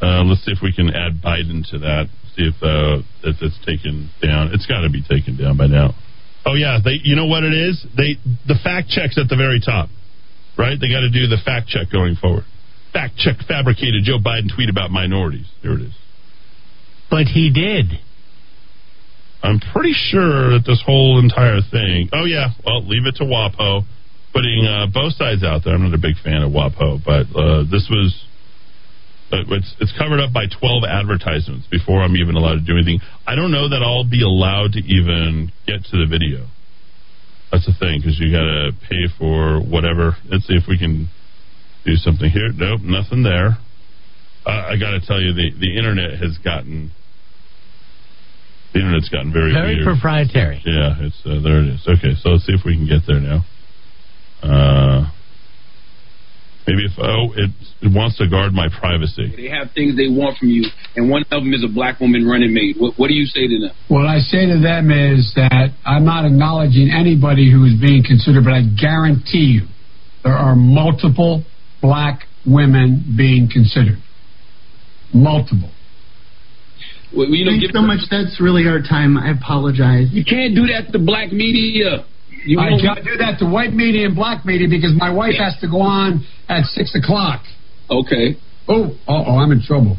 [0.00, 2.08] Uh, let's see if we can add Biden to that.
[2.34, 4.54] See if uh, if it's taken down.
[4.54, 5.92] It's got to be taken down by now.
[6.46, 6.96] Oh yeah, they.
[7.04, 7.84] You know what it is?
[7.94, 8.16] They
[8.48, 9.90] the fact checks at the very top,
[10.56, 10.80] right?
[10.80, 12.44] They got to do the fact check going forward.
[12.94, 15.46] Fact check fabricated Joe Biden tweet about minorities.
[15.62, 15.94] There it is.
[17.10, 18.00] But he did.
[19.42, 22.08] I'm pretty sure that this whole entire thing.
[22.12, 23.82] Oh yeah, well, leave it to WAPO,
[24.32, 25.74] putting uh, both sides out there.
[25.74, 28.14] I'm not a big fan of WAPO, but uh, this was
[29.32, 33.00] it's it's covered up by 12 advertisements before I'm even allowed to do anything.
[33.26, 36.46] I don't know that I'll be allowed to even get to the video.
[37.50, 40.16] That's the thing because you got to pay for whatever.
[40.30, 41.08] Let's see if we can
[41.84, 42.52] do something here.
[42.54, 43.58] Nope, nothing there.
[44.46, 46.92] Uh, I got to tell you, the the internet has gotten
[48.72, 49.86] the internet's gotten very Very weird.
[49.86, 50.62] proprietary.
[50.64, 51.60] Yeah, it's uh, there.
[51.60, 51.84] It is.
[51.86, 53.44] Okay, so let's see if we can get there now.
[54.42, 55.10] Uh,
[56.66, 57.50] maybe if oh, it,
[57.82, 59.32] it wants to guard my privacy.
[59.36, 60.64] They have things they want from you,
[60.96, 62.76] and one of them is a black woman running maid.
[62.78, 63.70] What, what do you say to them?
[63.88, 68.44] What I say to them is that I'm not acknowledging anybody who is being considered,
[68.44, 69.68] but I guarantee you
[70.24, 71.44] there are multiple
[71.80, 73.98] black women being considered.
[75.12, 75.70] Multiple.
[77.14, 78.00] Well, you know, Thanks so much.
[78.10, 79.16] That's really our time.
[79.18, 80.08] I apologize.
[80.12, 82.04] You can't do that to black media.
[82.44, 85.54] You I can't do that to white media and black media because my wife has
[85.60, 87.42] to go on at six o'clock.
[87.90, 88.36] Okay.
[88.66, 89.96] Oh, oh, I'm in trouble.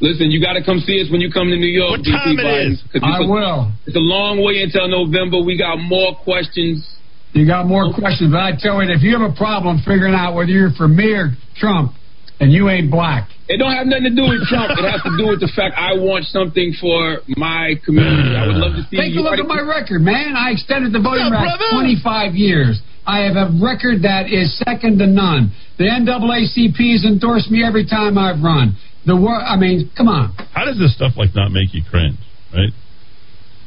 [0.00, 2.02] Listen, you got to come see us when you come to New York.
[2.02, 3.72] What time DC Biden, it's I a- will.
[3.86, 5.40] It's a long way until November.
[5.40, 6.84] We got more questions.
[7.32, 10.34] You got more questions, but I tell you, if you have a problem figuring out
[10.34, 11.92] whether you're for me or Trump,
[12.40, 13.28] and you ain't black.
[13.52, 14.72] It don't have nothing to do with Trump.
[14.72, 18.32] It has to do with the fact I want something for my community.
[18.32, 19.22] I would love to see Take a you.
[19.22, 20.32] look at my record, man.
[20.36, 22.80] I extended the voting What's up, rights 25 years.
[23.04, 25.52] I have a record that is second to none.
[25.76, 28.78] The NAACP has endorsed me every time I've run.
[29.04, 30.32] The wor- I mean, come on.
[30.54, 32.16] How does this stuff like not make you cringe?
[32.54, 32.70] Right?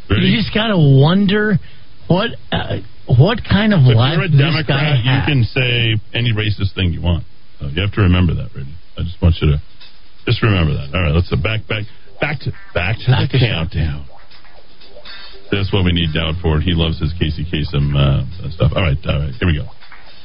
[0.09, 1.57] You just gotta wonder
[2.07, 2.77] what uh,
[3.19, 5.25] what kind of If life you're a this Democrat, guy you has.
[5.27, 7.25] can say any racist thing you want.
[7.59, 8.71] So you have to remember that, Rudy.
[8.97, 9.57] I just want you to
[10.25, 10.89] just remember that.
[10.93, 11.85] All right, let's uh, back back
[12.19, 14.05] back to back to the countdown.
[15.51, 16.59] That's what we need Dowd for.
[16.59, 18.73] He loves his Casey Kasem uh, stuff.
[18.75, 19.69] All right, all right, here we go.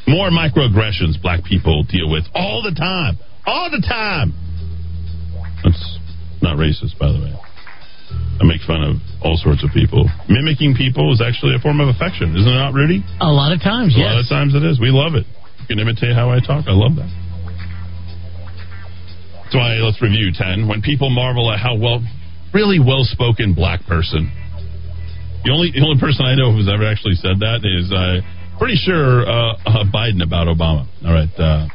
[0.08, 4.32] More microaggressions black people deal with all the time, all the time.
[5.62, 5.98] That's
[6.40, 7.34] not racist, by the way.
[8.40, 10.08] I make fun of all sorts of people.
[10.26, 13.04] Mimicking people is actually a form of affection, isn't it not, Rudy?
[13.20, 14.08] A lot of times, yes.
[14.08, 14.80] A lot of times it is.
[14.80, 15.28] We love it.
[15.60, 16.64] You can imitate how I talk.
[16.66, 17.12] I love that.
[19.50, 20.70] That's why let's review 10.
[20.70, 21.98] When people marvel at how well,
[22.54, 24.30] really well spoken black person.
[25.42, 28.22] The only, the only person I know who's ever actually said that is, uh,
[28.62, 30.86] pretty sure, uh, uh, Biden about Obama.
[31.02, 31.34] All right.
[31.34, 31.66] Uh,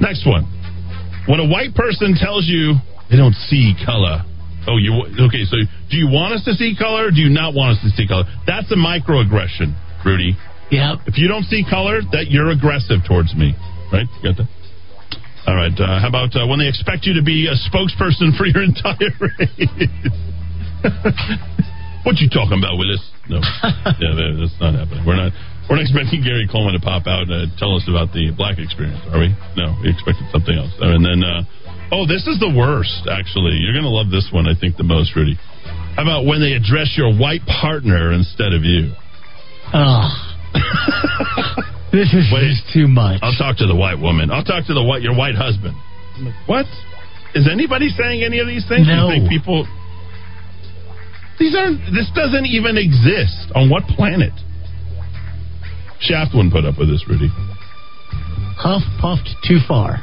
[0.00, 0.48] next one.
[1.28, 2.80] When a white person tells you
[3.12, 4.24] they don't see color.
[4.64, 4.96] Oh, you
[5.28, 5.44] okay?
[5.44, 5.60] So,
[5.92, 7.08] do you want us to see color?
[7.08, 8.24] Or do you not want us to see color?
[8.48, 9.76] That's a microaggression,
[10.08, 10.40] Rudy.
[10.72, 10.96] Yeah.
[11.04, 13.52] If you don't see color, that you're aggressive towards me,
[13.92, 14.08] right?
[14.22, 14.63] You got that?
[15.46, 15.72] All right.
[15.76, 19.12] Uh, how about uh, when they expect you to be a spokesperson for your entire
[19.20, 19.68] race?
[22.04, 23.00] what you talking about, Willis?
[23.28, 23.40] No,
[24.00, 25.04] yeah, that's not happening.
[25.04, 25.32] We're not.
[25.68, 29.00] We're not expecting Gary Coleman to pop out and tell us about the black experience,
[29.08, 29.32] are we?
[29.56, 30.76] No, we expected something else.
[30.76, 31.40] And then, uh,
[31.88, 33.08] oh, this is the worst.
[33.08, 34.44] Actually, you're going to love this one.
[34.44, 35.40] I think the most, Rudy.
[35.96, 38.92] How about when they address your white partner instead of you?
[39.72, 40.12] Oh.
[41.94, 43.22] this is just too much.
[43.22, 44.30] I'll talk to the white woman.
[44.30, 45.78] I'll talk to the white your white husband.
[46.18, 46.66] Like, what?
[47.34, 48.86] Is anybody saying any of these things?
[48.86, 49.10] No.
[49.30, 49.66] People
[51.38, 53.54] These aren't this doesn't even exist.
[53.54, 54.34] On what planet?
[56.00, 57.30] Shaft wouldn't put up with this, Rudy.
[58.58, 60.02] Huff puffed too far.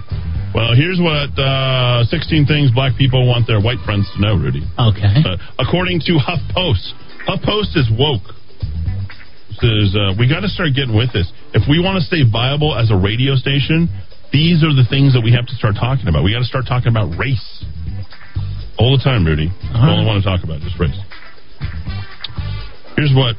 [0.54, 4.64] Well, here's what uh, 16 things black people want their white friends to know, Rudy.
[4.76, 5.24] Okay.
[5.24, 6.92] Uh, according to HuffPost,
[7.28, 8.36] HuffPost is woke.
[9.62, 11.30] Says uh, we got to start getting with this.
[11.54, 13.86] If we want to stay viable as a radio station,
[14.34, 16.26] these are the things that we have to start talking about.
[16.26, 17.46] We got to start talking about race
[18.82, 19.54] all the time, Rudy.
[19.70, 20.98] That's all I want to talk about, is race.
[22.98, 23.38] Here's what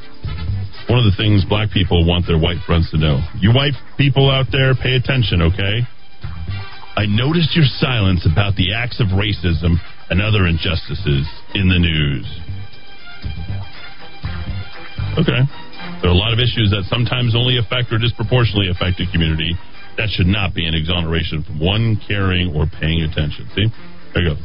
[0.87, 3.19] one of the things black people want their white friends to know.
[3.41, 5.83] You white people out there, pay attention, okay?
[6.95, 12.27] I noticed your silence about the acts of racism and other injustices in the news.
[15.19, 15.41] Okay.
[16.03, 19.55] There are a lot of issues that sometimes only affect or disproportionately affect a community.
[19.97, 23.47] That should not be an exoneration from one caring or paying attention.
[23.55, 23.71] See?
[24.11, 24.37] There you go.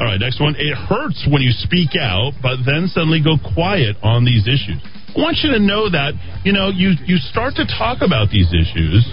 [0.00, 0.56] All right, next one.
[0.56, 4.80] It hurts when you speak out, but then suddenly go quiet on these issues.
[5.12, 6.16] I want you to know that,
[6.48, 9.04] you know, you, you start to talk about these issues,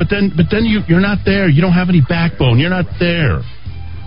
[0.00, 1.46] but then but then you, you're not there.
[1.52, 2.58] You don't have any backbone.
[2.58, 3.44] You're not there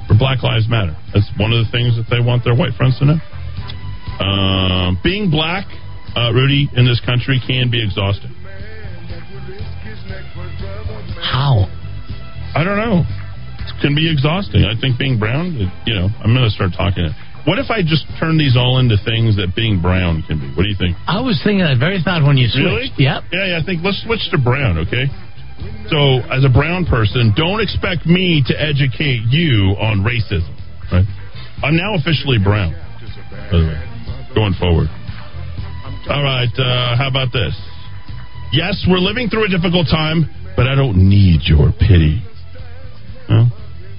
[0.10, 0.98] for Black Lives Matter.
[1.14, 3.20] That's one of the things that they want their white friends to know.
[4.18, 5.70] Um, being black,
[6.16, 8.32] uh, Rudy, in this country can be exhausting.
[11.22, 11.66] How?
[12.56, 13.04] I don't know.
[13.04, 14.64] It can be exhausting.
[14.64, 17.10] I think being brown, it- you know, I'm going to start talking.
[17.46, 20.48] What if I just turn these all into things that being brown can be?
[20.52, 20.98] What do you think?
[21.08, 22.66] I was thinking that very thought when you switched.
[22.66, 22.92] Really?
[22.98, 23.24] Yep.
[23.32, 23.60] Yeah, yeah.
[23.62, 25.08] I think let's switch to brown, okay?
[25.90, 30.54] So, as a brown person, don't expect me to educate you on racism.
[30.92, 31.08] Right?
[31.64, 32.74] I'm now officially brown.
[33.50, 33.80] By the way,
[34.36, 34.88] going forward.
[36.10, 36.52] All right.
[36.56, 37.54] Uh, how about this?
[38.52, 40.24] Yes, we're living through a difficult time,
[40.56, 42.24] but I don't need your pity.
[43.28, 43.52] Well,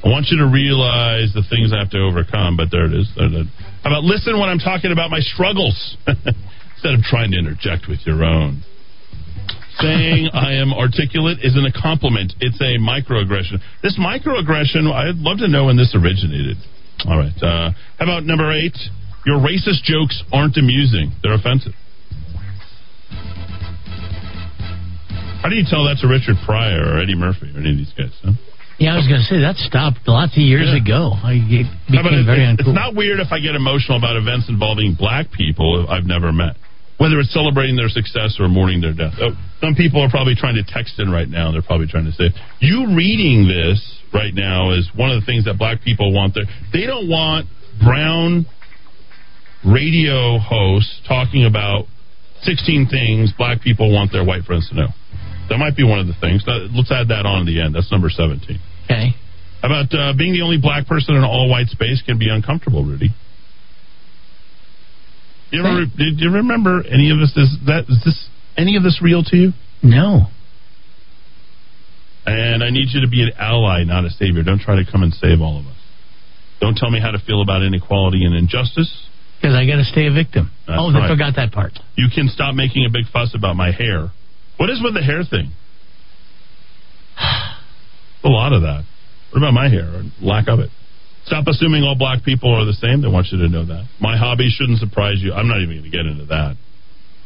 [0.05, 3.13] I want you to realize the things I have to overcome, but there it is.
[3.13, 3.47] There it is.
[3.85, 5.77] How about listen when I'm talking about my struggles
[6.09, 8.65] instead of trying to interject with your own?
[9.77, 13.61] Saying I am articulate isn't a compliment, it's a microaggression.
[13.83, 16.57] This microaggression, I'd love to know when this originated.
[17.07, 17.37] All right.
[17.37, 17.71] Uh,
[18.01, 18.75] how about number eight?
[19.27, 21.75] Your racist jokes aren't amusing, they're offensive.
[25.43, 27.93] How do you tell that to Richard Pryor or Eddie Murphy or any of these
[27.97, 28.13] guys?
[28.23, 28.33] Huh?
[28.79, 30.79] Yeah, I was going to say that stopped lots of years Yeah.
[30.83, 31.15] ago.
[31.25, 32.69] It became it- very it's, uncool.
[32.71, 36.55] it's not weird if I get emotional about events involving black people I've never met,
[36.99, 39.15] whether it's celebrating their success or mourning their death.
[39.21, 41.51] Oh, some people are probably trying to text in right now.
[41.51, 45.45] They're probably trying to say, "You reading this right now is one of the things
[45.47, 46.35] that black people want.
[46.35, 47.47] There, they don't want
[47.83, 48.47] brown
[49.65, 51.87] radio hosts talking about
[52.43, 54.89] 16 things black people want their white friends to know.
[55.49, 56.45] That might be one of the things.
[56.47, 57.75] Let's add that on at the end.
[57.75, 58.59] That's number 17.
[58.85, 59.17] Okay.
[59.63, 62.29] How about uh, being the only black person in an all white space can be
[62.31, 63.11] uncomfortable, Rudy?
[65.51, 67.33] You ever, did you remember any of this?
[67.37, 69.53] Is that is this any of this real to you?
[69.83, 70.27] No.
[72.27, 74.43] And I need you to be an ally, not a savior.
[74.43, 75.81] Don't try to come and save all of us.
[76.61, 79.09] Don't tell me how to feel about inequality and injustice.
[79.41, 80.51] Because I got to stay a victim.
[80.67, 81.09] That's oh, I right.
[81.09, 81.73] forgot that part.
[81.95, 84.11] You can stop making a big fuss about my hair.
[84.59, 85.53] What is with the hair thing?
[88.25, 88.85] a lot of that.
[89.31, 90.71] What about my hair or lack of it?
[91.27, 93.03] Stop assuming all black people are the same.
[93.03, 93.85] They want you to know that.
[94.01, 95.33] My hobby shouldn't surprise you.
[95.33, 96.57] I'm not even going to get into that.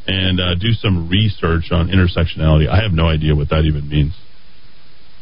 [0.07, 2.69] And uh, do some research on intersectionality.
[2.69, 4.12] I have no idea what that even means.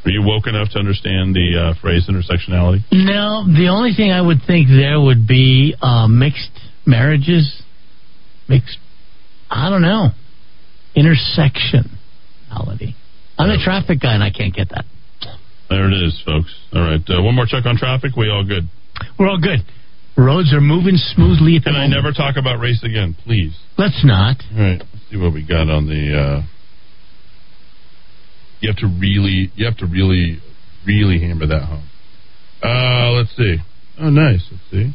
[0.07, 2.81] Are you woke enough to understand the uh, phrase intersectionality?
[2.91, 7.63] No, the only thing I would think there would be uh, mixed marriages,
[8.49, 8.79] mixed.
[9.51, 10.09] I don't know,
[13.39, 14.85] I'm a traffic guy and I can't get that.
[15.71, 16.53] There it is, folks.
[16.75, 17.01] All right.
[17.09, 18.17] Uh, one more check on traffic.
[18.17, 18.69] We all good?
[19.19, 19.61] We're all good.
[20.17, 23.57] Roads are moving smoothly at the Can I never talk about race again, please?
[23.79, 24.37] Let's not.
[24.53, 26.13] All right, let's see what we got on the.
[26.13, 26.43] Uh,
[28.61, 30.39] you have to really, you have to really,
[30.85, 31.89] really hammer that home.
[32.63, 33.57] Uh, let's see.
[33.99, 34.45] Oh, nice.
[34.51, 34.95] Let's see.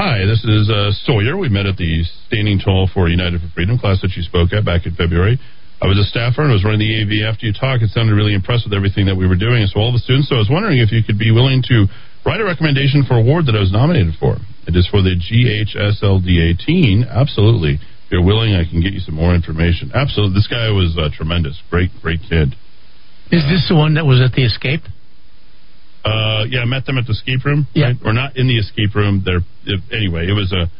[0.00, 1.36] Hi, this is uh, Sawyer.
[1.36, 4.64] We met at the Standing Tall for United for Freedom class that you spoke at
[4.64, 5.36] back in February.
[5.76, 7.84] I was a staffer and was running the AV after you talked.
[7.84, 10.32] It sounded really impressed with everything that we were doing, and so all the students.
[10.32, 11.84] So I was wondering if you could be willing to
[12.24, 14.40] write a recommendation for award that I was nominated for.
[14.64, 17.04] It is for the GHSLDA teen.
[17.04, 17.76] Absolutely.
[17.76, 19.92] If you're willing, I can get you some more information.
[19.92, 20.32] Absolutely.
[20.32, 21.60] This guy was uh, tremendous.
[21.68, 22.56] Great, great kid.
[23.28, 24.80] Is this the one that was at the escape?
[26.04, 27.66] Uh, yeah, I met them at the escape room.
[27.74, 27.92] Yeah.
[27.92, 27.96] right?
[28.04, 29.22] or not in the escape room.
[29.24, 30.70] There, if, anyway, it was a,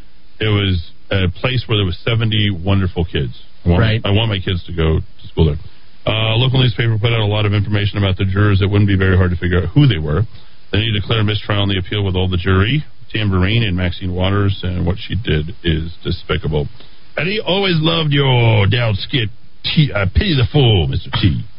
[0.41, 3.37] it was a place where there was seventy wonderful kids.
[3.65, 4.01] I want, Right.
[4.05, 5.61] I want my kids to go to school there.
[6.07, 8.63] Uh, local newspaper put out a lot of information about the jurors.
[8.63, 10.25] It wouldn't be very hard to figure out who they were.
[10.73, 12.85] Then you declare mistrial on the appeal with all the jury.
[13.13, 16.69] Tambourine and Maxine Waters, and what she did is despicable.
[17.17, 19.29] And he always loved your down skit.
[19.65, 21.11] T, uh, pity the fool, Mr.
[21.21, 21.43] T.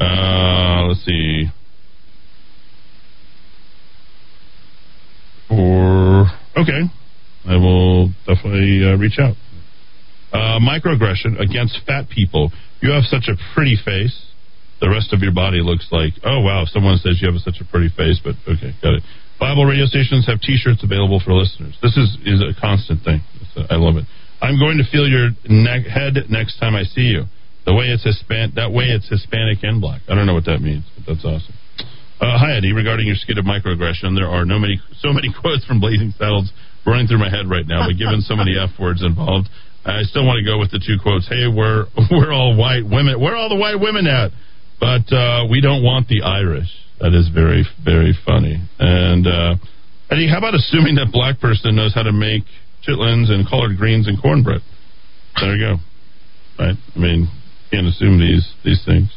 [0.00, 1.50] uh, let's see.
[5.50, 6.82] Or okay,
[7.46, 9.34] I will definitely uh, reach out.
[10.32, 12.52] Uh, microaggression against fat people.
[12.80, 14.14] You have such a pretty face.
[14.80, 17.66] The rest of your body looks like, oh wow, someone says you have such a
[17.66, 19.02] pretty face, but okay, got it.
[19.38, 21.76] Bible radio stations have T-shirts available for listeners.
[21.82, 23.20] This is is a constant thing.
[23.56, 24.04] A- I love it.
[24.40, 25.30] I'm going to feel your
[25.84, 27.24] head next time I see you.
[27.66, 30.00] The way it's Hispan, that way it's Hispanic and black.
[30.08, 31.54] I don't know what that means, but that's awesome.
[32.20, 35.64] Uh, hi Eddy, regarding your skit of microaggression, there are no many, so many quotes
[35.64, 36.52] from Blazing Saddles
[36.84, 37.88] running through my head right now.
[37.88, 39.48] But given so many f words involved,
[39.88, 41.24] I still want to go with the two quotes.
[41.24, 43.16] Hey, we're we're all white women.
[43.16, 44.36] Where are all the white women at?
[44.76, 46.68] But uh, we don't want the Irish.
[47.00, 48.60] That is very very funny.
[48.78, 49.56] And uh,
[50.12, 52.44] Eddy, how about assuming that black person knows how to make
[52.84, 54.60] chitlins and collard greens and cornbread?
[55.40, 55.74] There you go.
[56.60, 56.76] Right.
[56.76, 57.32] I mean,
[57.72, 59.08] can't assume these these things.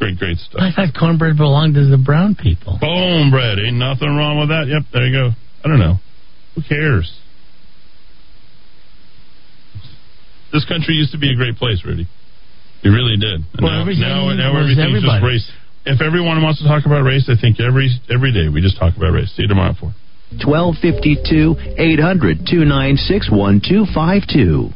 [0.00, 0.60] Great, great stuff.
[0.64, 2.78] I thought cornbread belonged to the brown people.
[2.80, 3.58] Bone bread.
[3.60, 4.64] Ain't nothing wrong with that.
[4.64, 5.28] Yep, there you go.
[5.62, 6.00] I don't know.
[6.56, 7.04] Who cares?
[10.52, 12.08] This country used to be a great place, Rudy.
[12.82, 13.44] It really did.
[13.44, 15.46] And Well, now, everything now, now was everything's just race.
[15.84, 18.96] If everyone wants to talk about race, I think every every day we just talk
[18.96, 19.28] about race.
[19.36, 19.92] See you tomorrow at four.
[20.32, 24.72] 1252 800 296 1252.